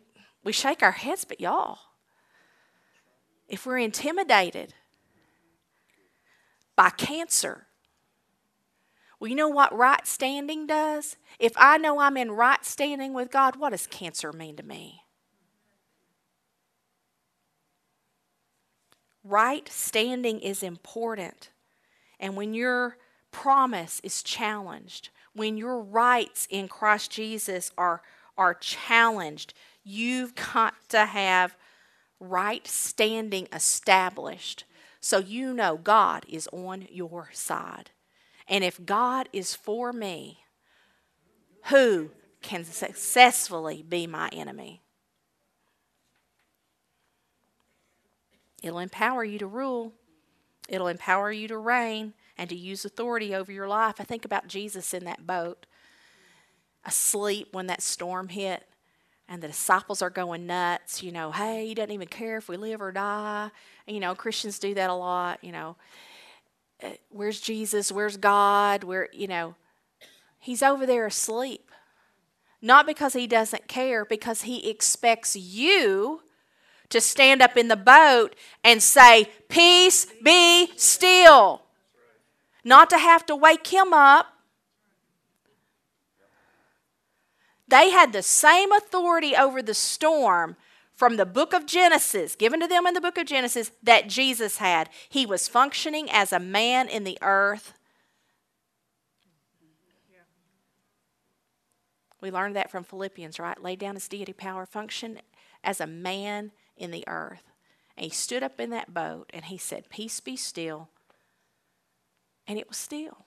we 0.44 0.52
shake 0.52 0.82
our 0.82 0.94
heads, 0.94 1.26
but 1.26 1.40
y'all, 1.40 1.78
if 3.48 3.68
we're 3.68 3.78
intimidated 3.78 4.74
by 6.76 6.90
cancer, 6.90 7.68
well, 9.20 9.30
you 9.30 9.36
know 9.36 9.48
what 9.48 9.72
right 9.78 10.08
standing 10.08 10.66
does? 10.66 11.18
If 11.38 11.54
I 11.56 11.78
know 11.78 12.00
I'm 12.00 12.18
in 12.18 12.32
right 12.32 12.66
standing 12.66 13.14
with 13.14 13.30
God, 13.30 13.58
what 13.58 13.70
does 13.70 13.86
cancer 13.86 14.34
mean 14.34 14.56
to 14.56 14.64
me? 14.64 15.04
Right 19.24 19.70
standing 19.70 20.40
is 20.40 20.64
important. 20.64 21.52
And 22.20 22.36
when 22.36 22.56
your 22.56 22.98
promise 23.30 24.02
is 24.04 24.24
challenged, 24.24 25.10
when 25.34 25.58
your 25.58 25.80
rights 25.80 26.48
in 26.50 26.68
Christ 26.68 27.12
Jesus 27.12 27.72
are, 27.78 28.02
are 28.40 28.56
challenged, 28.56 29.54
you've 29.84 30.34
got 30.34 30.74
to 30.90 31.06
have 31.06 31.56
right 32.20 32.66
standing 32.66 33.48
established 33.54 34.64
so 35.00 35.20
you 35.20 35.54
know 35.54 35.78
God 35.78 36.26
is 36.28 36.50
on 36.52 36.88
your 36.90 37.30
side. 37.32 37.92
And 38.48 38.64
if 38.64 38.84
God 38.86 39.30
is 39.32 39.56
for 39.56 39.94
me, 39.94 40.40
who 41.66 42.12
can 42.42 42.66
successfully 42.66 43.84
be 43.88 44.08
my 44.08 44.30
enemy? 44.30 44.82
It'll 48.62 48.80
empower 48.80 49.24
you 49.24 49.40
to 49.40 49.48
rule. 49.48 49.94
It'll 50.68 50.88
empower 50.88 51.32
you 51.32 51.48
to 51.48 51.58
reign 51.58 52.14
and 52.38 52.50
to 52.50 52.56
use 52.56 52.84
authority 52.84 53.34
over 53.34 53.52
your 53.52 53.68
life. 53.68 53.96
I 54.00 54.04
think 54.04 54.26
about 54.26 54.48
Jesus 54.48 54.94
in 54.94 55.06
that 55.06 55.26
boat, 55.26 55.66
asleep 56.86 57.50
when 57.52 57.68
that 57.68 57.82
storm 57.82 58.30
hit, 58.30 58.66
and 59.28 59.42
the 59.44 59.48
disciples 59.48 60.02
are 60.02 60.10
going 60.10 60.48
nuts. 60.48 61.04
You 61.04 61.12
know, 61.12 61.32
hey, 61.32 61.68
he 61.68 61.74
doesn't 61.74 61.92
even 61.92 62.08
care 62.08 62.38
if 62.38 62.50
we 62.50 62.58
live 62.58 62.82
or 62.82 62.92
die. 62.92 63.52
You 63.88 64.00
know, 64.00 64.16
Christians 64.16 64.60
do 64.60 64.74
that 64.74 64.90
a 64.90 64.96
lot. 64.96 65.44
You 65.44 65.52
know, 65.52 65.76
uh, 66.84 66.90
where's 67.10 67.40
Jesus? 67.42 67.92
Where's 67.92 68.18
God? 68.18 68.84
Where, 68.84 69.10
you 69.14 69.28
know, 69.28 69.56
he's 70.40 70.64
over 70.64 70.86
there 70.86 71.06
asleep. 71.06 71.70
Not 72.62 72.86
because 72.86 73.14
he 73.14 73.28
doesn't 73.28 73.68
care, 73.68 74.04
because 74.04 74.42
he 74.44 74.70
expects 74.70 75.36
you 75.36 76.22
to 76.90 77.00
stand 77.00 77.42
up 77.42 77.56
in 77.56 77.68
the 77.68 77.78
boat 77.78 78.36
and 78.64 78.82
say, 78.82 79.30
Peace 79.48 80.08
be 80.24 80.72
still. 80.76 81.62
Not 82.64 82.90
to 82.90 82.98
have 82.98 83.26
to 83.28 83.36
wake 83.36 83.68
him 83.68 83.94
up. 83.94 84.28
They 87.70 87.92
had 87.92 88.14
the 88.14 88.24
same 88.24 88.72
authority 88.72 89.36
over 89.36 89.62
the 89.62 89.74
storm 89.74 90.56
from 90.96 91.16
the 91.16 91.26
book 91.26 91.54
of 91.54 91.66
Genesis, 91.66 92.36
given 92.36 92.60
to 92.60 92.68
them 92.68 92.86
in 92.88 92.94
the 92.94 93.02
book 93.02 93.18
of 93.18 93.28
Genesis, 93.28 93.72
that 93.84 94.10
Jesus 94.10 94.58
had. 94.58 94.90
He 95.08 95.26
was 95.26 95.48
functioning 95.48 96.10
as 96.12 96.34
a 96.34 96.40
man 96.40 96.90
in 96.90 97.04
the 97.04 97.18
earth. 97.22 97.74
We 102.22 102.32
learned 102.32 102.56
that 102.58 102.70
from 102.70 102.84
Philippians, 102.84 103.40
right? 103.40 103.62
Laid 103.64 103.80
down 103.80 103.96
his 103.96 104.10
deity 104.10 104.34
power, 104.34 104.66
function 104.66 105.22
as 105.64 105.80
a 105.80 105.88
man 105.88 106.52
in 106.76 106.92
the 106.92 107.06
earth. 107.08 107.44
And 107.96 108.04
he 108.04 108.10
stood 108.10 108.44
up 108.44 108.60
in 108.60 108.72
that 108.72 108.94
boat 108.94 109.30
and 109.34 109.46
he 109.46 109.58
said, 109.58 109.90
Peace 109.90 110.20
be 110.20 110.36
still. 110.36 110.90
And 112.48 112.58
it 112.58 112.68
was 112.68 112.78
still. 112.78 113.26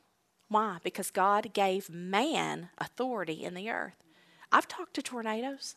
Why? 0.49 0.79
Because 0.83 1.11
God 1.11 1.55
gave 1.55 1.89
man 1.89 2.69
authority 2.77 3.45
in 3.45 3.55
the 3.55 3.71
earth. 3.71 4.03
I've 4.53 4.69
talked 4.69 4.95
to 4.95 5.03
tornadoes 5.03 5.77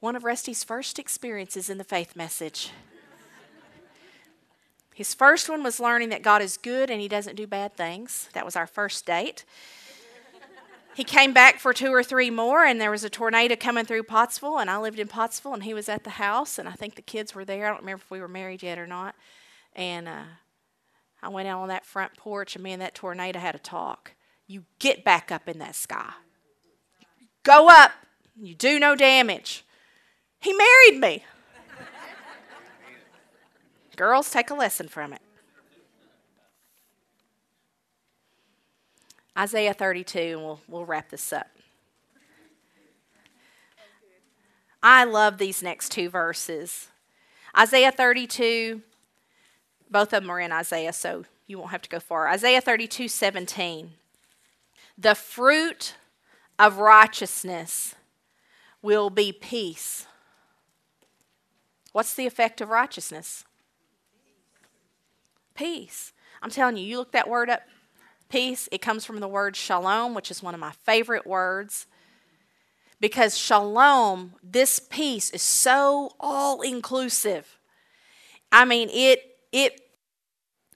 one 0.00 0.14
of 0.14 0.24
Rusty's 0.24 0.62
first 0.62 0.98
experiences 0.98 1.68
in 1.68 1.78
the 1.78 1.84
faith 1.84 2.14
message. 2.14 2.70
His 4.94 5.14
first 5.14 5.48
one 5.48 5.62
was 5.62 5.80
learning 5.80 6.10
that 6.10 6.22
God 6.22 6.40
is 6.40 6.56
good 6.56 6.90
and 6.90 7.00
he 7.00 7.08
doesn't 7.08 7.34
do 7.34 7.46
bad 7.46 7.76
things. 7.76 8.28
That 8.32 8.44
was 8.44 8.56
our 8.56 8.66
first 8.66 9.04
date. 9.04 9.44
He 10.94 11.04
came 11.04 11.34
back 11.34 11.58
for 11.58 11.74
two 11.74 11.92
or 11.92 12.02
three 12.02 12.30
more, 12.30 12.64
and 12.64 12.80
there 12.80 12.90
was 12.90 13.04
a 13.04 13.10
tornado 13.10 13.54
coming 13.54 13.84
through 13.84 14.04
Pottsville, 14.04 14.56
and 14.56 14.70
I 14.70 14.78
lived 14.78 14.98
in 14.98 15.08
Pottsville, 15.08 15.52
and 15.52 15.64
he 15.64 15.74
was 15.74 15.90
at 15.90 16.04
the 16.04 16.10
house, 16.10 16.58
and 16.58 16.66
I 16.66 16.72
think 16.72 16.94
the 16.94 17.02
kids 17.02 17.34
were 17.34 17.44
there. 17.44 17.66
I 17.66 17.68
don't 17.68 17.80
remember 17.80 18.02
if 18.02 18.10
we 18.10 18.18
were 18.18 18.28
married 18.28 18.62
yet 18.62 18.78
or 18.78 18.86
not. 18.86 19.14
And 19.74 20.08
uh, 20.08 20.22
I 21.22 21.28
went 21.28 21.48
out 21.48 21.60
on 21.60 21.68
that 21.68 21.84
front 21.84 22.16
porch, 22.16 22.56
and 22.56 22.62
me 22.64 22.72
and 22.72 22.80
that 22.80 22.94
tornado 22.94 23.38
had 23.38 23.54
a 23.54 23.58
talk. 23.58 24.12
You 24.46 24.64
get 24.78 25.04
back 25.04 25.30
up 25.30 25.50
in 25.50 25.58
that 25.58 25.74
sky. 25.74 26.14
Go 27.46 27.68
up. 27.68 27.92
You 28.36 28.56
do 28.56 28.80
no 28.80 28.96
damage. 28.96 29.64
He 30.40 30.52
married 30.52 31.00
me. 31.00 31.24
Girls, 33.94 34.28
take 34.28 34.50
a 34.50 34.54
lesson 34.54 34.88
from 34.88 35.12
it. 35.12 35.20
Isaiah 39.38 39.74
32, 39.74 40.18
and 40.18 40.40
we'll, 40.40 40.60
we'll 40.66 40.84
wrap 40.84 41.10
this 41.10 41.32
up. 41.32 41.46
I 44.82 45.04
love 45.04 45.38
these 45.38 45.62
next 45.62 45.90
two 45.92 46.10
verses. 46.10 46.88
Isaiah 47.56 47.92
32, 47.92 48.82
both 49.88 50.12
of 50.12 50.24
them 50.24 50.30
are 50.30 50.40
in 50.40 50.50
Isaiah, 50.50 50.92
so 50.92 51.24
you 51.46 51.58
won't 51.58 51.70
have 51.70 51.82
to 51.82 51.88
go 51.88 52.00
far. 52.00 52.26
Isaiah 52.28 52.60
32, 52.60 53.06
17. 53.06 53.92
The 54.98 55.14
fruit 55.14 55.94
of 56.58 56.78
righteousness 56.78 57.94
will 58.82 59.10
be 59.10 59.32
peace 59.32 60.06
What's 61.96 62.12
the 62.12 62.26
effect 62.26 62.60
of 62.60 62.68
righteousness? 62.68 63.46
Peace. 65.54 66.12
I'm 66.42 66.50
telling 66.50 66.76
you, 66.76 66.84
you 66.84 66.98
look 66.98 67.12
that 67.12 67.26
word 67.26 67.48
up, 67.48 67.62
peace, 68.28 68.68
it 68.70 68.82
comes 68.82 69.06
from 69.06 69.20
the 69.20 69.26
word 69.26 69.56
shalom, 69.56 70.12
which 70.12 70.30
is 70.30 70.42
one 70.42 70.52
of 70.52 70.60
my 70.60 70.72
favorite 70.72 71.26
words. 71.26 71.86
Because 73.00 73.38
shalom, 73.38 74.34
this 74.42 74.78
peace 74.78 75.30
is 75.30 75.40
so 75.40 76.10
all 76.20 76.60
inclusive. 76.60 77.58
I 78.52 78.66
mean, 78.66 78.90
it, 78.92 79.38
it, 79.50 79.80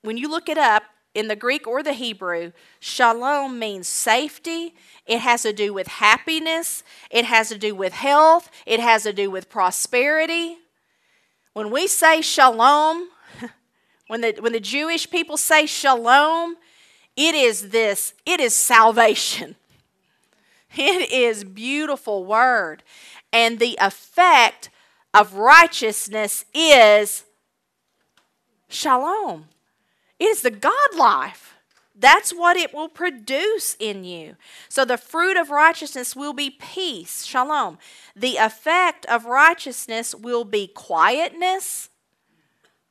when 0.00 0.16
you 0.16 0.30
look 0.30 0.48
it 0.48 0.56
up, 0.56 0.84
in 1.14 1.28
the 1.28 1.36
Greek 1.36 1.66
or 1.66 1.82
the 1.82 1.92
Hebrew, 1.92 2.52
shalom 2.78 3.58
means 3.58 3.88
safety. 3.88 4.74
It 5.06 5.20
has 5.20 5.42
to 5.42 5.52
do 5.52 5.74
with 5.74 5.88
happiness. 5.88 6.84
It 7.10 7.24
has 7.24 7.48
to 7.48 7.58
do 7.58 7.74
with 7.74 7.92
health. 7.92 8.50
It 8.64 8.80
has 8.80 9.02
to 9.02 9.12
do 9.12 9.30
with 9.30 9.50
prosperity. 9.50 10.58
When 11.52 11.70
we 11.70 11.88
say 11.88 12.20
shalom, 12.20 13.08
when 14.06 14.20
the, 14.20 14.36
when 14.38 14.52
the 14.52 14.60
Jewish 14.60 15.10
people 15.10 15.36
say 15.36 15.66
shalom, 15.66 16.56
it 17.16 17.34
is 17.34 17.70
this, 17.70 18.14
it 18.24 18.40
is 18.40 18.54
salvation. 18.54 19.56
It 20.76 21.10
is 21.10 21.42
beautiful 21.42 22.24
word. 22.24 22.84
And 23.32 23.58
the 23.58 23.76
effect 23.80 24.70
of 25.12 25.34
righteousness 25.34 26.44
is 26.54 27.24
shalom. 28.68 29.46
It 30.20 30.26
is 30.26 30.42
the 30.42 30.50
God 30.52 30.94
life. 30.96 31.56
That's 31.98 32.30
what 32.30 32.56
it 32.56 32.72
will 32.72 32.88
produce 32.88 33.76
in 33.80 34.04
you. 34.04 34.36
So 34.68 34.84
the 34.84 34.96
fruit 34.96 35.36
of 35.36 35.50
righteousness 35.50 36.14
will 36.14 36.32
be 36.32 36.48
peace, 36.50 37.24
shalom. 37.24 37.78
The 38.14 38.36
effect 38.36 39.04
of 39.06 39.26
righteousness 39.26 40.14
will 40.14 40.44
be 40.44 40.68
quietness. 40.68 41.90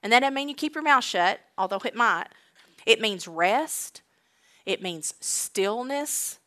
And 0.03 0.11
that 0.11 0.19
doesn't 0.19 0.33
mean 0.33 0.49
you 0.49 0.55
keep 0.55 0.75
your 0.75 0.83
mouth 0.83 1.03
shut, 1.03 1.39
although 1.57 1.81
it 1.85 1.95
might. 1.95 2.27
It 2.85 3.01
means 3.01 3.27
rest. 3.27 4.01
it 4.69 4.83
means 4.83 5.15
stillness, 5.19 6.37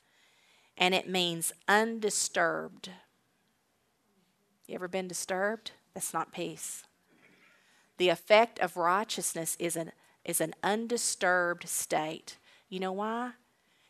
and 0.78 0.94
it 0.94 1.08
means 1.08 1.52
undisturbed. 1.66 2.90
You 4.68 4.76
ever 4.76 4.86
been 4.86 5.08
disturbed? 5.08 5.72
That's 5.92 6.14
not 6.14 6.32
peace. 6.32 6.84
The 7.98 8.10
effect 8.10 8.60
of 8.60 8.76
righteousness 8.76 9.56
is 9.58 9.74
an, 9.74 9.90
is 10.24 10.40
an 10.40 10.54
undisturbed 10.62 11.68
state. 11.68 12.38
You 12.68 12.80
know 12.80 12.92
why? 12.92 13.32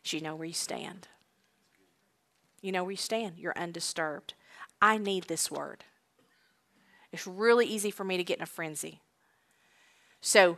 Because 0.01 0.13
you 0.13 0.21
know 0.21 0.35
where 0.35 0.47
you 0.47 0.53
stand. 0.53 1.07
You 2.61 2.71
know 2.71 2.83
where 2.83 2.91
you 2.91 2.97
stand. 2.97 3.37
You're 3.37 3.57
undisturbed. 3.57 4.33
I 4.81 4.97
need 4.97 5.25
this 5.25 5.51
word. 5.51 5.83
It's 7.11 7.27
really 7.27 7.65
easy 7.65 7.91
for 7.91 8.03
me 8.03 8.17
to 8.17 8.23
get 8.23 8.37
in 8.37 8.43
a 8.43 8.47
frenzy. 8.47 9.01
So, 10.21 10.57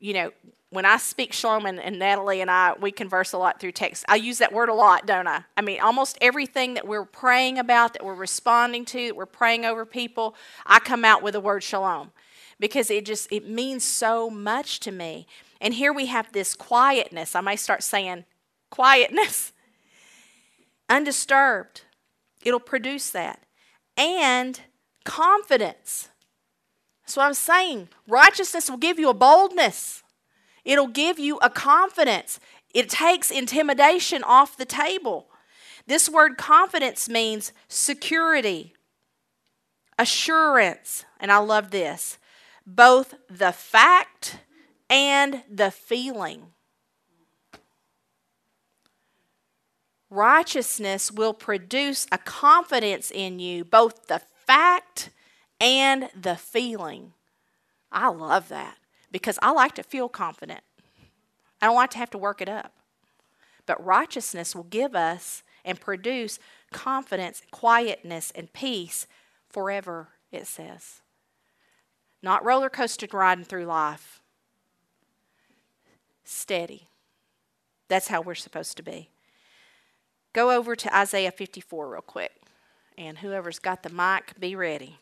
you 0.00 0.14
know, 0.14 0.32
when 0.70 0.84
I 0.84 0.96
speak 0.96 1.32
Shalom 1.32 1.66
and, 1.66 1.78
and, 1.78 1.98
Natalie 1.98 2.40
and 2.40 2.50
I, 2.50 2.72
we 2.80 2.90
converse 2.90 3.32
a 3.34 3.38
lot 3.38 3.60
through 3.60 3.72
text. 3.72 4.04
I 4.08 4.16
use 4.16 4.38
that 4.38 4.52
word 4.52 4.70
a 4.70 4.74
lot, 4.74 5.06
don't 5.06 5.28
I? 5.28 5.44
I 5.56 5.60
mean, 5.60 5.80
almost 5.80 6.16
everything 6.20 6.74
that 6.74 6.88
we're 6.88 7.04
praying 7.04 7.58
about, 7.58 7.92
that 7.92 8.04
we're 8.04 8.14
responding 8.14 8.86
to, 8.86 9.08
that 9.08 9.16
we're 9.16 9.26
praying 9.26 9.66
over 9.66 9.84
people, 9.84 10.34
I 10.66 10.78
come 10.80 11.04
out 11.04 11.22
with 11.22 11.34
the 11.34 11.40
word 11.40 11.62
Shalom 11.62 12.10
because 12.62 12.92
it 12.92 13.04
just 13.04 13.26
it 13.32 13.48
means 13.48 13.82
so 13.82 14.30
much 14.30 14.78
to 14.78 14.92
me. 14.92 15.26
And 15.60 15.74
here 15.74 15.92
we 15.92 16.06
have 16.06 16.30
this 16.30 16.54
quietness. 16.54 17.34
I 17.34 17.40
may 17.40 17.56
start 17.56 17.82
saying 17.82 18.24
quietness, 18.70 19.52
undisturbed. 20.88 21.82
It'll 22.44 22.60
produce 22.60 23.10
that, 23.10 23.40
and 23.96 24.60
confidence. 25.04 26.08
That's 27.02 27.16
what 27.16 27.26
I'm 27.26 27.34
saying. 27.34 27.88
Righteousness 28.06 28.70
will 28.70 28.78
give 28.78 28.96
you 28.96 29.10
a 29.10 29.14
boldness, 29.14 30.04
it'll 30.64 30.86
give 30.86 31.18
you 31.18 31.38
a 31.38 31.50
confidence. 31.50 32.38
It 32.72 32.88
takes 32.88 33.30
intimidation 33.30 34.22
off 34.22 34.56
the 34.56 34.64
table. 34.64 35.26
This 35.86 36.08
word 36.08 36.38
confidence 36.38 37.06
means 37.06 37.52
security, 37.68 38.72
assurance, 39.98 41.04
and 41.20 41.30
I 41.30 41.36
love 41.38 41.70
this 41.70 42.18
both 42.66 43.14
the 43.28 43.52
fact 43.52 44.38
and 44.88 45.42
the 45.50 45.70
feeling. 45.70 46.46
Righteousness 50.10 51.10
will 51.10 51.32
produce 51.32 52.06
a 52.12 52.18
confidence 52.18 53.10
in 53.10 53.38
you, 53.38 53.64
both 53.64 54.08
the 54.08 54.20
fact 54.46 55.10
and 55.60 56.10
the 56.14 56.36
feeling. 56.36 57.14
I 57.90 58.08
love 58.08 58.48
that 58.48 58.76
because 59.10 59.38
I 59.42 59.52
like 59.52 59.74
to 59.76 59.82
feel 59.82 60.08
confident. 60.08 60.60
I 61.60 61.66
don't 61.66 61.76
like 61.76 61.90
to 61.90 61.98
have 61.98 62.10
to 62.10 62.18
work 62.18 62.42
it 62.42 62.48
up. 62.48 62.74
But 63.64 63.82
righteousness 63.84 64.54
will 64.54 64.64
give 64.64 64.94
us 64.94 65.42
and 65.64 65.80
produce 65.80 66.38
confidence, 66.72 67.42
quietness, 67.50 68.32
and 68.34 68.52
peace 68.52 69.06
forever, 69.48 70.08
it 70.32 70.46
says. 70.46 71.02
Not 72.22 72.44
roller 72.44 72.70
coaster 72.70 73.06
riding 73.12 73.44
through 73.44 73.64
life. 73.64 74.20
Steady. 76.24 76.88
That's 77.88 78.08
how 78.08 78.20
we're 78.20 78.34
supposed 78.34 78.76
to 78.76 78.82
be. 78.82 79.10
Go 80.32 80.50
over 80.50 80.74
to 80.76 80.96
Isaiah 80.96 81.32
54 81.32 81.90
real 81.90 82.00
quick. 82.00 82.32
And 82.96 83.18
whoever's 83.18 83.58
got 83.58 83.82
the 83.82 83.90
mic, 83.90 84.38
be 84.38 84.54
ready. 84.54 84.98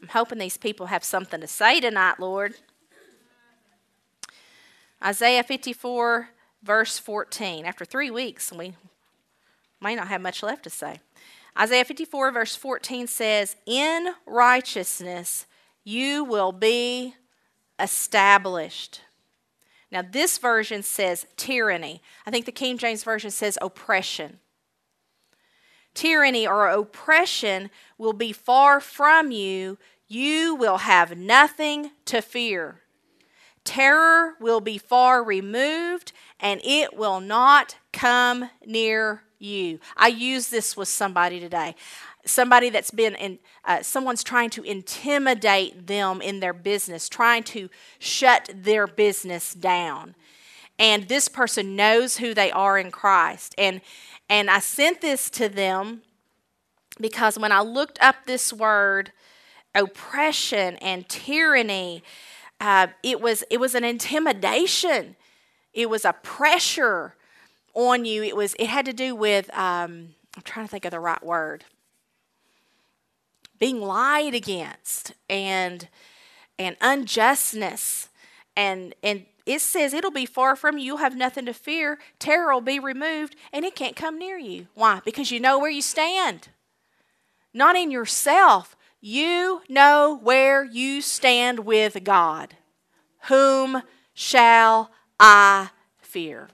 I'm 0.00 0.08
hoping 0.08 0.38
these 0.38 0.56
people 0.56 0.86
have 0.86 1.04
something 1.04 1.40
to 1.40 1.46
say 1.46 1.80
tonight, 1.80 2.18
Lord. 2.18 2.54
Isaiah 5.04 5.42
54, 5.42 6.30
verse 6.62 6.98
14. 6.98 7.66
After 7.66 7.84
three 7.84 8.10
weeks, 8.10 8.52
we 8.52 8.74
may 9.80 9.94
not 9.94 10.08
have 10.08 10.20
much 10.20 10.42
left 10.42 10.62
to 10.64 10.70
say. 10.70 11.00
Isaiah 11.58 11.84
54, 11.84 12.30
verse 12.30 12.56
14 12.56 13.06
says, 13.06 13.56
In 13.66 14.08
righteousness 14.26 15.46
you 15.84 16.24
will 16.24 16.52
be 16.52 17.14
established. 17.78 19.00
Now, 19.90 20.02
this 20.02 20.38
version 20.38 20.82
says 20.82 21.26
tyranny. 21.36 22.00
I 22.24 22.30
think 22.30 22.46
the 22.46 22.52
King 22.52 22.78
James 22.78 23.02
Version 23.02 23.30
says 23.30 23.58
oppression. 23.60 24.38
Tyranny 25.94 26.46
or 26.46 26.68
oppression 26.68 27.70
will 27.98 28.12
be 28.12 28.32
far 28.32 28.80
from 28.80 29.32
you. 29.32 29.78
You 30.06 30.54
will 30.54 30.78
have 30.78 31.16
nothing 31.16 31.90
to 32.04 32.22
fear. 32.22 32.82
Terror 33.64 34.34
will 34.40 34.60
be 34.60 34.78
far 34.78 35.22
removed, 35.24 36.12
and 36.38 36.60
it 36.64 36.96
will 36.96 37.20
not 37.20 37.76
come 37.92 38.50
near 38.64 39.24
you. 39.40 39.80
I 39.96 40.08
use 40.08 40.48
this 40.48 40.76
with 40.76 40.88
somebody 40.88 41.40
today. 41.40 41.74
Somebody 42.24 42.70
that's 42.70 42.90
been 42.90 43.14
in, 43.14 43.38
uh, 43.64 43.82
someone's 43.82 44.22
trying 44.22 44.50
to 44.50 44.62
intimidate 44.62 45.86
them 45.86 46.20
in 46.20 46.40
their 46.40 46.52
business, 46.52 47.08
trying 47.08 47.42
to 47.44 47.70
shut 47.98 48.50
their 48.54 48.86
business 48.86 49.54
down. 49.54 50.14
And 50.78 51.08
this 51.08 51.28
person 51.28 51.76
knows 51.76 52.18
who 52.18 52.34
they 52.34 52.50
are 52.50 52.78
in 52.78 52.90
Christ. 52.90 53.54
And, 53.58 53.80
and 54.28 54.50
I 54.50 54.60
sent 54.60 55.00
this 55.00 55.30
to 55.30 55.48
them 55.48 56.02
because 56.98 57.38
when 57.38 57.52
I 57.52 57.60
looked 57.60 57.98
up 58.02 58.16
this 58.26 58.52
word, 58.52 59.12
oppression 59.74 60.76
and 60.76 61.08
tyranny, 61.08 62.02
uh, 62.60 62.88
it 63.02 63.20
was 63.20 63.42
it 63.50 63.58
was 63.58 63.74
an 63.74 63.84
intimidation. 63.84 65.16
It 65.72 65.88
was 65.88 66.04
a 66.04 66.12
pressure 66.12 67.14
on 67.74 68.04
you. 68.04 68.22
It 68.22 68.36
was 68.36 68.54
it 68.58 68.68
had 68.68 68.86
to 68.86 68.92
do 68.92 69.14
with 69.14 69.48
um, 69.56 70.14
I'm 70.36 70.42
trying 70.44 70.66
to 70.66 70.70
think 70.70 70.84
of 70.84 70.90
the 70.90 71.00
right 71.00 71.22
word. 71.24 71.64
Being 73.58 73.80
lied 73.80 74.34
against 74.34 75.14
and 75.28 75.88
and 76.58 76.76
unjustness 76.80 78.08
and 78.56 78.94
and 79.02 79.26
it 79.46 79.60
says 79.60 79.94
it'll 79.94 80.10
be 80.10 80.26
far 80.26 80.54
from 80.54 80.78
you. 80.78 80.84
You'll 80.84 80.96
have 80.98 81.16
nothing 81.16 81.46
to 81.46 81.54
fear. 81.54 81.98
Terror 82.18 82.54
will 82.54 82.60
be 82.60 82.78
removed 82.78 83.36
and 83.52 83.64
it 83.64 83.74
can't 83.74 83.96
come 83.96 84.18
near 84.18 84.38
you. 84.38 84.68
Why? 84.74 85.00
Because 85.04 85.30
you 85.30 85.40
know 85.40 85.58
where 85.58 85.70
you 85.70 85.82
stand. 85.82 86.48
Not 87.52 87.76
in 87.76 87.90
yourself. 87.90 88.76
You 89.00 89.62
know 89.68 90.18
where 90.22 90.62
you 90.62 91.00
stand 91.00 91.60
with 91.60 92.04
God. 92.04 92.54
Whom 93.24 93.82
shall 94.14 94.90
I 95.18 95.70
fear? 95.98 96.48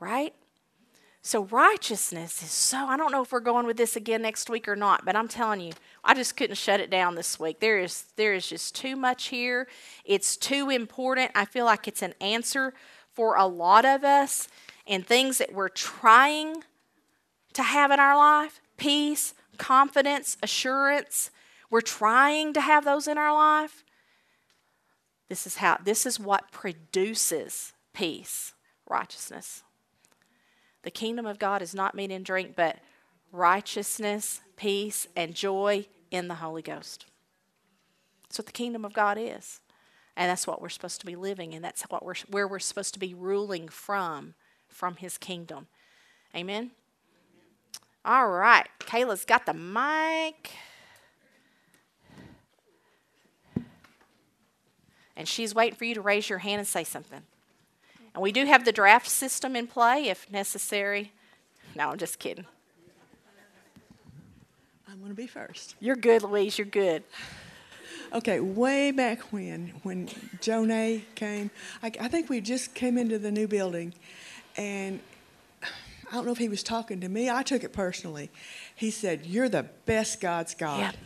Right? 0.00 0.34
So 1.22 1.44
righteousness 1.44 2.42
is 2.42 2.50
so 2.50 2.86
I 2.86 2.96
don't 2.96 3.12
know 3.12 3.22
if 3.22 3.32
we're 3.32 3.40
going 3.40 3.66
with 3.66 3.76
this 3.76 3.96
again 3.96 4.22
next 4.22 4.48
week 4.48 4.68
or 4.68 4.76
not, 4.76 5.04
but 5.04 5.16
I'm 5.16 5.28
telling 5.28 5.60
you, 5.60 5.72
I 6.02 6.14
just 6.14 6.36
couldn't 6.36 6.56
shut 6.56 6.80
it 6.80 6.90
down 6.90 7.16
this 7.16 7.38
week. 7.38 7.60
There 7.60 7.78
is 7.78 8.06
there 8.16 8.32
is 8.32 8.48
just 8.48 8.74
too 8.74 8.96
much 8.96 9.26
here. 9.26 9.68
It's 10.04 10.36
too 10.36 10.70
important. 10.70 11.32
I 11.34 11.44
feel 11.44 11.64
like 11.64 11.86
it's 11.86 12.02
an 12.02 12.14
answer 12.20 12.72
for 13.12 13.36
a 13.36 13.46
lot 13.46 13.84
of 13.84 14.04
us 14.04 14.48
and 14.86 15.06
things 15.06 15.38
that 15.38 15.52
we're 15.52 15.68
trying 15.68 16.64
to 17.52 17.62
have 17.62 17.90
in 17.90 18.00
our 18.00 18.16
life. 18.16 18.60
Peace, 18.76 19.34
confidence, 19.58 20.38
assurance. 20.42 21.30
We're 21.68 21.80
trying 21.82 22.54
to 22.54 22.60
have 22.60 22.84
those 22.84 23.06
in 23.06 23.18
our 23.18 23.34
life. 23.34 23.84
This 25.28 25.46
is 25.46 25.56
how 25.56 25.78
this 25.84 26.06
is 26.06 26.18
what 26.18 26.52
produces 26.52 27.74
peace, 27.92 28.54
righteousness. 28.88 29.62
The 30.82 30.90
kingdom 30.90 31.26
of 31.26 31.38
God 31.38 31.62
is 31.62 31.74
not 31.74 31.94
meat 31.94 32.10
and 32.10 32.24
drink, 32.24 32.54
but 32.56 32.78
righteousness, 33.32 34.40
peace, 34.56 35.06
and 35.16 35.34
joy 35.34 35.86
in 36.10 36.28
the 36.28 36.36
Holy 36.36 36.62
Ghost. 36.62 37.06
That's 38.22 38.38
what 38.38 38.46
the 38.46 38.52
kingdom 38.52 38.84
of 38.84 38.92
God 38.92 39.18
is. 39.18 39.60
And 40.16 40.30
that's 40.30 40.46
what 40.46 40.60
we're 40.60 40.68
supposed 40.68 41.00
to 41.00 41.06
be 41.06 41.16
living 41.16 41.52
in. 41.52 41.62
That's 41.62 41.82
what 41.82 42.04
we're, 42.04 42.14
where 42.28 42.48
we're 42.48 42.58
supposed 42.58 42.94
to 42.94 43.00
be 43.00 43.14
ruling 43.14 43.68
from, 43.68 44.34
from 44.68 44.96
his 44.96 45.16
kingdom. 45.16 45.68
Amen? 46.34 46.72
All 48.04 48.28
right. 48.28 48.66
Kayla's 48.80 49.24
got 49.24 49.46
the 49.46 49.54
mic. 49.54 50.52
And 55.16 55.26
she's 55.26 55.54
waiting 55.54 55.76
for 55.76 55.84
you 55.84 55.94
to 55.94 56.00
raise 56.00 56.28
your 56.28 56.38
hand 56.38 56.60
and 56.60 56.68
say 56.68 56.84
something. 56.84 57.22
And 58.18 58.22
we 58.24 58.32
do 58.32 58.46
have 58.46 58.64
the 58.64 58.72
draft 58.72 59.08
system 59.08 59.54
in 59.54 59.68
play 59.68 60.08
if 60.08 60.28
necessary. 60.28 61.12
No, 61.76 61.90
I'm 61.90 61.98
just 61.98 62.18
kidding. 62.18 62.46
I'm 64.90 64.98
going 64.98 65.10
to 65.10 65.14
be 65.14 65.28
first. 65.28 65.76
You're 65.78 65.94
good, 65.94 66.24
Louise. 66.24 66.58
You're 66.58 66.66
good. 66.66 67.04
Okay, 68.12 68.40
way 68.40 68.90
back 68.90 69.20
when, 69.32 69.68
when 69.84 70.08
Jonay 70.40 71.02
came, 71.14 71.52
I, 71.80 71.92
I 72.00 72.08
think 72.08 72.28
we 72.28 72.40
just 72.40 72.74
came 72.74 72.98
into 72.98 73.20
the 73.20 73.30
new 73.30 73.46
building, 73.46 73.94
and 74.56 74.98
I 75.62 76.14
don't 76.14 76.26
know 76.26 76.32
if 76.32 76.38
he 76.38 76.48
was 76.48 76.64
talking 76.64 77.00
to 77.02 77.08
me. 77.08 77.30
I 77.30 77.44
took 77.44 77.62
it 77.62 77.72
personally. 77.72 78.30
He 78.74 78.90
said, 78.90 79.26
"You're 79.26 79.48
the 79.48 79.66
best 79.86 80.20
God's 80.20 80.56
got." 80.56 80.80
Yep. 80.80 80.96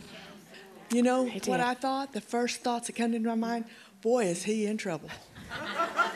You 0.89 1.03
know 1.03 1.27
what 1.27 1.59
I 1.59 1.75
thought? 1.75 2.11
The 2.11 2.21
first 2.21 2.61
thoughts 2.61 2.87
that 2.87 2.93
came 2.93 3.13
into 3.13 3.29
my 3.29 3.35
mind, 3.35 3.65
boy, 4.01 4.25
is 4.25 4.41
he 4.41 4.65
in 4.65 4.77
trouble. 4.77 5.11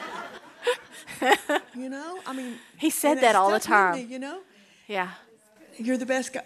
you 1.75 1.89
know, 1.89 2.19
I 2.25 2.33
mean, 2.33 2.55
He 2.77 2.89
said 2.89 3.21
that 3.21 3.35
all 3.35 3.51
the 3.51 3.59
time. 3.59 3.95
me, 3.95 4.01
you 4.01 4.19
know, 4.19 4.39
Yeah. 4.87 5.09
you're 5.77 5.97
the 5.97 6.05
best 6.05 6.33
guy 6.33 6.43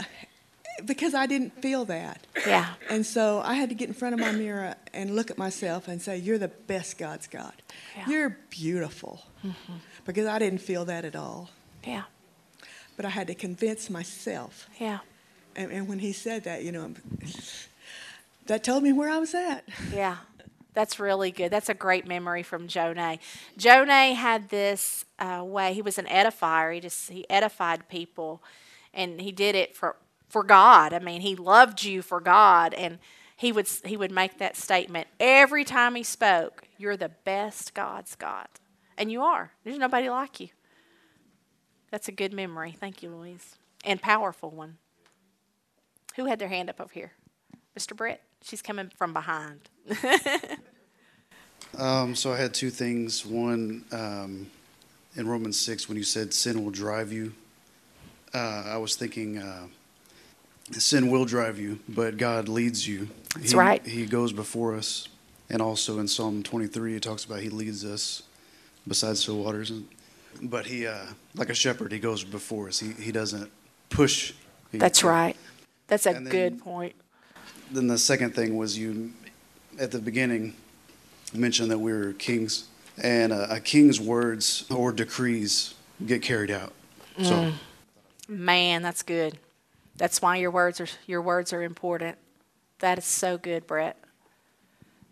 because 0.86 1.14
I 1.14 1.26
didn't 1.28 1.62
feel 1.62 1.86
that. 1.86 2.26
Yeah. 2.48 2.74
And 2.90 3.06
so 3.06 3.42
I 3.44 3.54
had 3.56 3.70
to 3.70 3.76
get 3.76 3.88
in 3.88 3.94
front 3.94 4.14
of 4.16 4.20
my 4.20 4.32
mirror 4.32 4.76
and 4.94 5.16
look 5.16 5.30
at 5.30 5.38
myself 5.38 5.88
and 5.88 6.02
say, 6.02 6.18
You're 6.18 6.38
the 6.40 6.48
best 6.48 6.98
God's 6.98 7.28
got. 7.28 7.54
Yeah. 7.96 8.02
Mm-hmm. 8.02 8.12
You're 8.12 8.38
beautiful. 8.50 9.24
Because 10.06 10.26
I 10.28 10.40
didn't 10.40 10.62
feel 10.62 10.86
that 10.86 11.06
at 11.06 11.16
all. 11.16 11.50
Yeah. 11.86 12.04
But 12.96 13.06
I 13.06 13.10
had 13.10 13.28
to 13.28 13.36
convince 13.36 13.90
myself. 13.90 14.68
Yeah. 14.80 15.00
And, 15.56 15.72
and 15.72 15.88
when 15.88 16.00
he 16.00 16.14
said 16.14 16.44
that, 16.46 16.64
you 16.64 16.72
know, 16.72 16.94
that 18.48 18.64
told 18.64 18.84
me 18.84 18.92
where 18.94 19.10
I 19.10 19.18
was 19.18 19.34
at. 19.36 19.64
Yeah. 19.94 20.18
That's 20.74 21.00
really 21.00 21.32
good. 21.32 21.52
That's 21.52 21.70
a 21.70 21.74
great 21.74 22.08
memory 22.08 22.44
from 22.44 22.68
Jonah. 22.68 23.18
Jonah 23.58 24.14
had 24.14 24.50
this 24.50 25.06
uh, 25.20 25.44
way. 25.46 25.74
He 25.74 25.82
was 25.82 25.98
an 25.98 26.06
edifier. 26.06 26.74
He 26.74 26.80
just 26.80 27.10
he 27.10 27.30
edified 27.30 27.90
people, 27.90 28.42
and 28.94 29.20
he 29.20 29.32
did 29.32 29.56
it 29.56 29.76
for 29.76 29.98
for 30.30 30.44
God. 30.44 30.94
I 30.94 31.00
mean, 31.00 31.22
he 31.22 31.36
loved 31.36 31.84
you 31.84 32.02
for 32.02 32.22
God, 32.22 32.74
and 32.74 33.00
he 33.36 33.52
would 33.52 33.68
he 33.84 33.98
would 33.98 34.12
make 34.12 34.38
that 34.38 34.56
statement 34.56 35.08
every 35.20 35.66
time 35.66 35.96
he 35.96 36.04
spoke. 36.04 36.64
You're 36.78 36.98
the 36.98 37.12
best 37.26 37.74
God's 37.74 38.16
got, 38.16 38.60
and 38.98 39.12
you 39.12 39.22
are. 39.22 39.52
There's 39.64 39.78
nobody 39.78 40.10
like 40.10 40.40
you. 40.40 40.50
That's 41.92 42.08
a 42.08 42.14
good 42.14 42.32
memory. 42.32 42.72
Thank 42.72 43.04
you, 43.04 43.10
Louise, 43.10 43.58
and 43.84 44.02
powerful 44.02 44.50
one. 44.50 44.78
Who 46.16 46.26
had 46.26 46.40
their 46.40 46.48
hand 46.48 46.70
up 46.70 46.80
over 46.80 46.94
here? 46.94 47.12
Mr. 47.78 47.96
Brett. 47.96 48.22
She's 48.44 48.62
coming 48.62 48.92
from 48.98 49.14
behind. 49.14 49.60
Um, 51.78 52.16
so 52.16 52.34
I 52.34 52.38
had 52.38 52.54
two 52.54 52.70
things. 52.70 53.26
One, 53.26 53.86
um, 53.92 54.48
in 55.16 55.28
Romans 55.28 55.60
6, 55.60 55.88
when 55.88 55.98
you 55.98 56.04
said 56.04 56.34
sin 56.34 56.64
will 56.64 56.72
drive 56.72 57.12
you, 57.12 57.34
uh, 58.34 58.64
I 58.68 58.78
was 58.78 58.96
thinking 58.96 59.38
uh, 59.38 59.68
sin 60.72 61.10
will 61.10 61.26
drive 61.26 61.60
you, 61.60 61.80
but 61.88 62.18
God 62.18 62.50
leads 62.50 62.88
you. 62.88 63.08
That's 63.36 63.52
he, 63.52 63.58
right. 63.58 63.86
He 63.86 64.06
goes 64.06 64.34
before 64.34 64.76
us. 64.76 65.08
And 65.50 65.62
also 65.62 66.00
in 66.00 66.08
Psalm 66.08 66.44
23, 66.44 66.96
it 66.96 67.04
talks 67.04 67.26
about 67.26 67.40
He 67.42 67.50
leads 67.50 67.84
us 67.84 68.24
beside 68.88 69.18
still 69.18 69.38
waters. 69.38 69.70
And, 69.70 69.88
but 70.42 70.66
He, 70.66 70.88
uh, 70.88 71.06
like 71.36 71.50
a 71.50 71.54
shepherd, 71.54 71.92
He 71.92 72.00
goes 72.00 72.24
before 72.24 72.68
us. 72.68 72.80
He, 72.80 72.92
he 72.92 73.12
doesn't 73.12 73.50
push. 73.90 74.34
He- 74.72 74.78
That's 74.78 75.04
right. 75.04 75.36
That's 75.88 76.06
a 76.06 76.14
then- 76.14 76.26
good 76.26 76.60
point. 76.60 76.96
Then 77.72 77.88
the 77.88 77.98
second 77.98 78.36
thing 78.36 78.58
was 78.58 78.78
you, 78.78 79.12
at 79.80 79.92
the 79.92 80.00
beginning, 80.00 80.56
mentioned 81.34 81.72
that 81.72 81.80
we 81.80 81.94
were 81.94 82.14
kings, 82.14 82.68
and 83.02 83.32
uh, 83.32 83.48
a 83.50 83.60
king's 83.60 84.00
words 84.00 84.66
or 84.70 84.92
decrees 84.92 85.74
get 86.06 86.22
carried 86.22 86.52
out. 86.52 86.74
So 87.22 87.52
Man, 88.28 88.82
that's 88.82 89.04
good. 89.04 89.38
That's 89.98 90.22
why 90.22 90.38
your 90.38 90.52
words 90.52 90.80
are 90.80 90.88
your 91.06 91.22
words 91.22 91.52
are 91.52 91.62
important. 91.64 92.18
That 92.80 92.98
is 92.98 93.06
so 93.06 93.38
good, 93.38 93.68
Brett. 93.68 93.98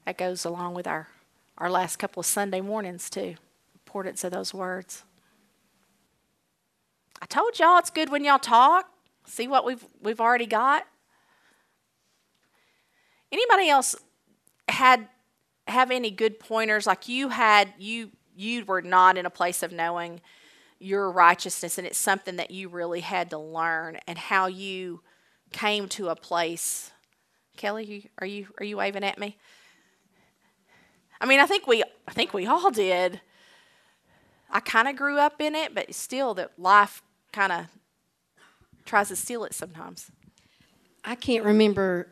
That 0.06 0.18
goes 0.18 0.46
along 0.46 0.74
with 0.74 0.88
our 0.88 1.10
our 1.58 1.70
last 1.70 1.98
couple 1.98 2.22
of 2.22 2.26
Sunday 2.26 2.62
mornings 2.62 3.10
too. 3.10 3.36
Importance 3.86 4.24
of 4.24 4.32
those 4.32 4.54
words. 4.54 5.04
I 7.22 7.26
told 7.26 7.60
y'all 7.60 7.78
it's 7.78 7.90
good 7.90 8.10
when 8.10 8.24
y'all 8.24 8.40
talk. 8.40 8.90
See 9.26 9.48
what 9.48 9.66
we've 9.66 9.86
we've 10.02 10.22
already 10.22 10.46
got. 10.46 10.88
Anybody 13.32 13.70
else 13.70 13.96
had 14.68 15.08
have 15.68 15.92
any 15.92 16.12
good 16.12 16.40
pointers? 16.40 16.88
Like 16.88 17.08
you 17.08 17.30
had 17.30 17.74
you 17.78 18.12
you 18.36 18.66
were 18.66 18.82
not 18.82 19.18
in 19.18 19.26
a 19.26 19.30
place 19.30 19.64
of 19.64 19.72
knowing 19.72 20.22
your 20.80 21.12
righteousness 21.12 21.78
and 21.78 21.86
it's 21.86 21.98
something 21.98 22.38
that 22.38 22.52
you 22.52 22.70
really 22.70 23.02
had 23.02 23.30
to 23.30 23.38
learn 23.38 23.98
and 24.08 24.18
how 24.18 24.48
you 24.48 25.02
came 25.52 25.88
to 25.90 26.08
a 26.10 26.16
place. 26.16 26.92
Kelly 27.58 28.10
are 28.20 28.28
you 28.28 28.48
are 28.60 28.66
you 28.66 28.78
waving 28.78 29.04
at 29.04 29.20
me? 29.20 29.38
I 31.22 31.26
mean 31.26 31.40
i 31.40 31.46
think 31.46 31.68
we 31.68 31.84
i 32.08 32.12
think 32.12 32.34
we 32.34 32.48
all 32.48 32.72
did. 32.72 33.22
I 34.52 34.62
kind 34.62 34.88
of 34.88 34.96
grew 34.96 35.20
up 35.20 35.40
in 35.42 35.54
it 35.54 35.76
but 35.76 35.94
still 35.94 36.34
that 36.36 36.58
life 36.58 37.04
kind 37.32 37.52
of 37.52 37.66
tries 38.86 39.10
to 39.10 39.16
steal 39.16 39.44
it 39.44 39.54
sometimes. 39.54 40.10
I 41.04 41.16
can't 41.16 41.46
remember 41.46 42.08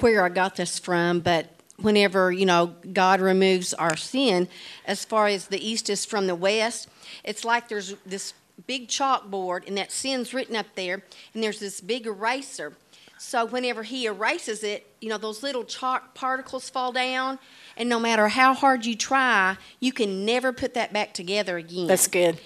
where 0.00 0.24
I 0.24 0.28
got 0.28 0.56
this 0.56 0.78
from, 0.78 1.20
but 1.20 1.54
whenever, 1.80 2.32
you 2.32 2.46
know, 2.46 2.74
God 2.92 3.20
removes 3.20 3.72
our 3.74 3.96
sin, 3.96 4.48
as 4.84 5.04
far 5.04 5.26
as 5.26 5.46
the 5.46 5.66
east 5.66 5.88
is 5.90 6.04
from 6.04 6.26
the 6.26 6.34
west, 6.34 6.88
it's 7.24 7.44
like 7.44 7.68
there's 7.68 7.94
this 8.04 8.34
big 8.66 8.88
chalkboard 8.88 9.66
and 9.66 9.76
that 9.78 9.92
sin's 9.92 10.34
written 10.34 10.56
up 10.56 10.66
there, 10.74 11.02
and 11.34 11.42
there's 11.42 11.60
this 11.60 11.80
big 11.80 12.06
eraser. 12.06 12.72
So 13.18 13.46
whenever 13.46 13.82
he 13.82 14.06
erases 14.06 14.62
it, 14.62 14.86
you 15.00 15.08
know, 15.08 15.18
those 15.18 15.42
little 15.42 15.64
chalk 15.64 16.14
particles 16.14 16.70
fall 16.70 16.92
down, 16.92 17.38
and 17.76 17.88
no 17.88 17.98
matter 17.98 18.28
how 18.28 18.54
hard 18.54 18.86
you 18.86 18.94
try, 18.94 19.56
you 19.80 19.92
can 19.92 20.24
never 20.24 20.52
put 20.52 20.74
that 20.74 20.92
back 20.92 21.14
together 21.14 21.56
again. 21.56 21.86
that's 21.86 22.06
good 22.06 22.38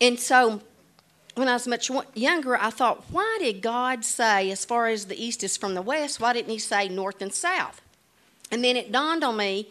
And 0.00 0.18
so, 0.18 0.60
when 1.36 1.48
I 1.48 1.52
was 1.52 1.68
much 1.68 1.90
younger, 2.14 2.56
I 2.56 2.70
thought, 2.70 3.04
why 3.10 3.36
did 3.40 3.60
God 3.60 4.04
say, 4.04 4.50
as 4.50 4.64
far 4.64 4.88
as 4.88 5.06
the 5.06 5.22
east 5.22 5.44
is 5.44 5.56
from 5.56 5.74
the 5.74 5.82
west, 5.82 6.18
why 6.18 6.32
didn't 6.32 6.50
He 6.50 6.58
say 6.58 6.88
north 6.88 7.20
and 7.20 7.32
south? 7.32 7.82
And 8.50 8.64
then 8.64 8.76
it 8.76 8.90
dawned 8.90 9.22
on 9.22 9.36
me 9.36 9.68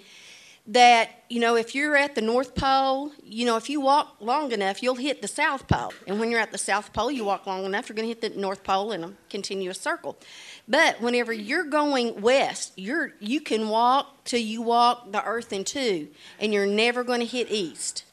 that, 0.68 1.24
you 1.28 1.40
know, 1.40 1.56
if 1.56 1.74
you're 1.74 1.96
at 1.96 2.14
the 2.14 2.22
North 2.22 2.54
Pole, 2.54 3.12
you 3.24 3.46
know, 3.46 3.58
if 3.58 3.68
you 3.70 3.82
walk 3.82 4.18
long 4.20 4.52
enough, 4.52 4.84
you'll 4.84 4.96
hit 4.96 5.24
the 5.24 5.28
South 5.28 5.68
Pole. 5.68 5.92
And 6.06 6.20
when 6.20 6.30
you're 6.30 6.40
at 6.40 6.52
the 6.52 6.58
South 6.58 6.94
Pole, 6.94 7.10
you 7.10 7.24
walk 7.24 7.48
long 7.48 7.66
enough, 7.66 7.90
you're 7.90 7.96
going 7.96 8.08
to 8.08 8.14
hit 8.14 8.22
the 8.22 8.40
North 8.40 8.64
Pole 8.64 8.92
in 8.92 9.04
a 9.04 9.14
continuous 9.30 9.80
circle. 9.80 10.18
But 10.68 11.02
whenever 11.02 11.34
you're 11.34 11.66
going 11.66 12.22
west, 12.22 12.74
you're 12.76 13.14
you 13.20 13.42
can 13.42 13.70
walk 13.70 14.24
till 14.24 14.40
you 14.40 14.62
walk 14.62 15.12
the 15.12 15.24
earth 15.24 15.54
in 15.54 15.64
two, 15.64 16.10
and 16.40 16.54
you're 16.54 16.68
never 16.68 17.04
going 17.04 17.20
to 17.20 17.26
hit 17.26 17.52
east. 17.52 18.04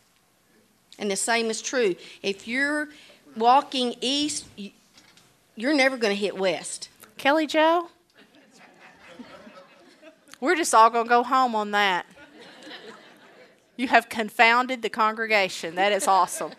And 0.98 1.10
the 1.10 1.16
same 1.16 1.50
is 1.50 1.62
true. 1.62 1.96
If 2.22 2.46
you're 2.46 2.88
walking 3.36 3.94
east, 4.00 4.46
you- 4.56 4.70
you're 5.56 5.74
never 5.74 5.96
going 5.96 6.14
to 6.14 6.20
hit 6.20 6.36
west. 6.36 6.88
kelly 7.18 7.46
joe? 7.46 7.88
We're 10.40 10.56
just 10.56 10.74
all 10.74 10.90
going 10.90 11.04
to 11.04 11.08
go 11.08 11.22
home 11.22 11.54
on 11.54 11.70
that. 11.70 12.04
You 13.76 13.88
have 13.88 14.08
confounded 14.08 14.82
the 14.82 14.88
congregation. 14.88 15.76
That 15.76 15.92
is 15.92 16.06
awesome. 16.08 16.52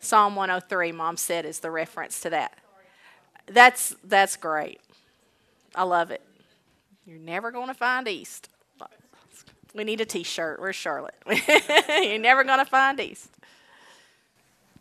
Psalm 0.00 0.36
103 0.36 0.92
mom 0.92 1.16
said 1.16 1.44
is 1.46 1.60
the 1.60 1.70
reference 1.70 2.20
to 2.20 2.30
that. 2.30 2.58
That's 3.46 3.94
that's 4.04 4.36
great. 4.36 4.80
I 5.74 5.84
love 5.84 6.10
it. 6.10 6.22
You're 7.06 7.18
never 7.18 7.50
going 7.50 7.68
to 7.68 7.74
find 7.74 8.06
east. 8.06 8.48
We 9.74 9.84
need 9.84 10.00
a 10.00 10.06
t-shirt. 10.06 10.60
Where's 10.60 10.76
charlotte? 10.76 11.14
You're 11.88 12.18
never 12.18 12.44
going 12.44 12.58
to 12.58 12.64
find 12.64 12.98
east 13.00 13.30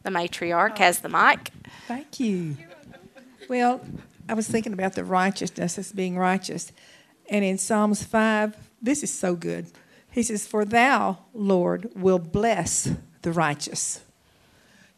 the 0.05 0.11
matriarch 0.11 0.77
has 0.77 0.99
the 0.99 1.09
mic 1.09 1.51
Thank 1.87 2.19
you. 2.19 2.55
Well, 3.49 3.81
I 4.27 4.33
was 4.33 4.47
thinking 4.47 4.73
about 4.73 4.93
the 4.93 5.03
righteousness 5.03 5.77
as 5.77 5.91
being 5.91 6.17
righteous. 6.17 6.71
And 7.29 7.45
in 7.45 7.57
Psalms 7.59 8.03
5, 8.03 8.55
this 8.81 9.03
is 9.03 9.13
so 9.13 9.35
good. 9.35 9.67
He 10.09 10.23
says, 10.23 10.47
For 10.47 10.65
thou, 10.65 11.19
Lord, 11.33 11.89
will 11.95 12.17
bless 12.17 12.89
the 13.21 13.31
righteous. 13.31 14.01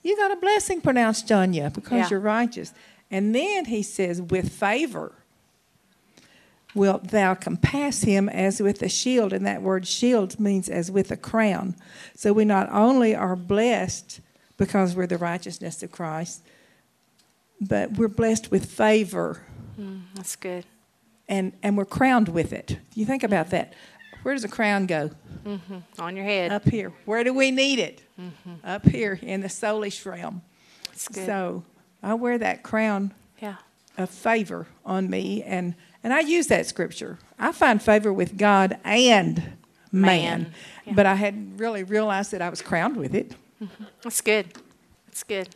You 0.01 0.15
got 0.15 0.31
a 0.31 0.37
blessing 0.37 0.79
pronounced 0.79 1.29
on 1.31 1.53
you 1.53 1.69
because 1.69 1.91
Yeah. 1.91 2.07
you're 2.11 2.19
righteous. 2.21 2.73
And 3.11 3.35
then 3.35 3.65
he 3.65 3.83
says, 3.83 4.21
With 4.21 4.49
favor 4.53 5.13
wilt 6.73 7.07
thou 7.09 7.33
compass 7.33 8.03
him 8.03 8.29
as 8.29 8.61
with 8.61 8.81
a 8.81 8.89
shield. 8.89 9.33
And 9.33 9.45
that 9.45 9.61
word 9.61 9.87
shield 9.87 10.39
means 10.39 10.69
as 10.69 10.91
with 10.91 11.11
a 11.11 11.17
crown. 11.17 11.75
So 12.15 12.31
we 12.31 12.45
not 12.45 12.71
only 12.71 13.15
are 13.15 13.35
blessed 13.35 14.21
because 14.57 14.95
we're 14.95 15.07
the 15.07 15.17
righteousness 15.17 15.81
of 15.83 15.91
Christ, 15.91 16.43
but 17.61 17.93
we're 17.93 18.07
blessed 18.07 18.51
with 18.51 18.65
favor 18.65 19.43
mm, 19.79 20.01
that's 20.15 20.35
good 20.35 20.65
and, 21.27 21.53
and 21.61 21.77
we're 21.77 21.85
crowned 21.85 22.29
with 22.29 22.53
it. 22.53 22.77
You 22.93 23.05
think 23.05 23.23
about 23.23 23.47
mm-hmm. 23.47 23.57
that. 23.57 23.73
Where 24.23 24.33
does 24.33 24.43
a 24.43 24.49
crown 24.49 24.85
go? 24.87 25.11
Mm-hmm. 25.45 26.01
on 26.01 26.17
your 26.17 26.25
head 26.25 26.51
Up 26.51 26.67
here. 26.67 26.91
Where 27.05 27.23
do 27.23 27.33
we 27.33 27.51
need 27.51 27.79
it? 27.79 28.03
Mm-hmm. 28.19 28.65
Up 28.65 28.85
here 28.85 29.17
in 29.21 29.39
the 29.39 29.47
soulish 29.47 30.05
realm. 30.05 30.41
that's 30.87 31.07
good 31.07 31.25
So 31.25 31.63
I 32.03 32.15
wear 32.15 32.37
that 32.37 32.63
crown 32.63 33.13
yeah 33.39 33.55
of 33.97 34.09
favor 34.09 34.67
on 34.85 35.09
me, 35.09 35.41
and, 35.41 35.73
and 36.03 36.13
I 36.13 36.19
use 36.19 36.47
that 36.47 36.67
scripture. 36.67 37.17
I 37.39 37.51
find 37.51 37.81
favor 37.81 38.13
with 38.13 38.37
God 38.37 38.77
and 38.83 39.57
man, 39.91 40.03
Man, 40.41 40.53
yeah. 40.85 40.93
but 40.93 41.05
I 41.05 41.15
hadn't 41.15 41.57
really 41.57 41.83
realized 41.83 42.31
that 42.31 42.41
I 42.41 42.49
was 42.49 42.61
crowned 42.61 42.97
with 42.97 43.15
it. 43.15 43.33
That's 44.03 44.21
good. 44.21 44.47
That's 45.07 45.23
good. 45.23 45.49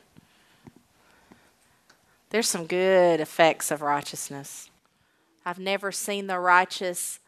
There's 2.29 2.47
some 2.47 2.65
good 2.65 3.19
effects 3.19 3.71
of 3.71 3.81
righteousness. 3.81 4.69
I've 5.45 5.59
never 5.59 5.91
seen 5.91 6.27
the 6.27 6.39
righteous 6.39 7.19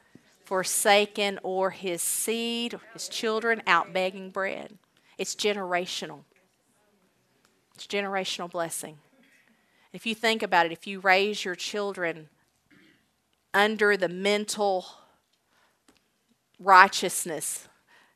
forsaken 0.45 1.39
or 1.43 1.71
his 1.71 2.01
seed 2.01 2.79
his 2.93 3.07
children 3.07 3.61
out 3.65 3.93
begging 3.93 4.29
bread. 4.29 4.77
It's 5.17 5.35
generational. 5.35 6.23
It's 7.75 7.87
generational 7.87 8.49
blessing. 8.49 8.97
If 9.93 10.05
you 10.05 10.15
think 10.15 10.41
about 10.41 10.65
it, 10.65 10.71
if 10.71 10.87
you 10.87 10.99
raise 10.99 11.45
your 11.45 11.55
children 11.55 12.29
under 13.53 13.95
the 13.95 14.09
mental 14.09 14.85
righteousness 16.59 17.67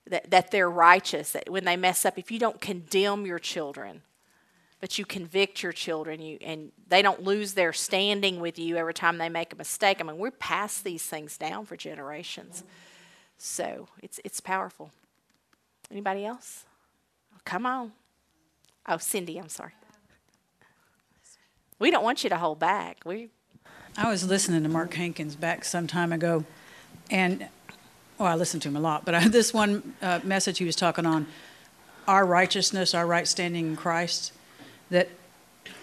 that, 0.09 0.29
that 0.31 0.51
they're 0.51 0.69
righteous, 0.69 1.31
that 1.31 1.49
when 1.49 1.65
they 1.65 1.77
mess 1.77 2.05
up, 2.05 2.17
if 2.17 2.31
you 2.31 2.39
don't 2.39 2.61
condemn 2.61 3.25
your 3.25 3.39
children, 3.39 4.01
but 4.79 4.97
you 4.97 5.05
convict 5.05 5.63
your 5.63 5.71
children 5.71 6.21
you 6.21 6.37
and 6.41 6.71
they 6.87 7.01
don't 7.01 7.23
lose 7.23 7.53
their 7.53 7.73
standing 7.73 8.39
with 8.39 8.59
you 8.59 8.77
every 8.77 8.93
time 8.93 9.17
they 9.17 9.29
make 9.29 9.53
a 9.53 9.55
mistake. 9.55 9.97
I 9.99 10.03
mean, 10.03 10.17
we're 10.17 10.31
past 10.31 10.83
these 10.83 11.03
things 11.03 11.37
down 11.37 11.65
for 11.65 11.75
generations. 11.75 12.63
So 13.37 13.87
it's 14.01 14.19
it's 14.23 14.39
powerful. 14.39 14.91
Anybody 15.89 16.25
else? 16.25 16.65
Oh, 17.33 17.39
come 17.45 17.65
on. 17.65 17.93
Oh, 18.87 18.97
Cindy, 18.97 19.37
I'm 19.37 19.49
sorry. 19.49 19.73
We 21.79 21.91
don't 21.91 22.03
want 22.03 22.23
you 22.23 22.29
to 22.29 22.37
hold 22.37 22.59
back. 22.59 23.01
We 23.05 23.29
I 23.95 24.09
was 24.09 24.27
listening 24.27 24.61
to 24.63 24.69
Mark 24.69 24.93
Hankins 24.93 25.35
back 25.35 25.65
some 25.65 25.87
time 25.87 26.13
ago, 26.13 26.45
and 27.09 27.47
well, 28.17 28.29
I 28.29 28.35
listened 28.35 28.63
to 28.63 28.69
him 28.69 28.75
a 28.75 28.79
lot, 28.79 29.05
but 29.05 29.15
I, 29.15 29.27
this 29.27 29.53
one 29.53 29.93
uh, 30.01 30.19
message 30.23 30.57
he 30.57 30.65
was 30.65 30.75
talking 30.75 31.05
on 31.05 31.27
our 32.07 32.25
righteousness, 32.25 32.93
our 32.93 33.05
right 33.05 33.27
standing 33.27 33.67
in 33.67 33.75
Christ, 33.75 34.31
that 34.89 35.09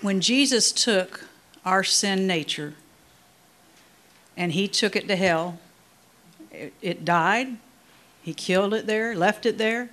when 0.01 0.21
Jesus 0.21 0.73
took 0.73 1.27
our 1.65 1.85
sin 1.85 2.27
nature 2.27 2.75
and 4.37 4.53
he 4.53 4.67
took 4.67 4.97
it 4.97 5.07
to 5.09 5.17
hell, 5.17 5.59
it, 6.51 6.73
it 6.81 7.05
died, 7.05 7.57
he 8.23 8.33
killed 8.33 8.73
it 8.73 8.87
there, 8.87 9.15
left 9.15 9.45
it 9.45 9.59
there, 9.59 9.91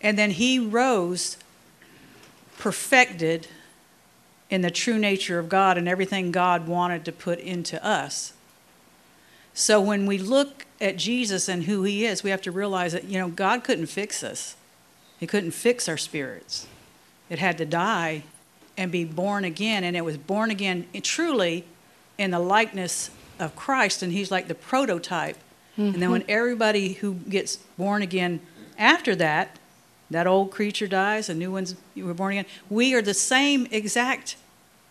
and 0.00 0.16
then 0.16 0.30
he 0.30 0.58
rose 0.58 1.36
perfected 2.56 3.48
in 4.48 4.62
the 4.62 4.70
true 4.70 4.98
nature 4.98 5.38
of 5.38 5.48
God 5.48 5.76
and 5.76 5.88
everything 5.88 6.30
God 6.30 6.66
wanted 6.66 7.04
to 7.04 7.12
put 7.12 7.38
into 7.38 7.84
us. 7.84 8.32
So 9.58 9.80
when 9.80 10.06
we 10.06 10.18
look 10.18 10.66
at 10.80 10.96
Jesus 10.96 11.48
and 11.48 11.64
who 11.64 11.82
he 11.82 12.06
is, 12.06 12.22
we 12.22 12.30
have 12.30 12.40
to 12.42 12.52
realize 12.52 12.92
that, 12.92 13.06
you 13.06 13.18
know, 13.18 13.26
God 13.26 13.64
couldn't 13.64 13.86
fix 13.86 14.22
us. 14.22 14.54
He 15.18 15.26
couldn't 15.26 15.50
fix 15.50 15.88
our 15.88 15.96
spirits. 15.96 16.68
It 17.28 17.40
had 17.40 17.58
to 17.58 17.66
die 17.66 18.22
and 18.76 18.92
be 18.92 19.04
born 19.04 19.44
again. 19.44 19.82
And 19.82 19.96
it 19.96 20.04
was 20.04 20.16
born 20.16 20.52
again 20.52 20.86
truly 21.02 21.64
in 22.18 22.30
the 22.30 22.38
likeness 22.38 23.10
of 23.40 23.56
Christ. 23.56 24.00
And 24.00 24.12
he's 24.12 24.30
like 24.30 24.46
the 24.46 24.54
prototype. 24.54 25.36
Mm-hmm. 25.76 25.94
And 25.94 26.02
then 26.02 26.12
when 26.12 26.24
everybody 26.28 26.92
who 26.92 27.14
gets 27.14 27.56
born 27.76 28.00
again 28.00 28.38
after 28.78 29.16
that, 29.16 29.58
that 30.08 30.28
old 30.28 30.52
creature 30.52 30.86
dies, 30.86 31.28
a 31.28 31.34
new 31.34 31.50
one's 31.50 31.74
you 31.96 32.06
were 32.06 32.14
born 32.14 32.34
again. 32.34 32.46
We 32.70 32.94
are 32.94 33.02
the 33.02 33.12
same 33.12 33.66
exact 33.72 34.36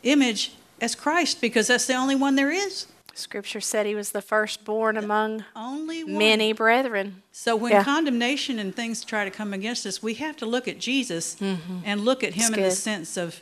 image 0.03 0.51
as 0.82 0.93
Christ 0.93 1.39
because 1.39 1.68
that's 1.68 1.88
the 1.88 1.95
only 1.95 2.15
one 2.15 2.36
there 2.36 2.51
is. 2.51 2.88
Scripture 3.18 3.59
said 3.61 3.86
he 3.86 3.95
was 3.95 4.11
the 4.11 4.22
firstborn 4.22 4.97
among 4.97 5.43
only 5.55 6.03
one. 6.03 6.18
many 6.18 6.53
brethren. 6.53 7.24
So 7.32 7.55
when 7.55 7.72
yeah. 7.72 7.84
condemnation 7.84 8.59
and 8.59 8.76
things 8.76 9.03
try 9.03 9.26
to 9.26 9.32
come 9.32 9.53
against 9.53 9.86
us, 9.86 10.03
we 10.03 10.15
have 10.15 10.38
to 10.38 10.45
look 10.45 10.68
at 10.68 10.80
Jesus 10.80 11.36
mm-hmm. 11.36 11.80
and 11.84 12.01
look 12.01 12.24
at 12.24 12.34
him 12.34 12.53
in 12.53 12.61
the 12.61 12.72
sense 12.72 13.18
of 13.18 13.41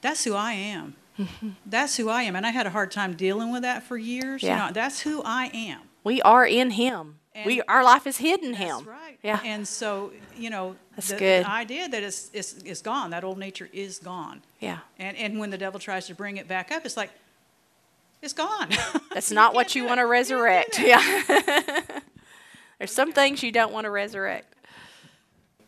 that's 0.00 0.24
who 0.24 0.34
I 0.34 0.52
am. 0.52 0.94
Mm-hmm. 1.18 1.50
That's 1.66 1.96
who 1.96 2.08
I 2.08 2.22
am. 2.22 2.36
And 2.36 2.46
I 2.46 2.50
had 2.50 2.66
a 2.66 2.70
hard 2.70 2.90
time 2.90 3.14
dealing 3.14 3.52
with 3.52 3.62
that 3.62 3.82
for 3.84 3.96
years. 3.96 4.42
Yeah. 4.42 4.50
You 4.50 4.66
know, 4.66 4.72
that's 4.72 5.00
who 5.00 5.22
I 5.24 5.50
am. 5.54 5.80
We 6.02 6.20
are 6.22 6.46
in 6.46 6.70
him. 6.70 7.16
And 7.34 7.46
we 7.46 7.62
our 7.62 7.82
life 7.82 8.06
is 8.06 8.18
hidden 8.18 8.54
him. 8.54 8.84
right. 8.84 9.18
Yeah. 9.22 9.40
And 9.44 9.66
so, 9.66 10.12
you 10.36 10.50
know, 10.50 10.76
that's 10.94 11.08
the, 11.08 11.16
good. 11.16 11.44
the 11.44 11.50
idea 11.50 11.88
that 11.88 12.02
it's, 12.02 12.30
it's, 12.32 12.52
it's 12.64 12.82
gone, 12.82 13.10
that 13.10 13.24
old 13.24 13.38
nature 13.38 13.68
is 13.72 13.98
gone. 13.98 14.42
Yeah. 14.60 14.78
And, 14.98 15.16
and 15.16 15.38
when 15.38 15.50
the 15.50 15.58
devil 15.58 15.80
tries 15.80 16.06
to 16.08 16.14
bring 16.14 16.36
it 16.36 16.46
back 16.46 16.70
up, 16.70 16.84
it's 16.84 16.96
like, 16.96 17.10
it's 18.24 18.32
gone. 18.32 18.70
That's 19.14 19.30
not 19.30 19.54
what 19.54 19.74
you 19.74 19.84
want 19.84 19.98
to 19.98 20.06
resurrect. 20.06 20.80
Yeah. 20.80 21.00
There's 22.78 22.92
some 22.92 23.12
things 23.12 23.42
you 23.42 23.52
don't 23.52 23.72
want 23.72 23.84
to 23.84 23.90
resurrect. 23.90 24.54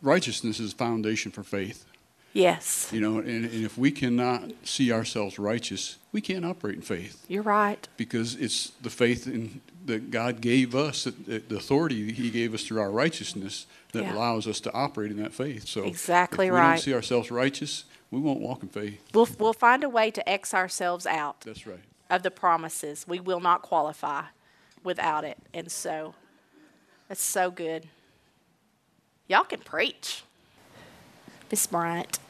Righteousness 0.02 0.58
is 0.58 0.72
a 0.72 0.76
foundation 0.76 1.30
for 1.30 1.42
faith. 1.42 1.84
Yes. 2.32 2.90
You 2.92 3.00
know, 3.00 3.18
and, 3.18 3.46
and 3.46 3.64
if 3.64 3.78
we 3.78 3.90
cannot 3.90 4.52
see 4.62 4.92
ourselves 4.92 5.38
righteous, 5.38 5.96
we 6.12 6.20
can't 6.20 6.44
operate 6.44 6.74
in 6.74 6.82
faith. 6.82 7.24
You're 7.28 7.42
right. 7.42 7.88
Because 7.96 8.34
it's 8.34 8.72
the 8.82 8.90
faith 8.90 9.26
in, 9.26 9.62
that 9.86 10.10
God 10.10 10.42
gave 10.42 10.74
us, 10.74 11.04
the 11.04 11.42
authority 11.50 12.12
He 12.12 12.28
gave 12.28 12.52
us 12.52 12.64
through 12.64 12.80
our 12.80 12.90
righteousness, 12.90 13.66
that 13.92 14.02
yeah. 14.02 14.14
allows 14.14 14.46
us 14.46 14.60
to 14.60 14.72
operate 14.74 15.10
in 15.10 15.16
that 15.22 15.32
faith. 15.32 15.66
So 15.66 15.84
exactly 15.84 16.48
if 16.48 16.52
we 16.52 16.58
right. 16.58 16.70
don't 16.72 16.80
see 16.80 16.92
ourselves 16.92 17.30
righteous, 17.30 17.84
we 18.10 18.20
won't 18.20 18.40
walk 18.40 18.62
in 18.62 18.68
faith. 18.68 19.00
We'll 19.14 19.28
we'll 19.38 19.52
find 19.54 19.82
a 19.82 19.88
way 19.88 20.10
to 20.10 20.28
X 20.28 20.52
ourselves 20.52 21.06
out. 21.06 21.40
That's 21.40 21.66
right. 21.66 21.80
Of 22.08 22.22
the 22.22 22.30
promises, 22.30 23.04
we 23.08 23.18
will 23.18 23.40
not 23.40 23.62
qualify 23.62 24.22
without 24.84 25.24
it, 25.24 25.38
and 25.52 25.72
so 25.72 26.14
that's 27.08 27.20
so 27.20 27.50
good. 27.50 27.88
Y'all 29.26 29.42
can 29.42 29.58
preach, 29.58 30.22
Miss 31.50 31.66
Bryant. 31.66 32.20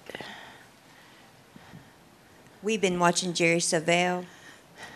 We've 2.62 2.80
been 2.80 2.98
watching 2.98 3.34
Jerry 3.34 3.58
Savelle, 3.58 4.24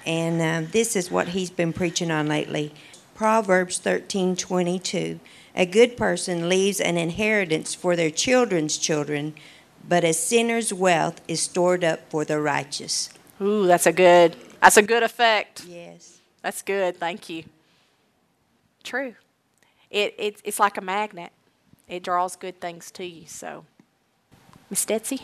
and 0.06 0.40
um, 0.40 0.72
this 0.72 0.96
is 0.96 1.10
what 1.10 1.28
he's 1.28 1.50
been 1.50 1.74
preaching 1.74 2.10
on 2.10 2.26
lately. 2.26 2.72
Proverbs 3.14 3.76
thirteen 3.76 4.34
twenty 4.34 4.78
two. 4.78 5.20
A 5.54 5.66
good 5.66 5.98
person 5.98 6.48
leaves 6.48 6.80
an 6.80 6.96
inheritance 6.96 7.74
for 7.74 7.96
their 7.96 8.10
children's 8.10 8.78
children, 8.78 9.34
but 9.86 10.04
a 10.04 10.14
sinner's 10.14 10.72
wealth 10.72 11.20
is 11.28 11.42
stored 11.42 11.84
up 11.84 12.08
for 12.08 12.24
the 12.24 12.40
righteous. 12.40 13.10
Ooh, 13.42 13.66
that's 13.66 13.86
a 13.86 13.92
good. 13.92 14.36
That's 14.60 14.76
a 14.76 14.82
good 14.82 15.02
effect. 15.02 15.64
Yes. 15.66 16.18
That's 16.42 16.62
good. 16.62 16.96
Thank 16.98 17.28
you. 17.28 17.44
True. 18.82 19.14
It, 19.90 20.14
it 20.18 20.40
it's 20.44 20.60
like 20.60 20.76
a 20.76 20.80
magnet. 20.80 21.32
It 21.88 22.02
draws 22.02 22.36
good 22.36 22.60
things 22.60 22.90
to 22.92 23.04
you. 23.04 23.26
So, 23.26 23.64
Miss 24.70 24.84
Detsy. 24.86 25.22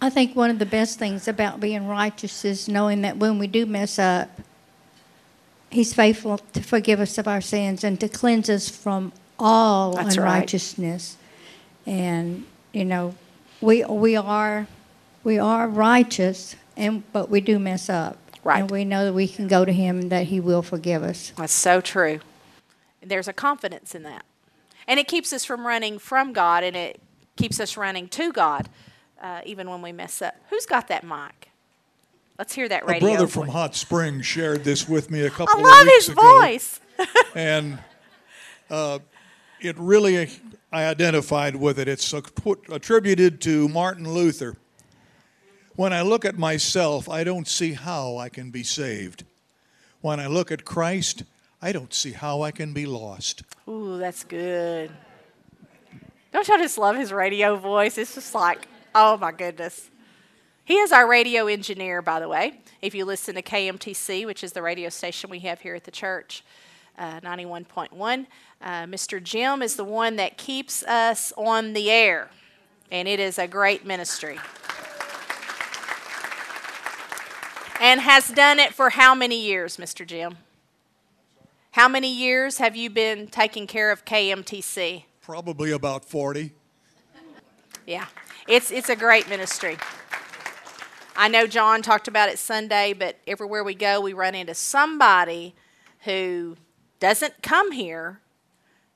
I 0.00 0.10
think 0.10 0.36
one 0.36 0.50
of 0.50 0.58
the 0.58 0.66
best 0.66 0.98
things 0.98 1.26
about 1.26 1.60
being 1.60 1.86
righteous 1.86 2.44
is 2.44 2.68
knowing 2.68 3.02
that 3.02 3.16
when 3.16 3.38
we 3.38 3.46
do 3.46 3.66
mess 3.66 3.98
up, 3.98 4.28
He's 5.70 5.92
faithful 5.92 6.38
to 6.38 6.62
forgive 6.62 6.98
us 6.98 7.18
of 7.18 7.28
our 7.28 7.42
sins 7.42 7.84
and 7.84 8.00
to 8.00 8.08
cleanse 8.08 8.48
us 8.48 8.70
from 8.70 9.12
all 9.38 9.92
That's 9.92 10.16
unrighteousness. 10.16 11.16
Right. 11.86 11.92
And 11.92 12.46
you 12.72 12.84
know, 12.84 13.14
we 13.60 13.84
we 13.84 14.16
are 14.16 14.66
we 15.24 15.38
are 15.38 15.68
righteous, 15.68 16.56
and 16.78 17.12
but 17.12 17.28
we 17.28 17.40
do 17.42 17.58
mess 17.58 17.90
up. 17.90 18.16
Right. 18.44 18.60
And 18.60 18.70
we 18.70 18.84
know 18.84 19.04
that 19.04 19.12
we 19.12 19.28
can 19.28 19.48
go 19.48 19.64
to 19.64 19.72
Him 19.72 19.98
and 19.98 20.10
that 20.10 20.26
He 20.26 20.40
will 20.40 20.62
forgive 20.62 21.02
us. 21.02 21.32
That's 21.36 21.52
so 21.52 21.82
true. 21.82 22.20
There's 23.02 23.28
a 23.28 23.32
confidence 23.32 23.94
in 23.94 24.04
that, 24.04 24.24
and 24.86 24.98
it 24.98 25.08
keeps 25.08 25.32
us 25.32 25.44
from 25.44 25.66
running 25.66 25.98
from 25.98 26.32
God, 26.32 26.64
and 26.64 26.74
it 26.74 27.00
keeps 27.36 27.60
us 27.60 27.76
running 27.76 28.08
to 28.08 28.32
God, 28.32 28.68
uh, 29.20 29.40
even 29.44 29.68
when 29.68 29.82
we 29.82 29.92
mess 29.92 30.22
up. 30.22 30.34
Who's 30.50 30.66
got 30.66 30.88
that 30.88 31.04
mic? 31.04 31.50
Let's 32.38 32.54
hear 32.54 32.68
that 32.68 32.86
radio. 32.86 33.08
A 33.08 33.12
brother 33.14 33.26
from 33.26 33.48
Hot 33.48 33.74
Springs 33.74 34.24
shared 34.24 34.62
this 34.62 34.88
with 34.88 35.10
me 35.10 35.22
a 35.22 35.30
couple 35.30 35.58
of 35.58 35.64
times. 35.64 35.66
I 35.66 35.78
love 35.78 35.86
his 35.88 36.08
ago. 36.08 36.40
voice. 36.40 36.80
and 37.34 37.78
uh, 38.70 39.00
it 39.60 39.76
really, 39.78 40.28
I 40.72 40.84
identified 40.84 41.56
with 41.56 41.80
it. 41.80 41.88
It's 41.88 42.12
attributed 42.12 43.40
to 43.42 43.68
Martin 43.68 44.08
Luther. 44.12 44.56
When 45.78 45.92
I 45.92 46.02
look 46.02 46.24
at 46.24 46.36
myself, 46.36 47.08
I 47.08 47.22
don't 47.22 47.46
see 47.46 47.74
how 47.74 48.16
I 48.16 48.30
can 48.30 48.50
be 48.50 48.64
saved. 48.64 49.24
When 50.00 50.18
I 50.18 50.26
look 50.26 50.50
at 50.50 50.64
Christ, 50.64 51.22
I 51.62 51.70
don't 51.70 51.94
see 51.94 52.10
how 52.10 52.42
I 52.42 52.50
can 52.50 52.72
be 52.72 52.84
lost. 52.84 53.44
Ooh, 53.68 53.96
that's 53.96 54.24
good. 54.24 54.90
Don't 56.32 56.48
y'all 56.48 56.58
just 56.58 56.78
love 56.78 56.96
his 56.96 57.12
radio 57.12 57.54
voice? 57.54 57.96
It's 57.96 58.16
just 58.16 58.34
like, 58.34 58.66
oh 58.92 59.18
my 59.18 59.30
goodness. 59.30 59.88
He 60.64 60.74
is 60.78 60.90
our 60.90 61.06
radio 61.06 61.46
engineer, 61.46 62.02
by 62.02 62.18
the 62.18 62.28
way. 62.28 62.58
If 62.82 62.92
you 62.92 63.04
listen 63.04 63.36
to 63.36 63.42
KMTC, 63.42 64.26
which 64.26 64.42
is 64.42 64.54
the 64.54 64.62
radio 64.62 64.88
station 64.88 65.30
we 65.30 65.38
have 65.38 65.60
here 65.60 65.76
at 65.76 65.84
the 65.84 65.92
church, 65.92 66.42
uh, 66.98 67.20
91.1, 67.20 68.26
uh, 68.60 68.68
Mr. 68.86 69.22
Jim 69.22 69.62
is 69.62 69.76
the 69.76 69.84
one 69.84 70.16
that 70.16 70.38
keeps 70.38 70.82
us 70.82 71.32
on 71.36 71.72
the 71.72 71.88
air, 71.88 72.30
and 72.90 73.06
it 73.06 73.20
is 73.20 73.38
a 73.38 73.46
great 73.46 73.86
ministry. 73.86 74.40
And 77.80 78.00
has 78.00 78.30
done 78.30 78.58
it 78.58 78.74
for 78.74 78.90
how 78.90 79.14
many 79.14 79.40
years, 79.40 79.76
Mr. 79.76 80.06
Jim? 80.06 80.38
How 81.72 81.86
many 81.86 82.12
years 82.12 82.58
have 82.58 82.74
you 82.74 82.90
been 82.90 83.28
taking 83.28 83.66
care 83.66 83.92
of 83.92 84.04
KMTC? 84.04 85.04
Probably 85.20 85.70
about 85.70 86.04
40. 86.04 86.52
Yeah, 87.86 88.06
it's, 88.48 88.70
it's 88.70 88.88
a 88.88 88.96
great 88.96 89.28
ministry. 89.28 89.76
I 91.16 91.28
know 91.28 91.46
John 91.46 91.82
talked 91.82 92.08
about 92.08 92.28
it 92.28 92.38
Sunday, 92.38 92.94
but 92.94 93.16
everywhere 93.26 93.62
we 93.62 93.74
go, 93.74 94.00
we 94.00 94.12
run 94.12 94.34
into 94.34 94.54
somebody 94.54 95.54
who 96.00 96.56
doesn't 97.00 97.42
come 97.42 97.72
here 97.72 98.20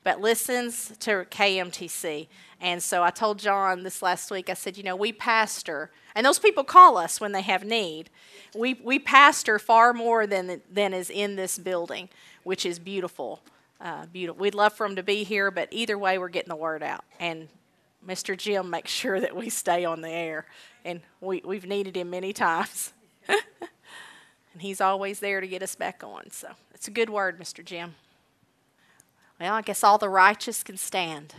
but 0.03 0.21
listens 0.21 0.93
to 0.99 1.25
KMTC. 1.29 2.27
And 2.59 2.81
so 2.81 3.03
I 3.03 3.09
told 3.09 3.39
John 3.39 3.83
this 3.83 4.01
last 4.01 4.31
week, 4.31 4.49
I 4.49 4.53
said, 4.53 4.77
you 4.77 4.83
know, 4.83 4.95
we 4.95 5.11
pastor, 5.11 5.91
and 6.15 6.25
those 6.25 6.39
people 6.39 6.63
call 6.63 6.97
us 6.97 7.19
when 7.19 7.31
they 7.31 7.41
have 7.41 7.63
need. 7.63 8.09
We, 8.55 8.75
we 8.75 8.99
pastor 8.99 9.59
far 9.59 9.93
more 9.93 10.27
than, 10.27 10.61
than 10.71 10.93
is 10.93 11.09
in 11.09 11.35
this 11.35 11.57
building, 11.57 12.09
which 12.43 12.65
is 12.65 12.79
beautiful. 12.79 13.41
Uh, 13.81 14.05
beautiful. 14.05 14.39
We'd 14.39 14.55
love 14.55 14.73
for 14.73 14.87
them 14.87 14.95
to 14.95 15.03
be 15.03 15.23
here, 15.23 15.51
but 15.51 15.67
either 15.71 15.97
way, 15.97 16.17
we're 16.17 16.29
getting 16.29 16.49
the 16.49 16.55
word 16.55 16.83
out. 16.83 17.03
And 17.19 17.49
Mr. 18.07 18.37
Jim 18.37 18.69
makes 18.69 18.91
sure 18.91 19.19
that 19.19 19.35
we 19.35 19.49
stay 19.49 19.83
on 19.85 20.01
the 20.01 20.09
air, 20.09 20.45
and 20.85 21.01
we, 21.19 21.41
we've 21.43 21.65
needed 21.65 21.97
him 21.97 22.09
many 22.09 22.31
times. 22.31 22.93
and 23.27 24.61
he's 24.61 24.79
always 24.79 25.19
there 25.19 25.41
to 25.41 25.47
get 25.47 25.63
us 25.63 25.75
back 25.75 26.03
on. 26.03 26.29
So 26.31 26.49
it's 26.73 26.87
a 26.87 26.91
good 26.91 27.09
word, 27.09 27.39
Mr. 27.39 27.63
Jim. 27.63 27.95
Well, 29.43 29.55
I 29.55 29.61
guess 29.61 29.83
all 29.83 29.97
the 29.97 30.07
righteous 30.07 30.63
can 30.63 30.77
stand. 30.77 31.35